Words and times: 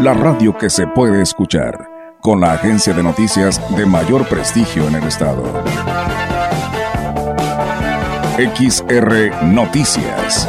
la 0.00 0.14
radio 0.14 0.56
que 0.56 0.70
se 0.70 0.86
puede 0.86 1.20
escuchar, 1.20 1.86
con 2.22 2.40
la 2.40 2.54
agencia 2.54 2.94
de 2.94 3.02
noticias 3.02 3.60
de 3.76 3.84
mayor 3.84 4.26
prestigio 4.26 4.88
en 4.88 4.94
el 4.94 5.04
estado. 5.04 5.42
XR 8.38 9.44
Noticias. 9.44 10.48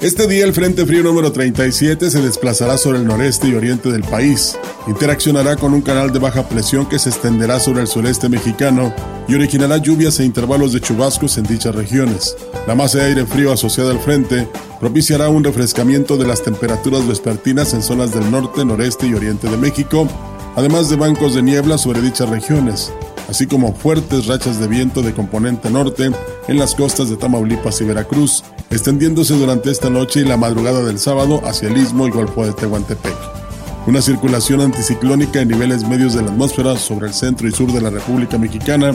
Este 0.00 0.26
día 0.26 0.46
el 0.46 0.54
Frente 0.54 0.86
Frío 0.86 1.02
número 1.02 1.30
37 1.30 2.10
se 2.10 2.22
desplazará 2.22 2.78
sobre 2.78 3.00
el 3.00 3.06
noreste 3.06 3.48
y 3.48 3.54
oriente 3.54 3.92
del 3.92 4.02
país. 4.02 4.58
Interaccionará 4.90 5.54
con 5.54 5.72
un 5.72 5.82
canal 5.82 6.12
de 6.12 6.18
baja 6.18 6.48
presión 6.48 6.84
que 6.84 6.98
se 6.98 7.10
extenderá 7.10 7.60
sobre 7.60 7.80
el 7.80 7.86
sureste 7.86 8.28
mexicano 8.28 8.92
y 9.28 9.36
originará 9.36 9.76
lluvias 9.76 10.18
e 10.18 10.24
intervalos 10.24 10.72
de 10.72 10.80
chubascos 10.80 11.38
en 11.38 11.44
dichas 11.44 11.76
regiones. 11.76 12.36
La 12.66 12.74
masa 12.74 12.98
de 12.98 13.04
aire 13.04 13.24
frío 13.24 13.52
asociada 13.52 13.92
al 13.92 14.00
frente 14.00 14.48
propiciará 14.80 15.28
un 15.28 15.44
refrescamiento 15.44 16.16
de 16.16 16.26
las 16.26 16.42
temperaturas 16.42 17.06
vespertinas 17.06 17.72
en 17.72 17.82
zonas 17.82 18.12
del 18.12 18.28
norte, 18.32 18.64
noreste 18.64 19.06
y 19.06 19.14
oriente 19.14 19.48
de 19.48 19.56
México, 19.56 20.08
además 20.56 20.90
de 20.90 20.96
bancos 20.96 21.36
de 21.36 21.42
niebla 21.42 21.78
sobre 21.78 22.02
dichas 22.02 22.28
regiones, 22.28 22.92
así 23.28 23.46
como 23.46 23.72
fuertes 23.72 24.26
rachas 24.26 24.58
de 24.58 24.66
viento 24.66 25.02
de 25.02 25.14
componente 25.14 25.70
norte 25.70 26.10
en 26.48 26.58
las 26.58 26.74
costas 26.74 27.08
de 27.08 27.16
Tamaulipas 27.16 27.80
y 27.80 27.84
Veracruz, 27.84 28.42
extendiéndose 28.70 29.34
durante 29.34 29.70
esta 29.70 29.88
noche 29.88 30.22
y 30.22 30.24
la 30.24 30.36
madrugada 30.36 30.82
del 30.82 30.98
sábado 30.98 31.40
hacia 31.44 31.68
el 31.68 31.76
istmo 31.76 32.08
y 32.08 32.10
golfo 32.10 32.44
de 32.44 32.54
Tehuantepec. 32.54 33.39
Una 33.86 34.02
circulación 34.02 34.60
anticiclónica 34.60 35.40
en 35.40 35.48
niveles 35.48 35.88
medios 35.88 36.14
de 36.14 36.22
la 36.22 36.28
atmósfera 36.28 36.76
sobre 36.76 37.08
el 37.08 37.14
centro 37.14 37.48
y 37.48 37.52
sur 37.52 37.72
de 37.72 37.80
la 37.80 37.90
República 37.90 38.36
Mexicana 38.36 38.94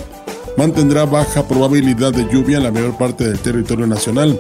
mantendrá 0.58 1.06
baja 1.06 1.48
probabilidad 1.48 2.14
de 2.14 2.28
lluvia 2.32 2.58
en 2.58 2.64
la 2.64 2.72
mayor 2.72 2.96
parte 2.96 3.28
del 3.28 3.40
territorio 3.40 3.88
nacional, 3.88 4.40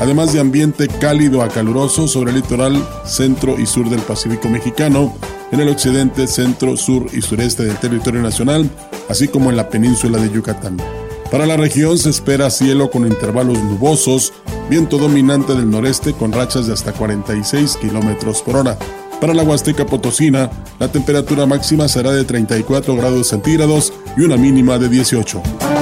además 0.00 0.32
de 0.32 0.40
ambiente 0.40 0.88
cálido 0.88 1.42
a 1.42 1.48
caluroso 1.48 2.08
sobre 2.08 2.30
el 2.30 2.38
litoral 2.38 2.82
centro 3.04 3.58
y 3.60 3.66
sur 3.66 3.90
del 3.90 4.00
Pacífico 4.00 4.48
mexicano, 4.48 5.14
en 5.52 5.60
el 5.60 5.68
occidente, 5.68 6.26
centro, 6.26 6.76
sur 6.76 7.06
y 7.12 7.20
sureste 7.20 7.64
del 7.64 7.76
territorio 7.76 8.22
nacional, 8.22 8.68
así 9.10 9.28
como 9.28 9.50
en 9.50 9.56
la 9.56 9.68
península 9.68 10.18
de 10.18 10.30
Yucatán. 10.30 10.78
Para 11.30 11.46
la 11.46 11.56
región 11.56 11.98
se 11.98 12.10
espera 12.10 12.50
cielo 12.50 12.90
con 12.90 13.06
intervalos 13.06 13.62
nubosos, 13.62 14.32
viento 14.68 14.96
dominante 14.96 15.54
del 15.54 15.70
noreste 15.70 16.14
con 16.14 16.32
rachas 16.32 16.66
de 16.66 16.72
hasta 16.72 16.92
46 16.92 17.76
kilómetros 17.76 18.42
por 18.42 18.56
hora. 18.56 18.78
Para 19.22 19.34
la 19.34 19.44
Huasteca 19.44 19.86
Potosina, 19.86 20.50
la 20.80 20.90
temperatura 20.90 21.46
máxima 21.46 21.86
será 21.86 22.10
de 22.10 22.24
34 22.24 22.96
grados 22.96 23.28
centígrados 23.28 23.92
y 24.16 24.22
una 24.22 24.36
mínima 24.36 24.80
de 24.80 24.88
18. 24.88 25.81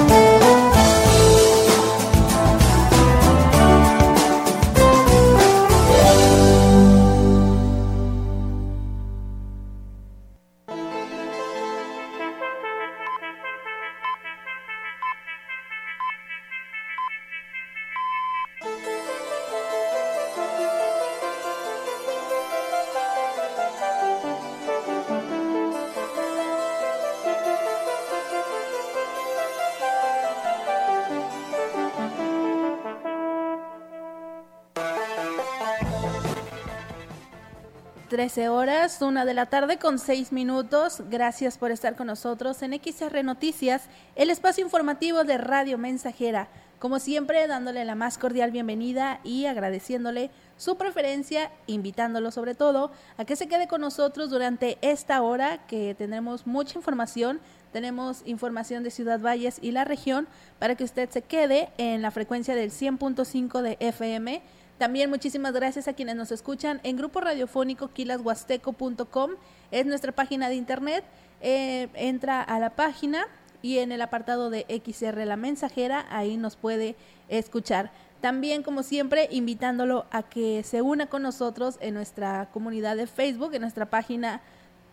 Horas, 38.39 39.03
una 39.03 39.25
de 39.25 39.35
la 39.35 39.47
tarde 39.47 39.79
con 39.79 39.99
seis 39.99 40.31
minutos. 40.31 41.03
Gracias 41.11 41.59
por 41.59 41.73
estar 41.73 41.97
con 41.97 42.07
nosotros 42.07 42.63
en 42.63 42.73
XR 42.75 43.25
Noticias, 43.25 43.83
el 44.15 44.31
espacio 44.31 44.65
informativo 44.65 45.25
de 45.25 45.37
Radio 45.37 45.79
Mensajera. 45.79 46.49
Como 46.79 47.01
siempre, 47.01 47.47
dándole 47.49 47.85
la 47.85 47.97
más 47.97 48.19
cordial 48.19 48.53
bienvenida 48.53 49.19
y 49.25 49.47
agradeciéndole 49.47 50.31
su 50.57 50.77
preferencia, 50.77 51.51
invitándolo 51.67 52.31
sobre 52.31 52.55
todo 52.55 52.93
a 53.19 53.25
que 53.25 53.35
se 53.35 53.49
quede 53.49 53.67
con 53.67 53.81
nosotros 53.81 54.31
durante 54.31 54.79
esta 54.81 55.21
hora 55.23 55.67
que 55.67 55.97
tendremos 55.97 56.47
mucha 56.47 56.79
información. 56.79 57.41
Tenemos 57.73 58.23
información 58.27 58.85
de 58.85 58.93
Ciudad 58.93 59.21
Valles 59.21 59.59
y 59.61 59.73
la 59.73 59.85
región 59.85 60.29
para 60.61 60.77
que 60.77 60.85
usted 60.85 61.11
se 61.11 61.23
quede 61.23 61.71
en 61.79 62.01
la 62.01 62.13
frecuencia 62.13 62.55
del 62.55 62.71
100.5 62.71 63.61
de 63.61 63.77
FM 63.81 64.41
también 64.81 65.11
muchísimas 65.11 65.53
gracias 65.53 65.89
a 65.89 65.93
quienes 65.93 66.17
nos 66.17 66.33
escuchan 66.33 66.81
en 66.85 66.97
grupo 66.97 67.21
radiofónico 67.21 67.89
quilashuasteco.com. 67.89 69.33
Es 69.71 69.85
nuestra 69.85 70.13
página 70.13 70.49
de 70.49 70.55
internet. 70.55 71.05
Eh, 71.43 71.89
entra 71.93 72.41
a 72.41 72.59
la 72.59 72.71
página 72.71 73.27
y 73.61 73.77
en 73.81 73.93
el 73.93 74.01
apartado 74.01 74.49
de 74.49 74.65
XR 74.83 75.27
La 75.27 75.37
Mensajera, 75.37 76.07
ahí 76.09 76.39
nos 76.39 76.57
puede 76.57 76.97
escuchar. 77.29 77.91
También, 78.23 78.63
como 78.63 78.83
siempre, 78.83 79.29
invitándolo 79.31 80.07
a 80.11 80.23
que 80.23 80.63
se 80.63 80.81
una 80.81 81.09
con 81.09 81.21
nosotros 81.21 81.77
en 81.83 81.93
nuestra 81.93 82.49
comunidad 82.51 82.97
de 82.97 83.07
Facebook, 83.07 83.53
en 83.53 83.61
nuestra 83.61 83.91
página 83.91 84.41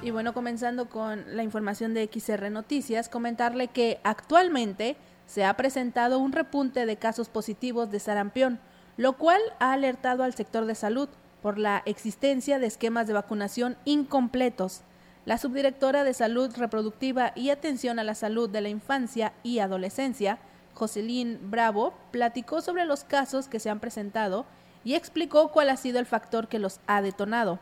Y 0.05 0.11
bueno, 0.11 0.35
comenzando 0.35 0.91
con 0.91 1.35
la 1.35 1.45
información 1.45 1.95
de 1.95 2.11
XR 2.13 2.51
Noticias, 2.51 3.09
comentarle 3.09 3.69
que 3.69 4.01
actualmente 4.05 4.99
se 5.27 5.47
ha 5.47 5.57
presentado 5.57 6.19
un 6.19 6.33
repunte 6.33 6.85
de 6.85 6.99
casos 6.99 7.31
positivos 7.31 7.91
de 7.91 8.01
sarampión, 8.01 8.61
lo 8.99 9.15
cual 9.15 9.41
ha 9.61 9.73
alertado 9.73 10.23
al 10.23 10.35
sector 10.35 10.67
de 10.67 10.75
salud 10.75 11.09
por 11.41 11.57
la 11.57 11.83
existencia 11.87 12.59
de 12.59 12.67
esquemas 12.67 13.07
de 13.07 13.15
vacunación 13.15 13.79
incompletos. 13.87 14.83
La 15.25 15.39
subdirectora 15.39 16.05
de 16.05 16.13
Salud 16.13 16.55
Reproductiva 16.55 17.33
y 17.35 17.49
Atención 17.49 17.99
a 17.99 18.05
la 18.05 18.15
Salud 18.15 18.51
de 18.51 18.61
la 18.61 18.69
Infancia 18.69 19.33
y 19.43 19.61
Adolescencia, 19.61 20.37
Jocelyn 20.75 21.51
Bravo, 21.51 21.95
platicó 22.11 22.61
sobre 22.61 22.85
los 22.85 23.05
casos 23.05 23.49
que 23.49 23.59
se 23.59 23.71
han 23.71 23.81
presentado 23.81 24.45
y 24.85 24.97
explicó 24.97 25.51
cuál 25.51 25.71
ha 25.71 25.79
sido 25.79 25.99
el 25.99 26.05
factor 26.05 26.49
que 26.49 26.59
los 26.59 26.79
ha 26.87 27.01
detonado. 27.01 27.59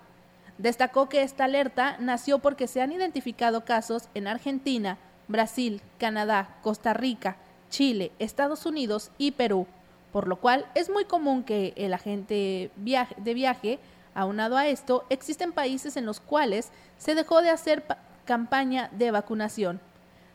Destacó 0.58 1.08
que 1.08 1.22
esta 1.22 1.44
alerta 1.44 1.96
nació 1.98 2.38
porque 2.38 2.66
se 2.66 2.82
han 2.82 2.92
identificado 2.92 3.64
casos 3.64 4.08
en 4.14 4.26
Argentina, 4.26 4.98
Brasil, 5.28 5.82
Canadá, 5.98 6.56
Costa 6.62 6.92
Rica, 6.92 7.36
Chile, 7.70 8.12
Estados 8.18 8.66
Unidos 8.66 9.10
y 9.18 9.32
Perú, 9.32 9.66
por 10.12 10.28
lo 10.28 10.36
cual 10.36 10.66
es 10.74 10.90
muy 10.90 11.04
común 11.04 11.42
que 11.42 11.72
el 11.76 11.94
agente 11.94 12.70
de 12.76 13.34
viaje, 13.34 13.78
aunado 14.14 14.58
a 14.58 14.66
esto, 14.66 15.06
existen 15.08 15.52
países 15.52 15.96
en 15.96 16.04
los 16.04 16.20
cuales 16.20 16.70
se 16.98 17.14
dejó 17.14 17.40
de 17.40 17.50
hacer 17.50 17.84
campaña 18.26 18.90
de 18.92 19.10
vacunación. 19.10 19.80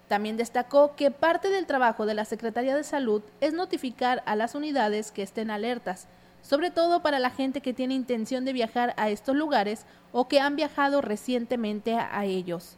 También 0.07 0.37
destacó 0.37 0.95
que 0.95 1.11
parte 1.11 1.49
del 1.49 1.67
trabajo 1.67 2.05
de 2.05 2.15
la 2.15 2.25
Secretaría 2.25 2.75
de 2.75 2.83
Salud 2.83 3.21
es 3.39 3.53
notificar 3.53 4.23
a 4.25 4.35
las 4.35 4.55
unidades 4.55 5.11
que 5.11 5.21
estén 5.21 5.51
alertas, 5.51 6.07
sobre 6.47 6.71
todo 6.71 7.01
para 7.01 7.19
la 7.19 7.29
gente 7.29 7.59
que 7.59 7.73
tiene 7.73 7.93
intención 7.93 8.45
de 8.45 8.53
viajar 8.53 8.93
a 8.95 9.09
estos 9.09 9.35
lugares 9.35 9.85
o 10.13 10.29
que 10.29 10.39
han 10.39 10.55
viajado 10.55 11.01
recientemente 11.01 11.95
a 11.95 12.23
ellos. 12.23 12.77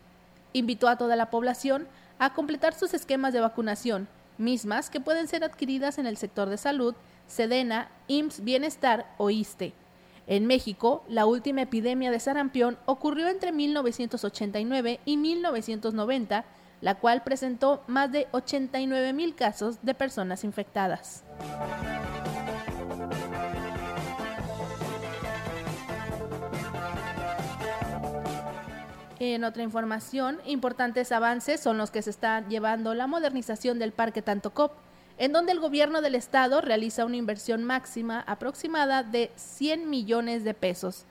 Invitó 0.54 0.88
a 0.88 0.98
toda 0.98 1.16
la 1.16 1.30
población 1.30 1.88
a 2.18 2.34
completar 2.34 2.74
sus 2.74 2.96
esquemas 2.96 3.32
de 3.32 3.42
vacunación, 3.42 4.08
mismas 4.40 4.90
que 4.90 5.00
pueden 5.00 5.28
ser 5.28 5.44
adquiridas 5.44 6.00
en 6.00 6.08
el 6.08 6.18
sector 6.18 6.50
de 6.50 6.58
salud, 6.58 6.96
Sedena, 7.28 7.92
IMSS 8.08 8.44
Bienestar 8.44 9.14
o 9.18 9.30
ISTE. 9.30 9.74
En 10.26 10.48
México, 10.48 11.04
la 11.08 11.28
última 11.28 11.62
epidemia 11.62 12.10
de 12.10 12.20
sarampión 12.20 12.80
ocurrió 12.88 13.28
entre 13.28 13.52
1989 13.52 15.00
y 15.06 15.18
1990, 15.18 16.44
la 16.82 16.96
cual 16.96 17.22
presentó 17.22 17.84
más 17.86 18.12
de 18.12 18.28
89 18.32 19.14
mil 19.14 19.36
casos 19.36 19.78
de 19.84 19.94
personas 19.94 20.44
infectadas. 20.44 21.24
En 29.22 29.44
otra 29.44 29.64
información, 29.64 30.40
importantes 30.46 31.12
avances 31.12 31.60
son 31.60 31.78
los 31.78 31.92
que 31.92 32.02
se 32.02 32.10
está 32.10 32.48
llevando 32.48 32.94
la 32.94 33.06
modernización 33.06 33.78
del 33.78 33.92
Parque 33.92 34.22
Tantocop, 34.22 34.72
en 35.18 35.34
donde 35.34 35.52
el 35.52 35.60
gobierno 35.60 36.02
del 36.02 36.16
estado 36.16 36.62
realiza 36.62 37.04
una 37.04 37.18
inversión 37.18 37.66
máxima 37.66 38.24
aproximada 38.28 39.04
de 39.04 39.30
100 39.36 39.90
millones 39.90 40.46
de 40.46 40.54
pesos. 40.54 41.04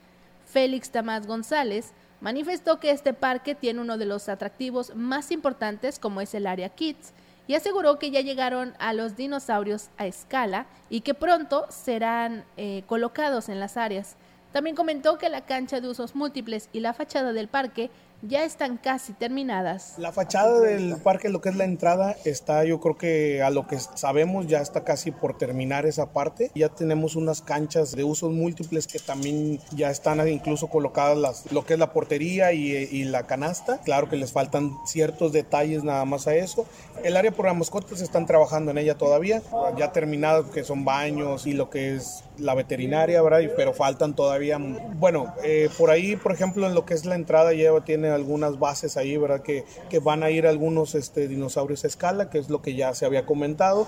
Félix 0.47 0.89
Tamás 0.89 1.27
González 1.27 1.91
manifestó 2.19 2.79
que 2.79 2.89
este 2.89 3.13
parque 3.13 3.53
tiene 3.53 3.81
uno 3.81 3.99
de 3.99 4.07
los 4.07 4.27
atractivos 4.27 4.95
más 4.95 5.29
importantes 5.29 5.99
como 5.99 6.19
es 6.19 6.33
el 6.33 6.47
área 6.47 6.69
Kids 6.69 7.13
y 7.45 7.53
aseguró 7.53 7.99
que 7.99 8.09
ya 8.09 8.21
llegaron 8.21 8.73
a 8.79 8.93
los 8.93 9.17
dinosaurios 9.17 9.89
a 9.97 10.07
escala 10.07 10.65
y 10.89 11.01
que 11.01 11.13
pronto 11.13 11.67
serán 11.69 12.43
eh, 12.57 12.83
colocados 12.87 13.49
en 13.49 13.59
las 13.59 13.77
áreas. 13.77 14.15
También 14.51 14.75
comentó 14.75 15.17
que 15.17 15.29
la 15.29 15.45
cancha 15.45 15.79
de 15.79 15.87
usos 15.87 16.15
múltiples 16.15 16.69
y 16.73 16.79
la 16.79 16.93
fachada 16.93 17.33
del 17.33 17.47
parque 17.47 17.91
ya 18.21 18.43
están 18.43 18.77
casi 18.77 19.13
terminadas. 19.13 19.93
La 19.97 20.11
fachada 20.11 20.59
del 20.59 20.97
parque, 20.97 21.29
lo 21.29 21.39
que 21.39 21.49
es 21.49 21.55
la 21.55 21.63
entrada, 21.63 22.15
está 22.25 22.65
yo 22.65 22.79
creo 22.79 22.97
que 22.97 23.41
a 23.41 23.49
lo 23.49 23.67
que 23.67 23.79
sabemos 23.79 24.47
ya 24.47 24.59
está 24.59 24.83
casi 24.83 25.11
por 25.11 25.37
terminar 25.37 25.85
esa 25.85 26.11
parte. 26.11 26.51
Ya 26.55 26.69
tenemos 26.69 27.15
unas 27.15 27.41
canchas 27.41 27.95
de 27.95 28.03
usos 28.03 28.31
múltiples 28.31 28.87
que 28.87 28.99
también 28.99 29.59
ya 29.71 29.89
están 29.89 30.27
incluso 30.27 30.67
colocadas 30.67 31.17
las, 31.17 31.51
lo 31.51 31.65
que 31.65 31.73
es 31.73 31.79
la 31.79 31.93
portería 31.93 32.51
y, 32.51 32.71
y 32.71 33.05
la 33.05 33.25
canasta. 33.25 33.79
Claro 33.81 34.09
que 34.09 34.17
les 34.17 34.33
faltan 34.33 34.71
ciertos 34.85 35.31
detalles 35.31 35.83
nada 35.83 36.03
más 36.05 36.27
a 36.27 36.35
eso. 36.35 36.65
El 37.03 37.15
área 37.15 37.31
por 37.31 37.45
las 37.45 37.55
mascotas 37.55 38.01
están 38.01 38.25
trabajando 38.25 38.71
en 38.71 38.79
ella 38.79 38.97
todavía, 38.97 39.41
ya 39.77 39.91
terminado 39.91 40.51
que 40.51 40.63
son 40.63 40.83
baños 40.83 41.47
y 41.47 41.53
lo 41.53 41.69
que 41.69 41.95
es 41.95 42.23
la 42.39 42.55
veterinaria, 42.55 43.21
¿verdad? 43.21 43.41
Pero 43.55 43.73
faltan 43.73 44.15
todavía, 44.15 44.57
bueno, 44.59 45.33
eh, 45.43 45.69
por 45.77 45.89
ahí, 45.89 46.15
por 46.15 46.31
ejemplo, 46.31 46.67
en 46.67 46.75
lo 46.75 46.85
que 46.85 46.93
es 46.93 47.05
la 47.05 47.15
entrada 47.15 47.53
lleva, 47.53 47.83
tiene 47.83 48.09
algunas 48.09 48.59
bases 48.59 48.97
ahí, 48.97 49.17
¿verdad? 49.17 49.41
Que, 49.41 49.65
que 49.89 49.99
van 49.99 50.23
a 50.23 50.29
ir 50.29 50.47
algunos 50.47 50.95
este, 50.95 51.27
dinosaurios 51.27 51.83
a 51.83 51.87
escala, 51.87 52.29
que 52.29 52.39
es 52.39 52.49
lo 52.49 52.61
que 52.61 52.75
ya 52.75 52.93
se 52.93 53.05
había 53.05 53.25
comentado. 53.25 53.87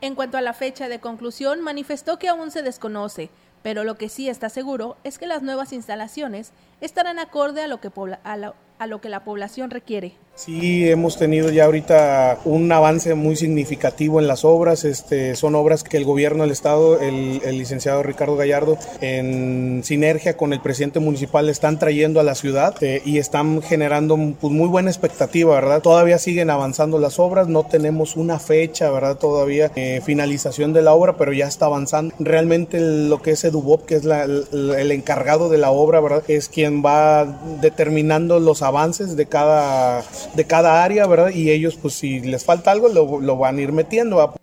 En 0.00 0.14
cuanto 0.14 0.38
a 0.38 0.40
la 0.40 0.54
fecha 0.54 0.88
de 0.88 0.98
conclusión, 0.98 1.60
manifestó 1.60 2.18
que 2.18 2.28
aún 2.28 2.50
se 2.50 2.62
desconoce, 2.62 3.28
pero 3.62 3.84
lo 3.84 3.96
que 3.96 4.08
sí 4.08 4.28
está 4.28 4.48
seguro 4.48 4.96
es 5.04 5.18
que 5.18 5.26
las 5.26 5.42
nuevas 5.42 5.72
instalaciones 5.72 6.52
estarán 6.80 7.18
acorde 7.18 7.62
a 7.62 7.66
lo 7.66 7.80
que, 7.80 7.90
a 8.24 8.36
lo 8.36 8.54
que 9.00 9.08
la 9.10 9.24
población 9.24 9.70
requiere. 9.70 10.14
Sí, 10.36 10.88
hemos 10.88 11.18
tenido 11.18 11.50
ya 11.50 11.66
ahorita 11.66 12.38
un 12.46 12.72
avance 12.72 13.14
muy 13.14 13.36
significativo 13.36 14.20
en 14.20 14.26
las 14.26 14.42
obras. 14.42 14.86
Este, 14.86 15.36
son 15.36 15.54
obras 15.54 15.84
que 15.84 15.98
el 15.98 16.04
gobierno 16.06 16.44
del 16.44 16.52
estado, 16.52 16.98
el, 16.98 17.40
licenciado 17.58 18.02
Ricardo 18.02 18.36
Gallardo, 18.36 18.78
en 19.02 19.82
sinergia 19.84 20.38
con 20.38 20.54
el 20.54 20.60
presidente 20.62 20.98
municipal, 20.98 21.50
están 21.50 21.78
trayendo 21.78 22.20
a 22.20 22.22
la 22.22 22.34
ciudad 22.34 22.74
eh, 22.80 23.02
y 23.04 23.18
están 23.18 23.60
generando 23.60 24.16
pues, 24.40 24.50
muy 24.50 24.66
buena 24.66 24.88
expectativa, 24.88 25.54
¿verdad? 25.54 25.82
Todavía 25.82 26.18
siguen 26.18 26.48
avanzando 26.48 26.98
las 26.98 27.18
obras, 27.18 27.48
no 27.48 27.64
tenemos 27.64 28.16
una 28.16 28.38
fecha, 28.38 28.90
¿verdad? 28.90 29.18
Todavía 29.18 29.70
eh, 29.76 30.00
finalización 30.02 30.72
de 30.72 30.80
la 30.80 30.94
obra, 30.94 31.18
pero 31.18 31.34
ya 31.34 31.48
está 31.48 31.66
avanzando. 31.66 32.14
Realmente 32.18 32.80
lo 32.80 33.20
que 33.20 33.32
es 33.32 33.44
Edubop, 33.44 33.84
que 33.84 33.96
es 33.96 34.04
el, 34.06 34.46
el 34.52 34.90
encargado 34.90 35.50
de 35.50 35.58
la 35.58 35.70
obra, 35.70 36.00
¿verdad? 36.00 36.22
Es 36.28 36.48
quien 36.48 36.82
va 36.82 37.26
determinando 37.60 38.40
los 38.40 38.62
avances 38.62 38.69
de 38.70 39.26
cada 39.26 40.02
de 40.34 40.46
cada 40.46 40.84
área, 40.84 41.06
¿verdad? 41.06 41.30
Y 41.30 41.50
ellos, 41.50 41.76
pues 41.76 41.94
si 41.94 42.20
les 42.20 42.44
falta 42.44 42.70
algo, 42.70 42.88
lo, 42.88 43.36
van 43.36 43.58
a 43.58 43.60
ir 43.60 43.72
metiendo. 43.72 44.34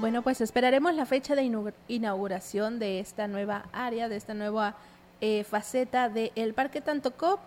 Bueno, 0.00 0.22
pues 0.22 0.40
esperaremos 0.40 0.94
la 0.94 1.06
fecha 1.06 1.34
de 1.34 1.50
inauguración 1.88 2.78
de 2.78 3.00
esta 3.00 3.28
nueva 3.28 3.66
área, 3.72 4.08
de 4.08 4.16
esta 4.16 4.34
nueva 4.34 4.74
eh, 5.20 5.44
faceta 5.44 6.08
del 6.08 6.54
Parque 6.54 6.80
Tantocop 6.80 7.40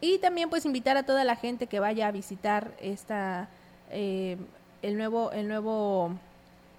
y 0.00 0.18
también 0.18 0.48
pues 0.48 0.64
invitar 0.64 0.96
a 0.96 1.04
toda 1.04 1.24
la 1.24 1.36
gente 1.36 1.66
que 1.66 1.78
vaya 1.78 2.08
a 2.08 2.10
visitar 2.10 2.72
esta 2.80 3.48
eh, 3.90 4.36
el 4.82 4.96
nuevo 4.96 5.30
el 5.30 5.46
nuevo 5.46 6.10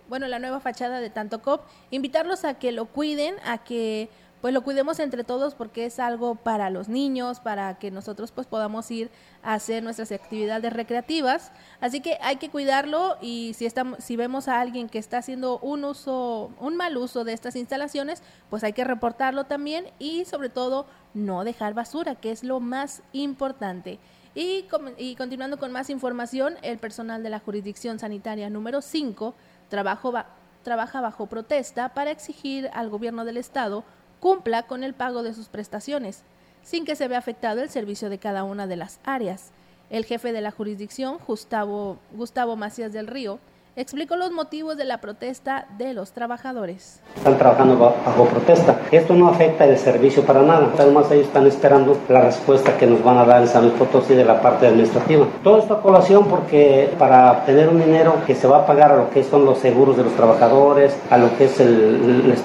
bueno 0.10 0.28
la 0.28 0.40
nueva 0.40 0.60
fachada 0.60 1.00
de 1.00 1.10
Tantocop 1.10 1.62
invitarlos 1.92 2.44
a 2.44 2.56
que 2.56 2.72
lo 2.72 2.86
cuiden 2.86 3.36
a 3.46 3.60
que 3.60 4.10
pues 4.42 4.56
lo 4.56 4.64
cuidemos 4.64 5.00
entre 5.00 5.24
todos 5.24 5.54
porque 5.54 5.86
es 5.86 6.00
algo 6.00 6.36
para 6.36 6.72
los 6.72 6.90
niños, 6.90 7.40
para 7.40 7.78
que 7.78 7.92
nosotros 7.92 8.32
pues 8.32 8.48
podamos 8.48 8.90
ir 8.90 9.12
a 9.44 9.54
hacer 9.54 9.84
nuestras 9.84 10.12
actividades 10.12 10.74
recreativas. 10.74 11.52
Así 11.80 12.02
que 12.02 12.18
hay 12.22 12.38
que 12.38 12.50
cuidarlo 12.50 13.18
y 13.22 13.54
si 13.54 13.68
estamos 13.68 14.04
si 14.04 14.16
vemos 14.16 14.48
a 14.48 14.60
alguien 14.60 14.90
que 14.90 14.98
está 14.98 15.20
haciendo 15.20 15.60
un 15.60 15.86
uso 15.86 16.52
un 16.60 16.76
mal 16.76 16.98
uso 16.98 17.24
de 17.24 17.34
estas 17.34 17.56
instalaciones, 17.56 18.24
pues 18.50 18.64
hay 18.64 18.74
que 18.74 18.84
reportarlo 18.84 19.46
también 19.46 19.86
y 20.00 20.26
sobre 20.26 20.50
todo 20.50 20.88
no 21.14 21.44
dejar 21.44 21.76
basura, 21.76 22.16
que 22.16 22.32
es 22.32 22.44
lo 22.44 22.60
más 22.60 23.04
importante. 23.14 24.00
Y, 24.34 24.66
y 24.98 25.16
continuando 25.16 25.60
con 25.60 25.72
más 25.72 25.90
información, 25.90 26.56
el 26.62 26.80
personal 26.80 27.22
de 27.22 27.30
la 27.30 27.40
jurisdicción 27.40 28.00
sanitaria 28.00 28.50
número 28.50 28.82
5 28.82 29.36
trabaja 29.70 31.02
bajo 31.02 31.26
protesta 31.28 31.90
para 31.90 32.12
exigir 32.12 32.70
al 32.74 32.90
gobierno 32.90 33.26
del 33.26 33.38
estado 33.38 33.84
cumpla 34.22 34.64
con 34.64 34.86
el 34.86 34.94
pago 34.94 35.24
de 35.24 35.34
sus 35.34 35.50
prestaciones, 35.50 36.22
sin 36.64 36.86
que 36.86 36.96
se 36.96 37.10
vea 37.10 37.18
afectado 37.18 37.62
el 37.62 37.70
servicio 37.70 38.10
de 38.10 38.20
cada 38.20 38.46
una 38.46 38.68
de 38.68 38.78
las 38.78 39.00
áreas. 39.04 39.52
El 39.90 40.06
jefe 40.06 40.32
de 40.32 40.40
la 40.40 40.52
jurisdicción, 40.52 41.18
Gustavo, 41.28 41.98
Gustavo 42.14 42.56
Macías 42.56 42.94
del 42.94 43.08
Río, 43.08 43.40
explicó 43.76 44.16
los 44.16 44.32
motivos 44.32 44.78
de 44.78 44.86
la 44.86 45.00
protesta 45.00 45.68
de 45.78 45.94
los 45.94 46.12
trabajadores. 46.12 47.02
Están 47.16 47.38
trabajando 47.38 47.78
bajo 47.78 48.26
protesta. 48.26 48.80
Esto 48.92 49.14
no 49.14 49.30
afecta 49.30 49.66
el 49.66 49.78
servicio 49.78 50.24
para 50.24 50.42
nada. 50.42 50.70
Además, 50.78 51.10
ellos 51.12 51.28
están 51.28 51.48
esperando 51.48 51.98
la 52.10 52.22
respuesta 52.22 52.78
que 52.78 52.86
nos 52.86 53.04
van 53.04 53.18
a 53.18 53.26
dar 53.26 53.42
en 53.42 53.48
San 53.48 53.64
Luis 53.64 53.74
Potosí 53.76 54.14
de 54.14 54.26
la 54.26 54.42
parte 54.42 54.68
administrativa. 54.68 55.26
Todo 55.44 55.60
esto 55.60 55.76
a 55.76 55.82
colación 55.82 56.26
porque 56.26 56.94
para 57.00 57.32
obtener 57.32 57.70
un 57.70 57.80
dinero 57.80 58.16
que 58.28 58.36
se 58.36 58.48
va 58.48 58.60
a 58.60 58.66
pagar 58.66 58.92
a 58.92 58.98
lo 58.98 59.10
que 59.10 59.24
son 59.24 59.46
los 59.46 59.60
seguros 59.60 59.98
de 59.98 60.04
los 60.04 60.14
trabajadores, 60.14 60.96
a 61.10 61.18
lo 61.18 61.36
que 61.38 61.46
es 61.46 61.60
el, 61.60 62.26
el 62.26 62.36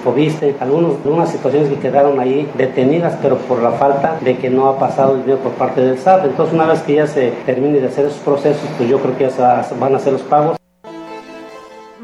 algunos, 0.59 0.95
algunas 1.03 1.29
situaciones 1.29 1.69
que 1.69 1.79
quedaron 1.79 2.19
ahí 2.19 2.49
detenidas, 2.57 3.17
pero 3.21 3.37
por 3.37 3.61
la 3.61 3.71
falta 3.71 4.17
de 4.21 4.37
que 4.37 4.49
no 4.49 4.67
ha 4.69 4.79
pasado 4.79 5.15
el 5.15 5.21
dinero 5.21 5.39
por 5.39 5.53
parte 5.53 5.81
del 5.81 5.97
SAT. 5.97 6.25
Entonces, 6.25 6.53
una 6.53 6.65
vez 6.65 6.81
que 6.81 6.95
ya 6.95 7.07
se 7.07 7.31
termine 7.45 7.79
de 7.79 7.87
hacer 7.87 8.05
esos 8.05 8.19
procesos, 8.19 8.67
pues 8.77 8.89
yo 8.89 8.99
creo 8.99 9.17
que 9.17 9.29
ya 9.29 9.65
van 9.79 9.93
a 9.93 9.97
hacer 9.97 10.13
los 10.13 10.21
pagos. 10.23 10.57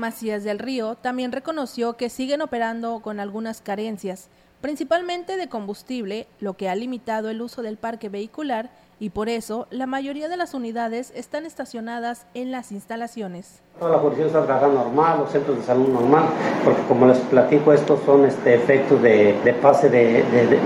Macías 0.04 0.44
del 0.44 0.60
Río 0.60 0.96
también 0.96 1.32
reconoció 1.32 1.96
que 1.96 2.10
siguen 2.10 2.42
operando 2.42 3.00
con 3.00 3.22
algunas 3.22 3.62
carencias, 3.62 4.28
principalmente 4.60 5.38
de 5.38 5.48
combustible, 5.48 6.28
lo 6.42 6.58
que 6.58 6.68
ha 6.68 6.76
limitado 6.76 7.30
el 7.30 7.42
uso 7.42 7.62
del 7.62 7.78
parque 7.78 8.10
vehicular 8.10 8.70
y 9.04 9.10
por 9.10 9.28
eso 9.28 9.68
la 9.70 9.86
mayoría 9.86 10.30
de 10.30 10.38
las 10.38 10.54
unidades 10.54 11.12
están 11.14 11.46
estacionadas 11.46 12.26
en 12.34 12.54
las 12.54 12.72
instalaciones. 12.72 13.62
Toda 13.78 13.92
la 13.92 13.98
jurisdicción 13.98 14.28
está 14.28 14.46
trabajando 14.46 14.84
normal, 14.86 15.18
los 15.20 15.32
centros 15.32 15.58
de 15.58 15.64
salud 15.64 15.90
normal, 15.90 16.26
porque 16.64 16.82
como 16.84 17.08
les 17.08 17.18
platico, 17.18 17.74
estos 17.74 18.00
son 18.06 18.24
este, 18.24 18.54
efectos 18.54 19.02
de, 19.02 19.56
pase 19.62 19.90
de, 19.90 20.20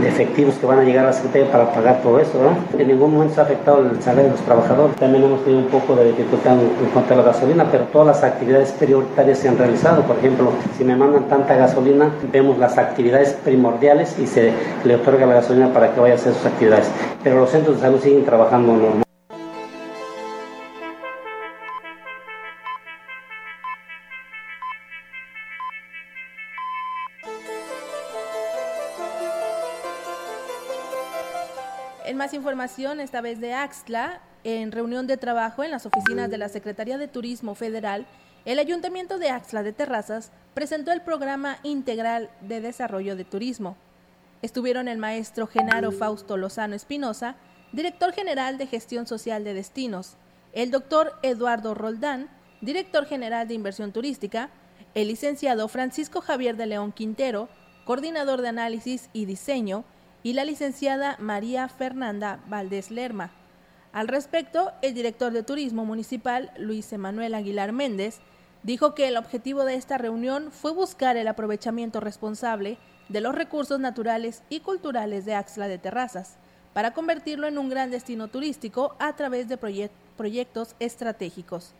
efectivos 0.06 0.56
que 0.56 0.67
van 0.67 0.79
a 0.79 0.84
llegar 0.84 1.06
a 1.06 1.08
la 1.08 1.13
Secretaría 1.13 1.51
para 1.51 1.74
pagar 1.74 2.03
todo 2.03 2.20
eso. 2.20 2.38
¿no? 2.39 2.79
En 2.79 2.88
ningún 2.88 3.13
momento 3.13 3.34
se 3.34 3.39
ha 3.39 3.44
afectado 3.46 3.79
el 3.79 4.00
salario 4.03 4.25
de 4.25 4.32
los 4.32 4.41
trabajadores. 4.41 4.96
También 4.98 5.24
hemos 5.24 5.44
tenido 5.44 5.62
un 5.62 5.70
poco 5.70 5.96
de 5.96 6.12
dificultad 6.12 6.60
en, 6.60 6.89
cuanto 6.94 7.13
a 7.15 7.17
la 7.17 7.24
gasolina, 7.24 7.72
pero 7.72 7.86
todas 7.86 8.08
las 8.08 8.24
actividades 8.24 8.72
prioritarias 8.74 9.39
se 9.39 9.48
han 9.48 9.58
realizado. 9.58 10.03
Por 10.03 10.17
ejemplo, 10.17 10.51
si 10.77 10.84
me 10.84 10.96
mandan 10.96 11.27
tanta 11.27 11.56
gasolina, 11.56 12.12
vemos 12.32 12.60
las 12.60 12.77
actividades 12.77 13.34
primordiales 13.34 14.20
y 14.20 14.27
se 14.27 14.53
le 14.84 14.96
otorga 14.96 15.25
la 15.25 15.36
gasolina 15.36 15.74
para 15.74 15.91
que 15.91 16.00
vaya 16.00 16.13
a 16.13 16.17
hacer 16.17 16.34
sus 16.34 16.46
actividades. 16.46 16.91
Pero 17.24 17.39
los 17.39 17.50
centros 17.50 17.77
de 17.77 17.82
salud 17.82 18.00
siguen 18.00 18.26
trabajando 18.27 18.74
normal. 18.75 19.03
En 32.05 32.17
más 32.17 32.34
información, 32.34 33.00
esta 33.00 33.22
vez 33.22 33.39
de 33.39 33.53
Axtla, 33.53 34.19
en 34.43 34.74
reunión 34.74 35.07
de 35.07 35.15
trabajo 35.15 35.63
en 35.63 35.72
las 35.72 35.86
oficinas 35.86 36.29
de 36.29 36.38
la 36.38 36.50
Secretaría 36.50 36.98
de 36.98 37.07
Turismo 37.07 37.55
Federal, 37.55 38.05
el 38.43 38.60
Ayuntamiento 38.60 39.19
de 39.19 39.29
Axla 39.29 39.63
de 39.63 39.72
Terrazas 39.72 40.34
presentó 40.53 40.91
el 40.91 41.00
Programa 41.00 41.60
Integral 41.63 42.29
de 42.41 42.60
Desarrollo 42.60 43.15
de 43.15 43.24
Turismo. 43.24 43.77
Estuvieron 44.41 44.89
el 44.89 44.98
maestro 44.98 45.48
Genaro 45.48 45.93
Fausto 45.93 46.36
Lozano 46.36 46.75
Espinosa, 46.75 47.38
director 47.72 48.14
general 48.14 48.58
de 48.58 48.68
Gestión 48.68 49.08
Social 49.08 49.44
de 49.44 49.54
Destinos, 49.54 50.16
el 50.54 50.72
doctor 50.72 51.14
Eduardo 51.22 51.74
Roldán, 51.74 52.30
director 52.62 53.06
general 53.06 53.48
de 53.48 53.54
Inversión 53.54 53.92
Turística, 53.92 54.50
el 54.96 55.10
licenciado 55.10 55.68
Francisco 55.68 56.22
Javier 56.22 56.56
de 56.56 56.66
León 56.66 56.92
Quintero, 56.92 57.50
coordinador 57.86 58.42
de 58.42 58.48
análisis 58.48 59.10
y 59.14 59.26
diseño, 59.26 59.84
y 60.24 60.34
la 60.34 60.46
licenciada 60.46 61.16
María 61.20 61.68
Fernanda 61.68 62.40
Valdés 62.48 62.90
Lerma. 62.90 63.32
Al 63.94 64.08
respecto, 64.08 64.72
el 64.82 64.94
director 64.94 65.32
de 65.32 65.44
Turismo 65.44 65.86
Municipal, 65.86 66.52
Luis 66.58 66.92
Emanuel 66.92 67.34
Aguilar 67.34 67.72
Méndez, 67.72 68.20
dijo 68.64 68.96
que 68.96 69.08
el 69.08 69.18
objetivo 69.18 69.64
de 69.64 69.76
esta 69.76 69.98
reunión 69.98 70.52
fue 70.52 70.72
buscar 70.72 71.18
el 71.18 71.28
aprovechamiento 71.28 72.00
responsable 72.00 72.78
de 73.10 73.22
los 73.22 73.36
recursos 73.36 73.80
naturales 73.80 74.44
y 74.50 74.62
culturales 74.62 75.26
de 75.26 75.36
Axla 75.36 75.68
de 75.68 75.78
Terrazas, 75.78 76.38
para 76.74 76.92
convertirlo 76.92 77.48
en 77.48 77.58
un 77.58 77.70
gran 77.70 77.92
destino 77.92 78.28
turístico 78.28 78.96
a 79.00 79.16
través 79.16 79.48
de 79.50 79.58
proyectos 79.58 80.76
estratégicos. 80.80 81.74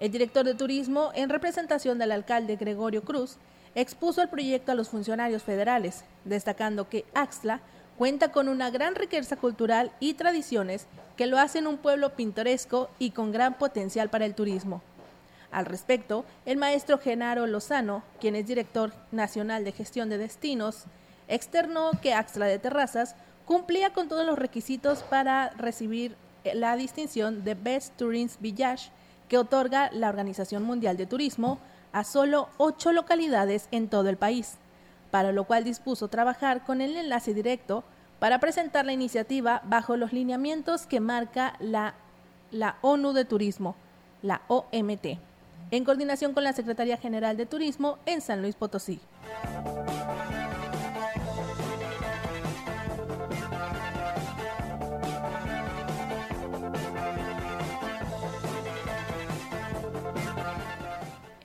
El 0.00 0.10
director 0.10 0.44
de 0.44 0.54
turismo, 0.54 1.12
en 1.14 1.28
representación 1.28 1.98
del 1.98 2.12
alcalde 2.12 2.56
Gregorio 2.56 3.02
Cruz, 3.04 3.36
expuso 3.74 4.22
el 4.22 4.28
proyecto 4.28 4.72
a 4.72 4.74
los 4.74 4.88
funcionarios 4.88 5.42
federales, 5.42 6.04
destacando 6.24 6.88
que 6.88 7.04
Axla 7.14 7.60
cuenta 7.96 8.32
con 8.32 8.48
una 8.48 8.70
gran 8.70 8.96
riqueza 8.96 9.36
cultural 9.36 9.92
y 10.00 10.14
tradiciones 10.14 10.86
que 11.16 11.26
lo 11.26 11.38
hacen 11.38 11.66
un 11.66 11.78
pueblo 11.78 12.10
pintoresco 12.10 12.90
y 12.98 13.10
con 13.10 13.30
gran 13.30 13.54
potencial 13.54 14.10
para 14.10 14.26
el 14.26 14.34
turismo. 14.34 14.82
Al 15.52 15.66
respecto, 15.66 16.24
el 16.46 16.56
maestro 16.56 16.98
Genaro 16.98 17.46
Lozano, 17.46 18.02
quien 18.20 18.34
es 18.34 18.48
director 18.48 18.92
nacional 19.12 19.64
de 19.64 19.70
gestión 19.70 20.08
de 20.08 20.18
destinos, 20.18 20.86
externó 21.28 21.92
que 22.02 22.12
Axla 22.12 22.46
de 22.46 22.58
Terrazas 22.58 23.14
cumplía 23.46 23.92
con 23.92 24.08
todos 24.08 24.26
los 24.26 24.38
requisitos 24.38 25.02
para 25.02 25.50
recibir 25.50 26.16
la 26.54 26.76
distinción 26.76 27.44
de 27.44 27.54
Best 27.54 27.96
Tourism 27.96 28.40
Village 28.40 28.90
que 29.28 29.38
otorga 29.38 29.90
la 29.92 30.08
Organización 30.08 30.62
Mundial 30.62 30.96
de 30.96 31.06
Turismo 31.06 31.58
a 31.92 32.04
solo 32.04 32.48
ocho 32.58 32.92
localidades 32.92 33.68
en 33.70 33.88
todo 33.88 34.08
el 34.08 34.16
país, 34.16 34.56
para 35.10 35.32
lo 35.32 35.44
cual 35.44 35.64
dispuso 35.64 36.08
trabajar 36.08 36.64
con 36.64 36.80
el 36.80 36.96
enlace 36.96 37.34
directo 37.34 37.84
para 38.18 38.40
presentar 38.40 38.84
la 38.84 38.92
iniciativa 38.92 39.62
bajo 39.64 39.96
los 39.96 40.12
lineamientos 40.12 40.86
que 40.86 41.00
marca 41.00 41.54
la, 41.60 41.94
la 42.50 42.76
ONU 42.82 43.12
de 43.12 43.24
Turismo, 43.24 43.76
la 44.22 44.42
OMT, 44.48 45.18
en 45.70 45.84
coordinación 45.84 46.32
con 46.32 46.44
la 46.44 46.52
Secretaría 46.52 46.96
General 46.96 47.36
de 47.36 47.46
Turismo 47.46 47.98
en 48.06 48.20
San 48.20 48.42
Luis 48.42 48.54
Potosí. 48.54 49.00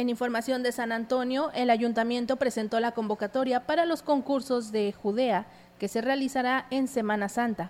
Información 0.09 0.63
de 0.63 0.71
San 0.71 0.91
Antonio, 0.91 1.51
el 1.53 1.69
ayuntamiento 1.69 2.37
presentó 2.37 2.79
la 2.79 2.93
convocatoria 2.93 3.67
para 3.67 3.85
los 3.85 4.01
concursos 4.01 4.71
de 4.71 4.91
Judea 4.91 5.45
que 5.77 5.87
se 5.87 6.01
realizará 6.01 6.65
en 6.71 6.87
Semana 6.87 7.29
Santa. 7.29 7.69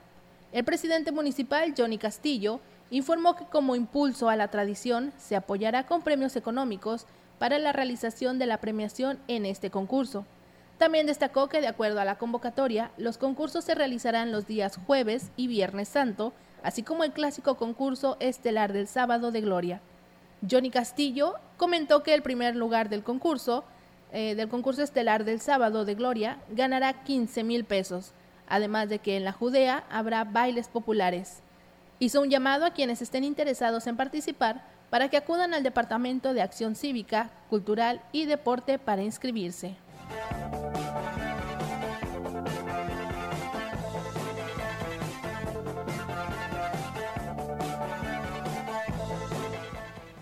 El 0.53 0.63
presidente 0.63 1.11
municipal, 1.11 1.73
Johnny 1.77 1.97
Castillo, 1.97 2.61
informó 2.91 3.35
que 3.35 3.43
como 3.43 3.75
impulso 3.75 4.29
a 4.29 4.37
la 4.37 4.47
tradición 4.47 5.11
se 5.17 5.35
apoyará 5.35 5.85
con 5.85 6.01
premios 6.01 6.37
económicos 6.37 7.07
para 7.39 7.59
la 7.59 7.73
realización 7.73 8.39
de 8.39 8.45
la 8.45 8.59
premiación 8.59 9.19
en 9.27 9.45
este 9.45 9.69
concurso. 9.69 10.25
También 10.77 11.07
destacó 11.07 11.49
que 11.49 11.59
de 11.59 11.67
acuerdo 11.67 11.99
a 11.99 12.05
la 12.05 12.17
convocatoria, 12.17 12.89
los 12.95 13.17
concursos 13.17 13.65
se 13.65 13.75
realizarán 13.75 14.31
los 14.31 14.47
días 14.47 14.79
jueves 14.87 15.29
y 15.35 15.47
viernes 15.47 15.89
santo, 15.89 16.31
así 16.63 16.83
como 16.83 17.03
el 17.03 17.11
clásico 17.11 17.57
concurso 17.57 18.15
estelar 18.21 18.71
del 18.71 18.87
sábado 18.87 19.33
de 19.33 19.41
gloria. 19.41 19.81
Johnny 20.47 20.69
Castillo 20.69 21.35
comentó 21.57 22.03
que 22.03 22.13
el 22.13 22.21
primer 22.21 22.55
lugar 22.55 22.89
del 22.89 23.03
concurso, 23.03 23.63
eh, 24.11 24.35
del 24.35 24.49
concurso 24.49 24.81
estelar 24.81 25.25
del 25.25 25.41
sábado 25.41 25.85
de 25.85 25.95
Gloria, 25.95 26.39
ganará 26.49 27.03
15 27.03 27.43
mil 27.43 27.65
pesos, 27.65 28.13
además 28.47 28.89
de 28.89 28.99
que 28.99 29.17
en 29.17 29.23
la 29.23 29.33
Judea 29.33 29.83
habrá 29.89 30.23
bailes 30.23 30.67
populares. 30.67 31.41
Hizo 31.99 32.21
un 32.21 32.29
llamado 32.29 32.65
a 32.65 32.71
quienes 32.71 33.01
estén 33.01 33.23
interesados 33.23 33.85
en 33.87 33.97
participar 33.97 34.63
para 34.89 35.09
que 35.09 35.17
acudan 35.17 35.53
al 35.53 35.63
Departamento 35.63 36.33
de 36.33 36.41
Acción 36.41 36.75
Cívica, 36.75 37.29
Cultural 37.49 38.01
y 38.11 38.25
Deporte 38.25 38.79
para 38.79 39.03
inscribirse. 39.03 39.75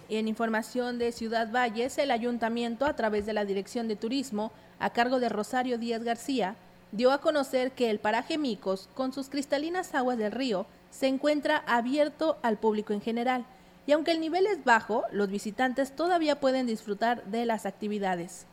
En 0.09 0.29
información 0.29 0.99
de 0.99 1.11
Ciudad 1.11 1.51
Valles, 1.51 1.97
el 1.97 2.11
ayuntamiento, 2.11 2.85
a 2.85 2.95
través 2.95 3.25
de 3.25 3.33
la 3.33 3.43
Dirección 3.43 3.89
de 3.89 3.97
Turismo, 3.97 4.53
a 4.79 4.91
cargo 4.91 5.19
de 5.19 5.27
Rosario 5.27 5.77
Díaz 5.77 6.01
García, 6.03 6.55
dio 6.93 7.11
a 7.11 7.19
conocer 7.19 7.71
que 7.71 7.89
el 7.89 7.99
paraje 7.99 8.37
Micos, 8.37 8.87
con 8.93 9.11
sus 9.11 9.27
cristalinas 9.27 9.93
aguas 9.93 10.17
del 10.17 10.31
río, 10.31 10.65
se 10.91 11.07
encuentra 11.07 11.57
abierto 11.67 12.37
al 12.41 12.57
público 12.57 12.93
en 12.93 13.01
general, 13.01 13.45
y 13.85 13.91
aunque 13.91 14.11
el 14.11 14.21
nivel 14.21 14.47
es 14.47 14.63
bajo, 14.63 15.03
los 15.11 15.29
visitantes 15.29 15.93
todavía 15.93 16.39
pueden 16.39 16.67
disfrutar 16.67 17.25
de 17.25 17.45
las 17.45 17.65
actividades. 17.65 18.45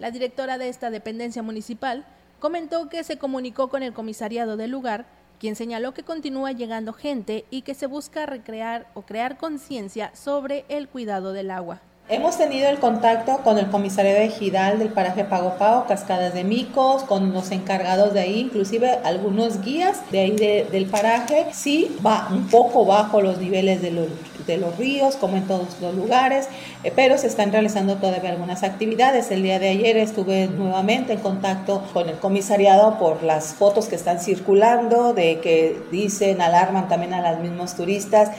La 0.00 0.10
directora 0.10 0.58
de 0.58 0.68
esta 0.68 0.90
dependencia 0.90 1.42
municipal 1.42 2.04
comentó 2.40 2.88
que 2.88 3.04
se 3.04 3.16
comunicó 3.16 3.68
con 3.68 3.84
el 3.84 3.92
comisariado 3.92 4.56
del 4.56 4.72
lugar 4.72 5.06
quien 5.38 5.56
señaló 5.56 5.92
que 5.94 6.02
continúa 6.02 6.52
llegando 6.52 6.92
gente 6.92 7.44
y 7.50 7.62
que 7.62 7.74
se 7.74 7.86
busca 7.86 8.26
recrear 8.26 8.90
o 8.94 9.02
crear 9.02 9.36
conciencia 9.36 10.14
sobre 10.14 10.64
el 10.68 10.88
cuidado 10.88 11.32
del 11.32 11.50
agua. 11.50 11.80
Hemos 12.08 12.38
tenido 12.38 12.68
el 12.68 12.78
contacto 12.78 13.38
con 13.38 13.58
el 13.58 13.66
comisario 13.66 14.14
de 14.14 14.28
Gidal 14.28 14.78
del 14.78 14.90
paraje 14.90 15.24
Pago 15.24 15.56
Pago, 15.58 15.86
Cascadas 15.88 16.34
de 16.34 16.44
Micos, 16.44 17.02
con 17.02 17.32
los 17.32 17.50
encargados 17.50 18.14
de 18.14 18.20
ahí, 18.20 18.38
inclusive 18.38 19.00
algunos 19.02 19.60
guías 19.60 20.08
de 20.12 20.20
ahí 20.20 20.36
del 20.36 20.86
paraje. 20.86 21.46
Sí, 21.50 21.96
va 22.06 22.28
un 22.30 22.46
poco 22.46 22.86
bajo 22.86 23.20
los 23.20 23.38
niveles 23.38 23.82
de 23.82 23.90
los, 23.90 24.06
de 24.46 24.56
los 24.56 24.78
ríos, 24.78 25.16
como 25.16 25.36
en 25.36 25.48
todos 25.48 25.80
los 25.80 25.96
lugares, 25.96 26.48
eh, 26.84 26.92
pero 26.94 27.18
se 27.18 27.26
están 27.26 27.50
realizando 27.50 27.96
todavía 27.96 28.30
algunas 28.30 28.62
actividades. 28.62 29.32
El 29.32 29.42
día 29.42 29.58
de 29.58 29.70
ayer 29.70 29.96
estuve 29.96 30.46
nuevamente 30.46 31.14
en 31.14 31.18
contacto 31.18 31.82
con 31.92 32.08
el 32.08 32.18
comisariado 32.18 33.00
por 33.00 33.24
las 33.24 33.54
fotos 33.54 33.86
que 33.86 33.96
están 33.96 34.20
circulando, 34.20 35.12
de 35.12 35.40
que 35.40 35.76
dicen, 35.90 36.40
alarman 36.40 36.86
también 36.86 37.14
a 37.14 37.32
los 37.32 37.40
mismos 37.40 37.74
turistas. 37.74 38.30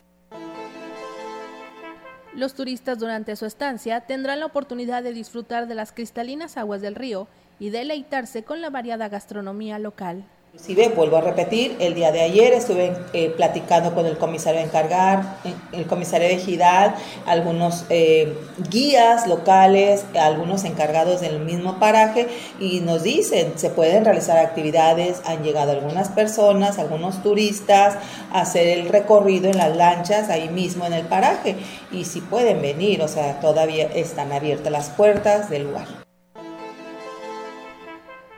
Los 2.37 2.53
turistas 2.53 2.99
durante 2.99 3.35
su 3.35 3.47
estancia 3.47 4.01
tendrán 4.01 4.41
la 4.41 4.45
oportunidad 4.45 5.01
de 5.01 5.11
disfrutar 5.11 5.67
de 5.67 5.73
las 5.73 5.91
cristalinas 5.91 6.55
aguas 6.55 6.81
del 6.81 6.93
río 6.93 7.27
y 7.57 7.71
deleitarse 7.71 8.43
con 8.43 8.61
la 8.61 8.69
variada 8.69 9.09
gastronomía 9.09 9.79
local. 9.79 10.23
Inclusive, 10.53 10.89
vuelvo 10.95 11.17
a 11.17 11.21
repetir, 11.21 11.75
el 11.79 11.93
día 11.93 12.11
de 12.11 12.21
ayer 12.21 12.53
estuve 12.53 12.91
eh, 13.13 13.29
platicando 13.35 13.93
con 13.93 14.05
el 14.05 14.17
comisario 14.17 14.59
de 14.59 14.65
encargar, 14.65 15.37
el 15.71 15.85
comisario 15.85 16.27
de 16.29 16.37
Gidal, 16.37 16.95
algunos 17.25 17.85
eh, 17.89 18.33
guías 18.69 19.27
locales, 19.27 20.05
algunos 20.19 20.63
encargados 20.63 21.21
del 21.21 21.41
mismo 21.41 21.79
paraje 21.79 22.27
y 22.59 22.79
nos 22.79 23.03
dicen, 23.03 23.53
se 23.57 23.69
pueden 23.69 24.05
realizar 24.05 24.37
actividades, 24.37 25.21
han 25.25 25.43
llegado 25.43 25.73
algunas 25.73 26.09
personas, 26.09 26.79
algunos 26.79 27.21
turistas 27.21 27.95
a 28.31 28.41
hacer 28.41 28.67
el 28.67 28.87
recorrido 28.89 29.49
en 29.49 29.57
las 29.57 29.75
lanchas 29.75 30.29
ahí 30.29 30.47
mismo 30.49 30.85
en 30.85 30.93
el 30.93 31.05
paraje 31.05 31.57
y 31.91 32.05
si 32.05 32.21
pueden 32.21 32.61
venir, 32.61 33.01
o 33.03 33.07
sea, 33.07 33.41
todavía 33.41 33.87
están 33.93 34.31
abiertas 34.31 34.71
las 34.71 34.89
puertas 34.89 35.49
del 35.49 35.65
lugar. 35.65 36.06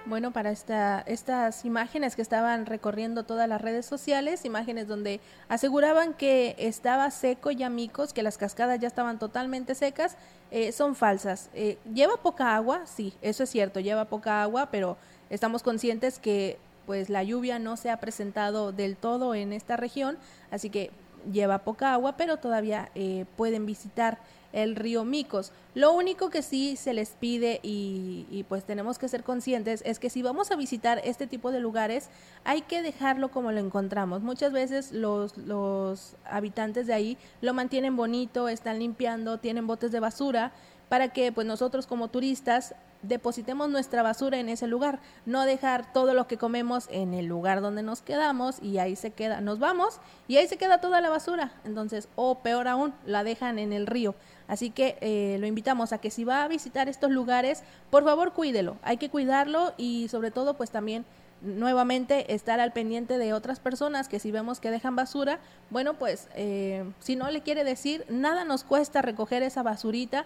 Bueno, 0.09 0.31
para 0.31 0.49
esta, 0.49 1.01
estas 1.01 1.65
imágenes 1.65 2.15
que 2.15 2.23
estaban 2.23 2.65
recorriendo 2.65 3.25
todas 3.25 3.47
las 3.47 3.61
redes 3.61 3.85
sociales, 3.85 4.43
imágenes 4.43 4.87
donde 4.87 5.19
aseguraban 5.49 6.15
que 6.15 6.55
estaba 6.57 7.11
seco 7.11 7.51
ya 7.51 7.69
Micos, 7.69 8.11
que 8.11 8.23
las 8.23 8.39
cascadas 8.39 8.79
ya 8.79 8.87
estaban 8.87 9.19
totalmente 9.19 9.75
secas, 9.75 10.17
eh, 10.49 10.71
son 10.71 10.95
falsas. 10.95 11.51
Eh, 11.53 11.77
¿Lleva 11.93 12.17
poca 12.17 12.55
agua? 12.55 12.87
Sí, 12.87 13.13
eso 13.21 13.43
es 13.43 13.51
cierto, 13.51 13.81
lleva 13.81 14.05
poca 14.05 14.41
agua, 14.41 14.69
pero 14.71 14.97
estamos 15.29 15.61
conscientes 15.61 16.17
que 16.17 16.57
pues 16.87 17.11
la 17.11 17.21
lluvia 17.21 17.59
no 17.59 17.77
se 17.77 17.91
ha 17.91 17.99
presentado 17.99 18.71
del 18.71 18.97
todo 18.97 19.35
en 19.35 19.53
esta 19.53 19.77
región, 19.77 20.17
así 20.49 20.71
que 20.71 20.89
lleva 21.31 21.59
poca 21.59 21.93
agua, 21.93 22.17
pero 22.17 22.37
todavía 22.37 22.89
eh, 22.95 23.25
pueden 23.35 23.67
visitar 23.67 24.17
el 24.53 24.75
río 24.75 25.03
Micos. 25.05 25.51
Lo 25.75 25.93
único 25.93 26.29
que 26.29 26.41
sí 26.41 26.75
se 26.75 26.93
les 26.93 27.11
pide 27.11 27.59
y, 27.63 28.45
pues 28.49 28.63
tenemos 28.63 28.97
que 28.97 29.07
ser 29.07 29.23
conscientes 29.23 29.81
es 29.85 29.99
que 29.99 30.09
si 30.09 30.21
vamos 30.21 30.51
a 30.51 30.55
visitar 30.55 31.01
este 31.03 31.27
tipo 31.27 31.51
de 31.51 31.59
lugares 31.59 32.09
hay 32.43 32.61
que 32.61 32.81
dejarlo 32.81 33.29
como 33.29 33.51
lo 33.51 33.59
encontramos. 33.59 34.21
Muchas 34.21 34.51
veces 34.51 34.91
los, 34.91 35.37
los 35.37 36.15
habitantes 36.25 36.87
de 36.87 36.93
ahí 36.93 37.17
lo 37.41 37.53
mantienen 37.53 37.95
bonito, 37.95 38.49
están 38.49 38.79
limpiando, 38.79 39.37
tienen 39.37 39.67
botes 39.67 39.91
de 39.91 39.99
basura 39.99 40.51
para 40.89 41.09
que 41.09 41.31
pues 41.31 41.45
nosotros 41.45 41.85
como 41.85 42.07
turistas 42.07 42.73
depositemos 43.01 43.69
nuestra 43.69 44.03
basura 44.03 44.39
en 44.39 44.49
ese 44.49 44.67
lugar, 44.67 44.99
no 45.25 45.45
dejar 45.45 45.93
todo 45.93 46.13
lo 46.13 46.27
que 46.27 46.37
comemos 46.37 46.87
en 46.91 47.13
el 47.13 47.27
lugar 47.27 47.61
donde 47.61 47.83
nos 47.83 48.01
quedamos 48.01 48.61
y 48.61 48.77
ahí 48.77 48.95
se 48.95 49.11
queda, 49.11 49.41
nos 49.41 49.59
vamos 49.59 49.99
y 50.27 50.37
ahí 50.37 50.47
se 50.47 50.57
queda 50.57 50.81
toda 50.81 51.01
la 51.01 51.09
basura, 51.09 51.53
entonces, 51.63 52.09
o 52.15 52.39
peor 52.39 52.67
aún, 52.67 52.93
la 53.05 53.23
dejan 53.23 53.59
en 53.59 53.73
el 53.73 53.87
río. 53.87 54.15
Así 54.49 54.71
que 54.71 54.97
eh, 54.99 55.37
lo 55.39 55.47
invitamos 55.47 55.93
a 55.93 55.99
que 55.99 56.09
si 56.09 56.25
va 56.25 56.43
a 56.43 56.47
visitar 56.47 56.89
estos 56.89 57.11
lugares, 57.11 57.63
por 57.91 58.03
favor 58.03 58.33
cuídelo, 58.33 58.77
hay 58.81 58.97
que 58.97 59.09
cuidarlo 59.09 59.73
y 59.77 60.09
sobre 60.09 60.31
todo 60.31 60.55
pues 60.55 60.71
también 60.71 61.05
nuevamente 61.41 62.33
estar 62.33 62.59
al 62.59 62.73
pendiente 62.73 63.17
de 63.17 63.31
otras 63.31 63.59
personas 63.59 64.09
que 64.09 64.19
si 64.19 64.31
vemos 64.31 64.59
que 64.59 64.71
dejan 64.71 64.95
basura, 64.95 65.39
bueno 65.69 65.93
pues 65.93 66.27
eh, 66.35 66.83
si 66.99 67.15
no 67.15 67.29
le 67.29 67.41
quiere 67.41 67.63
decir, 67.63 68.05
nada 68.09 68.43
nos 68.43 68.63
cuesta 68.63 69.03
recoger 69.03 69.43
esa 69.43 69.61
basurita, 69.61 70.25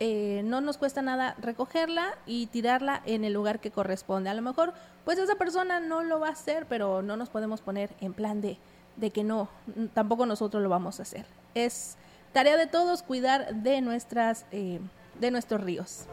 eh, 0.00 0.42
no 0.44 0.60
nos 0.60 0.76
cuesta 0.76 1.00
nada 1.00 1.34
recogerla 1.40 2.18
y 2.26 2.48
tirarla 2.48 3.02
en 3.06 3.24
el 3.24 3.32
lugar 3.32 3.60
que 3.60 3.70
corresponde. 3.70 4.30
A 4.30 4.34
lo 4.34 4.42
mejor, 4.42 4.74
pues 5.04 5.16
esa 5.18 5.36
persona 5.36 5.78
no 5.78 6.02
lo 6.02 6.18
va 6.18 6.28
a 6.28 6.32
hacer, 6.32 6.66
pero 6.68 7.02
no 7.02 7.16
nos 7.16 7.28
podemos 7.28 7.60
poner 7.60 7.90
en 8.00 8.12
plan 8.12 8.40
de, 8.40 8.58
de 8.96 9.10
que 9.10 9.22
no, 9.22 9.48
tampoco 9.94 10.26
nosotros 10.26 10.62
lo 10.62 10.68
vamos 10.68 10.98
a 10.98 11.04
hacer. 11.04 11.24
Es 11.54 11.96
tarea 12.32 12.56
de 12.56 12.66
todos 12.66 13.02
cuidar 13.02 13.54
de, 13.54 13.80
nuestras, 13.80 14.46
eh, 14.50 14.80
de 15.20 15.30
nuestros 15.30 15.60
ríos. 15.60 16.06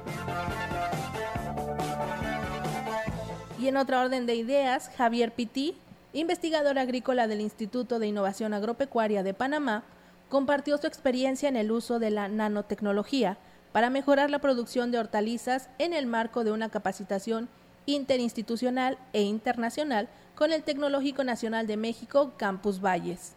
Y 3.59 3.67
en 3.67 3.77
otra 3.77 4.01
orden 4.01 4.25
de 4.25 4.35
ideas, 4.35 4.89
Javier 4.97 5.33
Pití, 5.33 5.75
investigador 6.13 6.79
agrícola 6.79 7.27
del 7.27 7.41
Instituto 7.41 7.99
de 7.99 8.07
Innovación 8.07 8.53
Agropecuaria 8.53 9.23
de 9.23 9.33
Panamá, 9.33 9.83
compartió 10.29 10.77
su 10.77 10.87
experiencia 10.87 11.49
en 11.49 11.55
el 11.55 11.71
uso 11.71 11.99
de 11.99 12.11
la 12.11 12.29
nanotecnología 12.29 13.37
para 13.71 13.89
mejorar 13.89 14.29
la 14.29 14.39
producción 14.39 14.91
de 14.91 14.99
hortalizas 14.99 15.69
en 15.77 15.93
el 15.93 16.07
marco 16.07 16.43
de 16.43 16.51
una 16.51 16.69
capacitación 16.69 17.49
interinstitucional 17.85 18.97
e 19.13 19.23
internacional 19.23 20.07
con 20.35 20.51
el 20.53 20.63
Tecnológico 20.63 21.23
Nacional 21.23 21.67
de 21.67 21.77
México 21.77 22.33
Campus 22.37 22.79
Valles. 22.79 23.35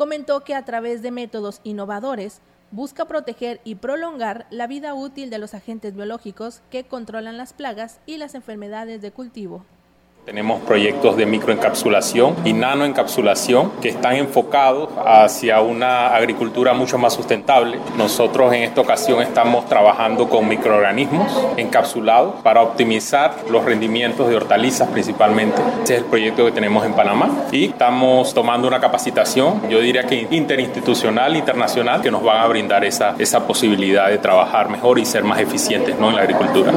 Comentó 0.00 0.44
que 0.44 0.54
a 0.54 0.64
través 0.64 1.02
de 1.02 1.10
métodos 1.10 1.60
innovadores 1.62 2.40
busca 2.70 3.04
proteger 3.04 3.60
y 3.64 3.74
prolongar 3.74 4.46
la 4.48 4.66
vida 4.66 4.94
útil 4.94 5.28
de 5.28 5.36
los 5.36 5.52
agentes 5.52 5.94
biológicos 5.94 6.62
que 6.70 6.84
controlan 6.84 7.36
las 7.36 7.52
plagas 7.52 8.00
y 8.06 8.16
las 8.16 8.34
enfermedades 8.34 9.02
de 9.02 9.10
cultivo. 9.10 9.62
Tenemos 10.24 10.60
proyectos 10.60 11.16
de 11.16 11.26
microencapsulación 11.26 12.36
y 12.44 12.52
nanoencapsulación 12.52 13.72
que 13.80 13.88
están 13.88 14.14
enfocados 14.14 14.90
hacia 15.04 15.60
una 15.60 16.14
agricultura 16.14 16.72
mucho 16.72 16.98
más 16.98 17.14
sustentable. 17.14 17.78
Nosotros 17.96 18.52
en 18.52 18.62
esta 18.62 18.80
ocasión 18.80 19.22
estamos 19.22 19.66
trabajando 19.66 20.28
con 20.28 20.46
microorganismos 20.46 21.32
encapsulados 21.56 22.34
para 22.42 22.62
optimizar 22.62 23.34
los 23.50 23.64
rendimientos 23.64 24.28
de 24.28 24.36
hortalizas 24.36 24.88
principalmente. 24.88 25.60
Ese 25.82 25.94
es 25.94 26.02
el 26.02 26.06
proyecto 26.06 26.44
que 26.44 26.52
tenemos 26.52 26.84
en 26.84 26.92
Panamá 26.92 27.28
y 27.50 27.64
estamos 27.64 28.32
tomando 28.34 28.68
una 28.68 28.78
capacitación, 28.78 29.68
yo 29.68 29.80
diría 29.80 30.04
que 30.04 30.28
interinstitucional, 30.30 31.34
internacional, 31.34 32.02
que 32.02 32.10
nos 32.10 32.24
va 32.24 32.42
a 32.42 32.46
brindar 32.46 32.84
esa, 32.84 33.16
esa 33.18 33.46
posibilidad 33.46 34.08
de 34.08 34.18
trabajar 34.18 34.68
mejor 34.68 34.98
y 34.98 35.06
ser 35.06 35.24
más 35.24 35.40
eficientes 35.40 35.98
¿no? 35.98 36.10
en 36.10 36.16
la 36.16 36.22
agricultura. 36.22 36.72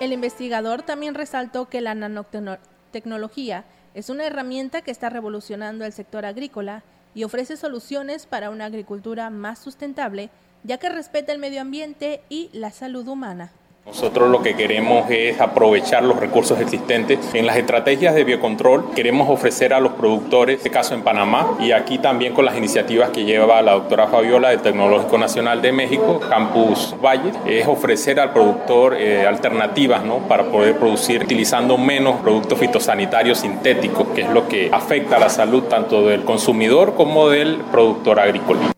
El 0.00 0.12
investigador 0.12 0.82
también 0.82 1.14
resaltó 1.14 1.68
que 1.68 1.80
la 1.80 1.94
nanotecnología 1.96 3.64
es 3.94 4.10
una 4.10 4.26
herramienta 4.26 4.82
que 4.82 4.92
está 4.92 5.10
revolucionando 5.10 5.84
el 5.84 5.92
sector 5.92 6.24
agrícola 6.24 6.84
y 7.16 7.24
ofrece 7.24 7.56
soluciones 7.56 8.26
para 8.26 8.50
una 8.50 8.66
agricultura 8.66 9.28
más 9.28 9.58
sustentable, 9.58 10.30
ya 10.62 10.78
que 10.78 10.88
respeta 10.88 11.32
el 11.32 11.40
medio 11.40 11.60
ambiente 11.60 12.22
y 12.28 12.48
la 12.52 12.70
salud 12.70 13.08
humana. 13.08 13.50
Nosotros 13.88 14.28
lo 14.30 14.42
que 14.42 14.54
queremos 14.54 15.10
es 15.10 15.40
aprovechar 15.40 16.04
los 16.04 16.20
recursos 16.20 16.60
existentes. 16.60 17.34
En 17.34 17.46
las 17.46 17.56
estrategias 17.56 18.14
de 18.14 18.22
biocontrol 18.22 18.90
queremos 18.94 19.30
ofrecer 19.30 19.72
a 19.72 19.80
los 19.80 19.92
productores, 19.92 20.52
en 20.52 20.56
este 20.58 20.70
caso 20.70 20.94
en 20.94 21.00
Panamá, 21.00 21.56
y 21.58 21.72
aquí 21.72 21.98
también 21.98 22.34
con 22.34 22.44
las 22.44 22.56
iniciativas 22.56 23.08
que 23.10 23.24
lleva 23.24 23.62
la 23.62 23.72
doctora 23.72 24.06
Fabiola 24.08 24.50
del 24.50 24.60
Tecnológico 24.60 25.16
Nacional 25.16 25.62
de 25.62 25.72
México, 25.72 26.20
Campus 26.28 26.94
Valle, 27.02 27.32
es 27.46 27.66
ofrecer 27.66 28.20
al 28.20 28.34
productor 28.34 28.94
eh, 28.94 29.26
alternativas 29.26 30.04
¿no? 30.04 30.18
para 30.28 30.44
poder 30.44 30.76
producir 30.76 31.22
utilizando 31.22 31.78
menos 31.78 32.20
productos 32.20 32.58
fitosanitarios 32.58 33.38
sintéticos, 33.38 34.08
que 34.08 34.20
es 34.20 34.28
lo 34.28 34.46
que 34.48 34.68
afecta 34.70 35.16
a 35.16 35.20
la 35.20 35.30
salud 35.30 35.62
tanto 35.62 36.06
del 36.06 36.24
consumidor 36.24 36.94
como 36.94 37.30
del 37.30 37.56
productor 37.72 38.20
agrícola. 38.20 38.77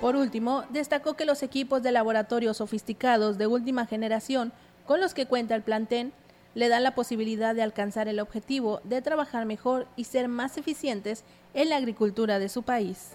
Por 0.00 0.14
último, 0.14 0.64
destacó 0.70 1.14
que 1.14 1.24
los 1.24 1.42
equipos 1.42 1.82
de 1.82 1.92
laboratorio 1.92 2.54
sofisticados 2.54 3.36
de 3.36 3.48
última 3.48 3.86
generación 3.86 4.52
con 4.86 5.00
los 5.00 5.12
que 5.12 5.26
cuenta 5.26 5.54
el 5.54 5.62
plantel 5.62 6.12
le 6.54 6.68
dan 6.68 6.82
la 6.82 6.94
posibilidad 6.94 7.54
de 7.54 7.62
alcanzar 7.62 8.08
el 8.08 8.20
objetivo 8.20 8.80
de 8.84 9.02
trabajar 9.02 9.44
mejor 9.44 9.86
y 9.96 10.04
ser 10.04 10.28
más 10.28 10.56
eficientes 10.56 11.24
en 11.54 11.68
la 11.68 11.76
agricultura 11.76 12.38
de 12.38 12.48
su 12.48 12.62
país. 12.62 13.10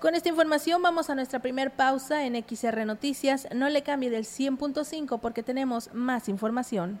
Con 0.00 0.14
esta 0.14 0.28
información 0.28 0.82
vamos 0.82 1.10
a 1.10 1.14
nuestra 1.14 1.40
primer 1.40 1.70
pausa 1.70 2.24
en 2.24 2.34
XR 2.36 2.84
Noticias. 2.84 3.48
No 3.54 3.68
le 3.68 3.82
cambie 3.82 4.10
del 4.10 4.24
100.5 4.24 5.20
porque 5.20 5.42
tenemos 5.42 5.90
más 5.92 6.28
información. 6.28 7.00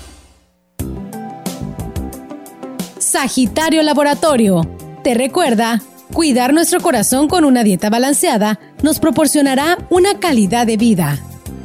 Sagitario 3.11 3.83
Laboratorio. 3.83 4.61
Te 5.03 5.13
recuerda, 5.15 5.81
cuidar 6.13 6.53
nuestro 6.53 6.79
corazón 6.79 7.27
con 7.27 7.43
una 7.43 7.61
dieta 7.61 7.89
balanceada 7.89 8.57
nos 8.83 8.99
proporcionará 8.99 9.77
una 9.89 10.17
calidad 10.17 10.65
de 10.65 10.77
vida. 10.77 11.19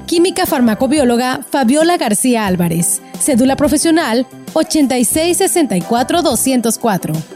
Química 0.06 0.44
farmacobióloga 0.44 1.46
Fabiola 1.48 1.98
García 1.98 2.48
Álvarez. 2.48 3.00
Cédula 3.20 3.54
profesional 3.54 4.26
8664 4.54 6.22
204. 6.22 7.35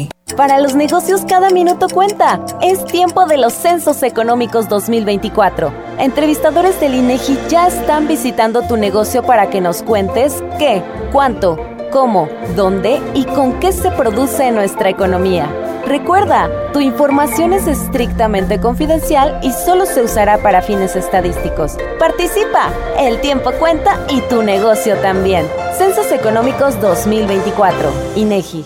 Para 0.35 0.59
los 0.59 0.75
negocios 0.75 1.21
cada 1.27 1.49
minuto 1.49 1.87
cuenta. 1.89 2.39
Es 2.61 2.85
tiempo 2.85 3.25
de 3.25 3.37
los 3.37 3.53
Censos 3.53 4.01
Económicos 4.01 4.69
2024. 4.69 5.71
Entrevistadores 5.99 6.79
del 6.79 6.95
INEGI 6.95 7.37
ya 7.49 7.67
están 7.67 8.07
visitando 8.07 8.61
tu 8.61 8.77
negocio 8.77 9.23
para 9.23 9.49
que 9.49 9.61
nos 9.61 9.83
cuentes 9.83 10.41
qué, 10.57 10.81
cuánto, 11.11 11.57
cómo, 11.91 12.29
dónde 12.55 13.01
y 13.13 13.25
con 13.25 13.59
qué 13.59 13.71
se 13.71 13.91
produce 13.91 14.51
nuestra 14.51 14.89
economía. 14.89 15.49
Recuerda, 15.85 16.49
tu 16.71 16.79
información 16.79 17.51
es 17.51 17.67
estrictamente 17.67 18.61
confidencial 18.61 19.39
y 19.43 19.51
solo 19.51 19.85
se 19.85 20.01
usará 20.01 20.37
para 20.37 20.61
fines 20.61 20.95
estadísticos. 20.95 21.75
Participa, 21.99 22.69
el 22.97 23.19
tiempo 23.19 23.51
cuenta 23.59 23.99
y 24.09 24.21
tu 24.21 24.43
negocio 24.43 24.95
también. 24.97 25.45
Censos 25.77 26.11
Económicos 26.11 26.79
2024, 26.79 27.91
INEGI. 28.15 28.65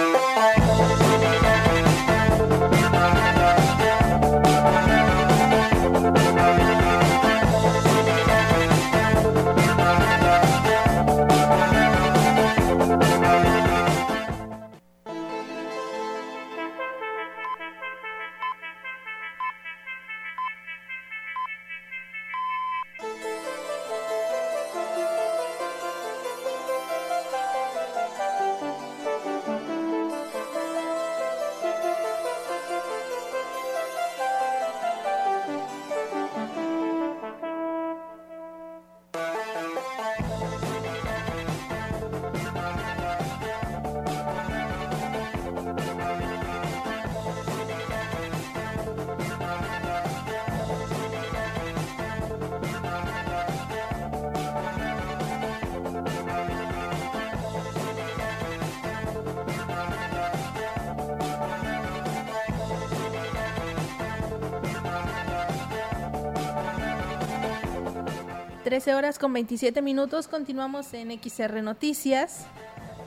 Horas 68.93 69.19
con 69.19 69.31
27 69.33 69.81
minutos. 69.81 70.27
Continuamos 70.27 70.93
en 70.93 71.11
XR 71.11 71.61
Noticias 71.61 72.45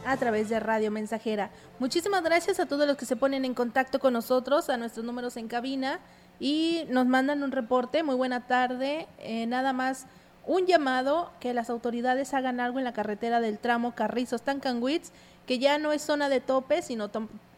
a 0.06 0.16
través 0.16 0.48
de 0.48 0.60
Radio 0.60 0.90
Mensajera. 0.90 1.50
Muchísimas 1.78 2.22
gracias 2.22 2.60
a 2.60 2.66
todos 2.66 2.86
los 2.86 2.96
que 2.96 3.06
se 3.06 3.16
ponen 3.16 3.44
en 3.44 3.54
contacto 3.54 3.98
con 3.98 4.12
nosotros, 4.12 4.70
a 4.70 4.76
nuestros 4.76 5.04
números 5.04 5.36
en 5.36 5.48
cabina 5.48 6.00
y 6.40 6.84
nos 6.88 7.06
mandan 7.06 7.42
un 7.42 7.52
reporte. 7.52 8.02
Muy 8.02 8.14
buena 8.14 8.46
tarde. 8.46 9.08
Eh, 9.18 9.46
nada 9.46 9.72
más 9.72 10.06
un 10.46 10.66
llamado 10.66 11.30
que 11.40 11.54
las 11.54 11.70
autoridades 11.70 12.34
hagan 12.34 12.60
algo 12.60 12.78
en 12.78 12.84
la 12.84 12.92
carretera 12.92 13.40
del 13.40 13.58
tramo 13.58 13.94
Carrizos 13.94 14.42
Tancanwitz, 14.42 15.12
que 15.46 15.58
ya 15.58 15.78
no 15.78 15.92
es 15.92 16.02
zona 16.02 16.28
de 16.28 16.40
tope, 16.40 16.82
sino 16.82 17.10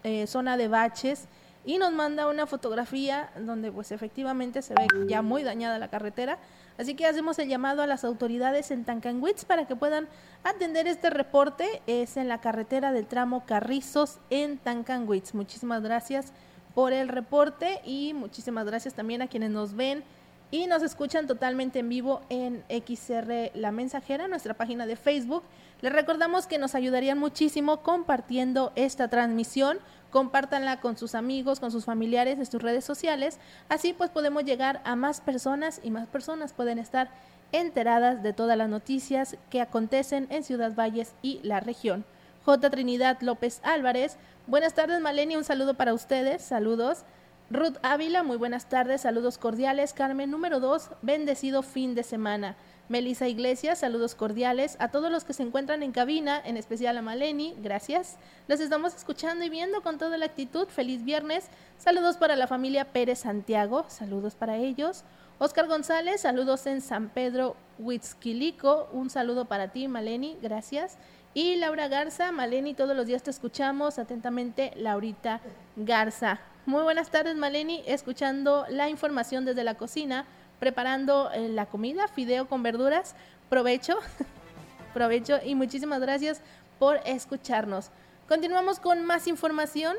eh, 0.04 0.26
zona 0.26 0.56
de 0.56 0.68
baches. 0.68 1.28
Y 1.64 1.78
nos 1.78 1.92
manda 1.92 2.28
una 2.28 2.46
fotografía 2.46 3.30
donde 3.38 3.72
pues 3.72 3.90
efectivamente 3.92 4.62
se 4.62 4.74
ve 4.74 4.86
ya 5.08 5.22
muy 5.22 5.42
dañada 5.42 5.78
la 5.78 5.88
carretera. 5.88 6.38
Así 6.78 6.94
que 6.94 7.06
hacemos 7.06 7.38
el 7.38 7.48
llamado 7.48 7.82
a 7.82 7.86
las 7.86 8.04
autoridades 8.04 8.70
en 8.70 8.84
Tancanwitz 8.84 9.44
para 9.44 9.66
que 9.66 9.76
puedan 9.76 10.08
atender 10.44 10.86
este 10.86 11.10
reporte. 11.10 11.82
Es 11.86 12.16
en 12.16 12.28
la 12.28 12.40
carretera 12.40 12.92
del 12.92 13.06
tramo 13.06 13.44
Carrizos 13.46 14.18
en 14.30 14.58
Tancanwitz. 14.58 15.34
Muchísimas 15.34 15.82
gracias 15.82 16.32
por 16.74 16.92
el 16.92 17.08
reporte 17.08 17.80
y 17.84 18.12
muchísimas 18.12 18.66
gracias 18.66 18.94
también 18.94 19.22
a 19.22 19.28
quienes 19.28 19.50
nos 19.50 19.74
ven 19.74 20.04
y 20.50 20.66
nos 20.66 20.82
escuchan 20.82 21.26
totalmente 21.26 21.80
en 21.80 21.88
vivo 21.88 22.20
en 22.28 22.64
XR 22.68 23.50
La 23.54 23.72
Mensajera, 23.72 24.28
nuestra 24.28 24.54
página 24.54 24.86
de 24.86 24.96
Facebook. 24.96 25.42
Les 25.82 25.92
recordamos 25.92 26.46
que 26.46 26.58
nos 26.58 26.74
ayudarían 26.74 27.18
muchísimo 27.18 27.82
compartiendo 27.82 28.72
esta 28.76 29.08
transmisión 29.08 29.78
compártanla 30.16 30.80
con 30.80 30.96
sus 30.96 31.14
amigos, 31.14 31.60
con 31.60 31.70
sus 31.70 31.84
familiares 31.84 32.38
en 32.38 32.46
sus 32.46 32.62
redes 32.62 32.86
sociales. 32.86 33.38
Así 33.68 33.92
pues 33.92 34.08
podemos 34.08 34.44
llegar 34.44 34.80
a 34.84 34.96
más 34.96 35.20
personas 35.20 35.78
y 35.82 35.90
más 35.90 36.06
personas 36.06 36.54
pueden 36.54 36.78
estar 36.78 37.10
enteradas 37.52 38.22
de 38.22 38.32
todas 38.32 38.56
las 38.56 38.70
noticias 38.70 39.36
que 39.50 39.60
acontecen 39.60 40.26
en 40.30 40.42
Ciudad 40.42 40.74
Valles 40.74 41.12
y 41.20 41.40
la 41.42 41.60
región. 41.60 42.06
J. 42.46 42.70
Trinidad 42.70 43.20
López 43.20 43.60
Álvarez, 43.62 44.16
buenas 44.46 44.72
tardes 44.72 45.02
Maleni, 45.02 45.36
un 45.36 45.44
saludo 45.44 45.74
para 45.74 45.92
ustedes, 45.92 46.40
saludos. 46.40 47.04
Ruth 47.50 47.76
Ávila, 47.82 48.22
muy 48.22 48.38
buenas 48.38 48.70
tardes, 48.70 49.02
saludos 49.02 49.36
cordiales. 49.36 49.92
Carmen, 49.92 50.30
número 50.30 50.60
2, 50.60 50.90
bendecido 51.02 51.62
fin 51.62 51.94
de 51.94 52.02
semana. 52.02 52.56
Melisa 52.88 53.26
Iglesias, 53.26 53.80
saludos 53.80 54.14
cordiales 54.14 54.76
a 54.78 54.92
todos 54.92 55.10
los 55.10 55.24
que 55.24 55.32
se 55.32 55.42
encuentran 55.42 55.82
en 55.82 55.90
cabina, 55.90 56.40
en 56.44 56.56
especial 56.56 56.96
a 56.96 57.02
Maleni, 57.02 57.54
gracias. 57.60 58.16
Los 58.46 58.60
estamos 58.60 58.94
escuchando 58.94 59.44
y 59.44 59.50
viendo 59.50 59.82
con 59.82 59.98
toda 59.98 60.16
la 60.18 60.26
actitud. 60.26 60.68
Feliz 60.68 61.04
viernes. 61.04 61.48
Saludos 61.78 62.16
para 62.16 62.36
la 62.36 62.46
familia 62.46 62.84
Pérez 62.92 63.18
Santiago, 63.18 63.86
saludos 63.88 64.36
para 64.36 64.56
ellos. 64.56 65.02
Oscar 65.38 65.66
González, 65.66 66.20
saludos 66.20 66.66
en 66.66 66.80
San 66.80 67.08
Pedro 67.08 67.56
Huitzquilico, 67.78 68.88
un 68.92 69.10
saludo 69.10 69.46
para 69.46 69.68
ti, 69.72 69.88
Maleni, 69.88 70.38
gracias. 70.40 70.96
Y 71.34 71.56
Laura 71.56 71.88
Garza, 71.88 72.30
Maleni, 72.30 72.72
todos 72.72 72.96
los 72.96 73.06
días 73.06 73.22
te 73.22 73.30
escuchamos 73.30 73.98
atentamente, 73.98 74.72
Laurita 74.76 75.40
Garza. 75.74 76.40
Muy 76.66 76.82
buenas 76.82 77.10
tardes, 77.10 77.36
Maleni, 77.36 77.82
escuchando 77.86 78.64
la 78.70 78.88
información 78.88 79.44
desde 79.44 79.62
la 79.62 79.74
cocina, 79.74 80.24
preparando 80.58 81.30
eh, 81.32 81.48
la 81.48 81.66
comida, 81.66 82.08
fideo 82.08 82.48
con 82.48 82.62
verduras. 82.62 83.14
Provecho, 83.48 83.98
provecho 84.94 85.38
y 85.44 85.54
muchísimas 85.54 86.00
gracias 86.00 86.40
por 86.78 87.00
escucharnos. 87.04 87.90
Continuamos 88.28 88.80
con 88.80 89.04
más 89.04 89.28
información 89.28 89.96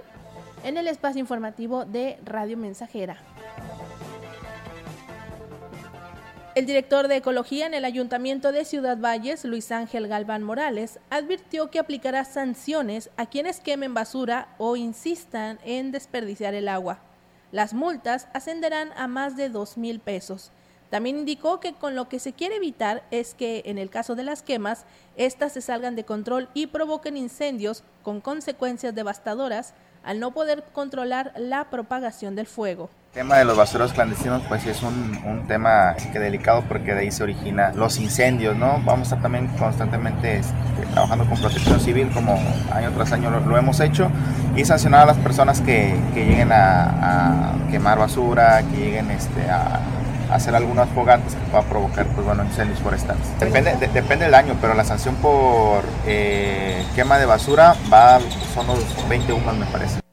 en 0.63 0.77
el 0.77 0.87
espacio 0.87 1.19
informativo 1.19 1.85
de 1.85 2.19
Radio 2.25 2.57
Mensajera. 2.57 3.17
El 6.57 6.65
director 6.65 7.07
de 7.07 7.17
Ecología 7.17 7.67
en 7.67 7.75
el 7.75 7.85
Ayuntamiento 7.85 8.51
de 8.51 8.65
Ciudad 8.65 8.97
Valles, 8.97 9.45
Luis 9.45 9.71
Ángel 9.71 10.07
Galván 10.07 10.41
Morales, 10.41 10.99
advirtió 11.11 11.69
que 11.69 11.77
aplicará 11.77 12.25
sanciones 12.25 13.11
a 13.15 13.27
quienes 13.27 13.59
quemen 13.59 13.93
basura 13.93 14.47
o 14.57 14.75
insistan 14.75 15.59
en 15.63 15.91
desperdiciar 15.91 16.55
el 16.55 16.67
agua. 16.67 16.99
Las 17.51 17.73
multas 17.73 18.27
ascenderán 18.33 18.91
a 18.97 19.07
más 19.07 19.37
de 19.37 19.49
dos 19.49 19.77
mil 19.77 19.99
pesos. 19.99 20.51
También 20.89 21.17
indicó 21.17 21.59
que 21.59 21.73
con 21.73 21.95
lo 21.95 22.07
que 22.07 22.19
se 22.19 22.33
quiere 22.33 22.57
evitar 22.57 23.03
es 23.11 23.33
que, 23.33 23.63
en 23.65 23.77
el 23.77 23.89
caso 23.89 24.15
de 24.15 24.23
las 24.23 24.41
quemas, 24.41 24.85
éstas 25.17 25.53
se 25.53 25.61
salgan 25.61 25.95
de 25.95 26.05
control 26.05 26.49
y 26.53 26.67
provoquen 26.67 27.17
incendios 27.17 27.83
con 28.03 28.21
consecuencias 28.21 28.95
devastadoras 28.95 29.73
al 30.03 30.19
no 30.19 30.31
poder 30.31 30.63
controlar 30.71 31.33
la 31.37 31.69
propagación 31.69 32.35
del 32.35 32.47
fuego. 32.47 32.89
Tema 33.17 33.39
de 33.39 33.45
los 33.45 33.57
basureros 33.57 33.93
clandestinos 33.93 34.43
pues 34.47 34.63
es 34.67 34.83
un, 34.83 35.19
un 35.25 35.47
tema 35.47 35.95
que 36.13 36.19
delicado 36.19 36.63
porque 36.67 36.93
de 36.93 36.99
ahí 36.99 37.11
se 37.11 37.23
origina 37.23 37.71
los 37.73 37.97
incendios, 37.97 38.55
¿no? 38.55 38.79
Vamos 38.85 38.99
a 38.99 39.15
estar 39.15 39.21
también 39.23 39.47
constantemente 39.57 40.37
este, 40.37 40.85
trabajando 40.93 41.25
con 41.25 41.39
protección 41.39 41.79
civil 41.79 42.11
como 42.13 42.39
año 42.71 42.91
tras 42.91 43.13
año 43.13 43.31
lo, 43.31 43.57
hemos 43.57 43.79
hecho 43.79 44.11
y 44.55 44.63
sancionar 44.65 45.01
a 45.01 45.05
las 45.07 45.17
personas 45.17 45.61
que, 45.61 45.99
que 46.13 46.25
lleguen 46.25 46.51
a, 46.51 47.55
quemar 47.71 47.97
basura, 47.97 48.61
que 48.61 48.77
lleguen 48.77 49.09
este, 49.09 49.49
a, 49.49 49.79
hacer 50.31 50.55
algunas 50.55 50.87
fogatas 50.89 51.33
que 51.33 51.41
puedan 51.49 51.67
provocar 51.69 52.05
pues, 52.13 52.23
bueno, 52.23 52.43
incendios 52.43 52.79
forestales. 52.81 53.23
Depende, 53.39 53.77
de, 53.77 53.87
depende 53.87 54.25
del 54.25 54.35
año, 54.35 54.55
pero 54.61 54.75
la 54.75 54.83
sanción 54.83 55.15
por 55.15 55.83
eh, 56.05 56.85
quema 56.93 57.17
de 57.17 57.25
basura 57.25 57.75
va, 57.91 58.19
son 58.53 58.67
los 58.67 59.09
20 59.09 59.33
humos 59.33 59.57
me 59.57 59.65
parece. 59.65 60.06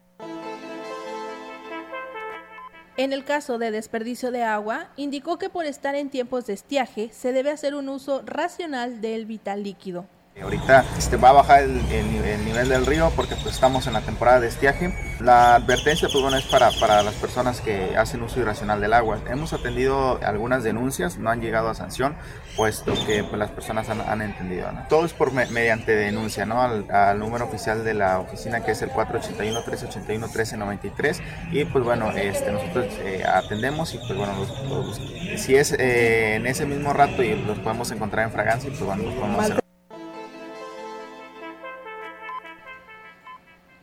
En 2.96 3.12
el 3.12 3.24
caso 3.24 3.58
de 3.58 3.72
desperdicio 3.72 4.30
de 4.30 4.44
agua, 4.44 4.88
indicó 4.96 5.36
que 5.36 5.50
por 5.50 5.66
estar 5.66 5.96
en 5.96 6.10
tiempos 6.10 6.46
de 6.46 6.52
estiaje 6.52 7.10
se 7.12 7.32
debe 7.32 7.50
hacer 7.50 7.74
un 7.74 7.88
uso 7.88 8.22
racional 8.24 9.00
del 9.00 9.26
vital 9.26 9.64
líquido. 9.64 10.06
Ahorita 10.42 10.84
este, 10.98 11.16
va 11.16 11.30
a 11.30 11.32
bajar 11.32 11.62
el, 11.62 11.78
el, 11.92 12.24
el, 12.24 12.44
nivel 12.44 12.68
del 12.68 12.84
río 12.86 13.12
porque 13.14 13.36
pues, 13.36 13.54
estamos 13.54 13.86
en 13.86 13.92
la 13.92 14.00
temporada 14.00 14.40
de 14.40 14.48
estiaje. 14.48 14.92
La 15.20 15.54
advertencia 15.54 16.08
pues, 16.10 16.20
bueno, 16.20 16.36
es 16.36 16.44
para, 16.46 16.72
para 16.80 17.04
las 17.04 17.14
personas 17.14 17.60
que 17.60 17.96
hacen 17.96 18.20
uso 18.20 18.40
irracional 18.40 18.80
del 18.80 18.94
agua. 18.94 19.20
Hemos 19.30 19.52
atendido 19.52 20.18
algunas 20.24 20.64
denuncias, 20.64 21.18
no 21.18 21.30
han 21.30 21.40
llegado 21.40 21.68
a 21.68 21.74
sanción, 21.74 22.16
puesto 22.56 22.94
que 23.06 23.22
pues, 23.22 23.38
las 23.38 23.52
personas 23.52 23.88
han, 23.88 24.00
han 24.00 24.22
entendido. 24.22 24.72
¿no? 24.72 24.84
Todo 24.88 25.06
es 25.06 25.12
por 25.12 25.30
me, 25.32 25.46
mediante 25.46 25.94
denuncia 25.94 26.46
¿no? 26.46 26.60
Al, 26.60 26.90
al, 26.90 27.20
número 27.20 27.44
oficial 27.44 27.84
de 27.84 27.94
la 27.94 28.18
oficina 28.18 28.64
que 28.64 28.72
es 28.72 28.82
el 28.82 28.90
481-381-1393 28.90 31.20
y 31.52 31.64
pues 31.64 31.84
bueno, 31.84 32.10
este, 32.10 32.50
nosotros 32.50 32.86
eh, 33.04 33.22
atendemos 33.24 33.94
y 33.94 33.98
pues 33.98 34.16
bueno, 34.16 34.34
los, 34.36 34.48
los, 34.68 35.00
si 35.40 35.54
es 35.54 35.70
eh, 35.72 36.34
en 36.34 36.46
ese 36.46 36.66
mismo 36.66 36.92
rato 36.92 37.22
y 37.22 37.36
los 37.36 37.60
podemos 37.60 37.92
encontrar 37.92 38.26
en 38.26 38.32
fragancia, 38.32 38.68
pues 38.70 38.82
bueno, 38.82 39.04
los 39.04 39.14
podemos 39.14 39.44
hacer. 39.44 39.63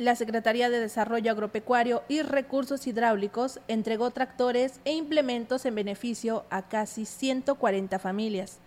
La 0.02 0.16
Secretaría 0.16 0.72
de 0.72 0.80
Desarrollo 0.80 1.32
Agropecuario 1.32 2.02
y 2.10 2.24
Recursos 2.24 2.88
Hidráulicos 2.88 3.60
entregó 3.68 4.10
tractores 4.10 4.80
e 4.84 4.94
implementos 4.94 5.64
en 5.68 5.76
beneficio 5.76 6.44
a 6.50 6.64
casi 6.64 7.06
140 7.06 8.00
familias. 8.00 8.58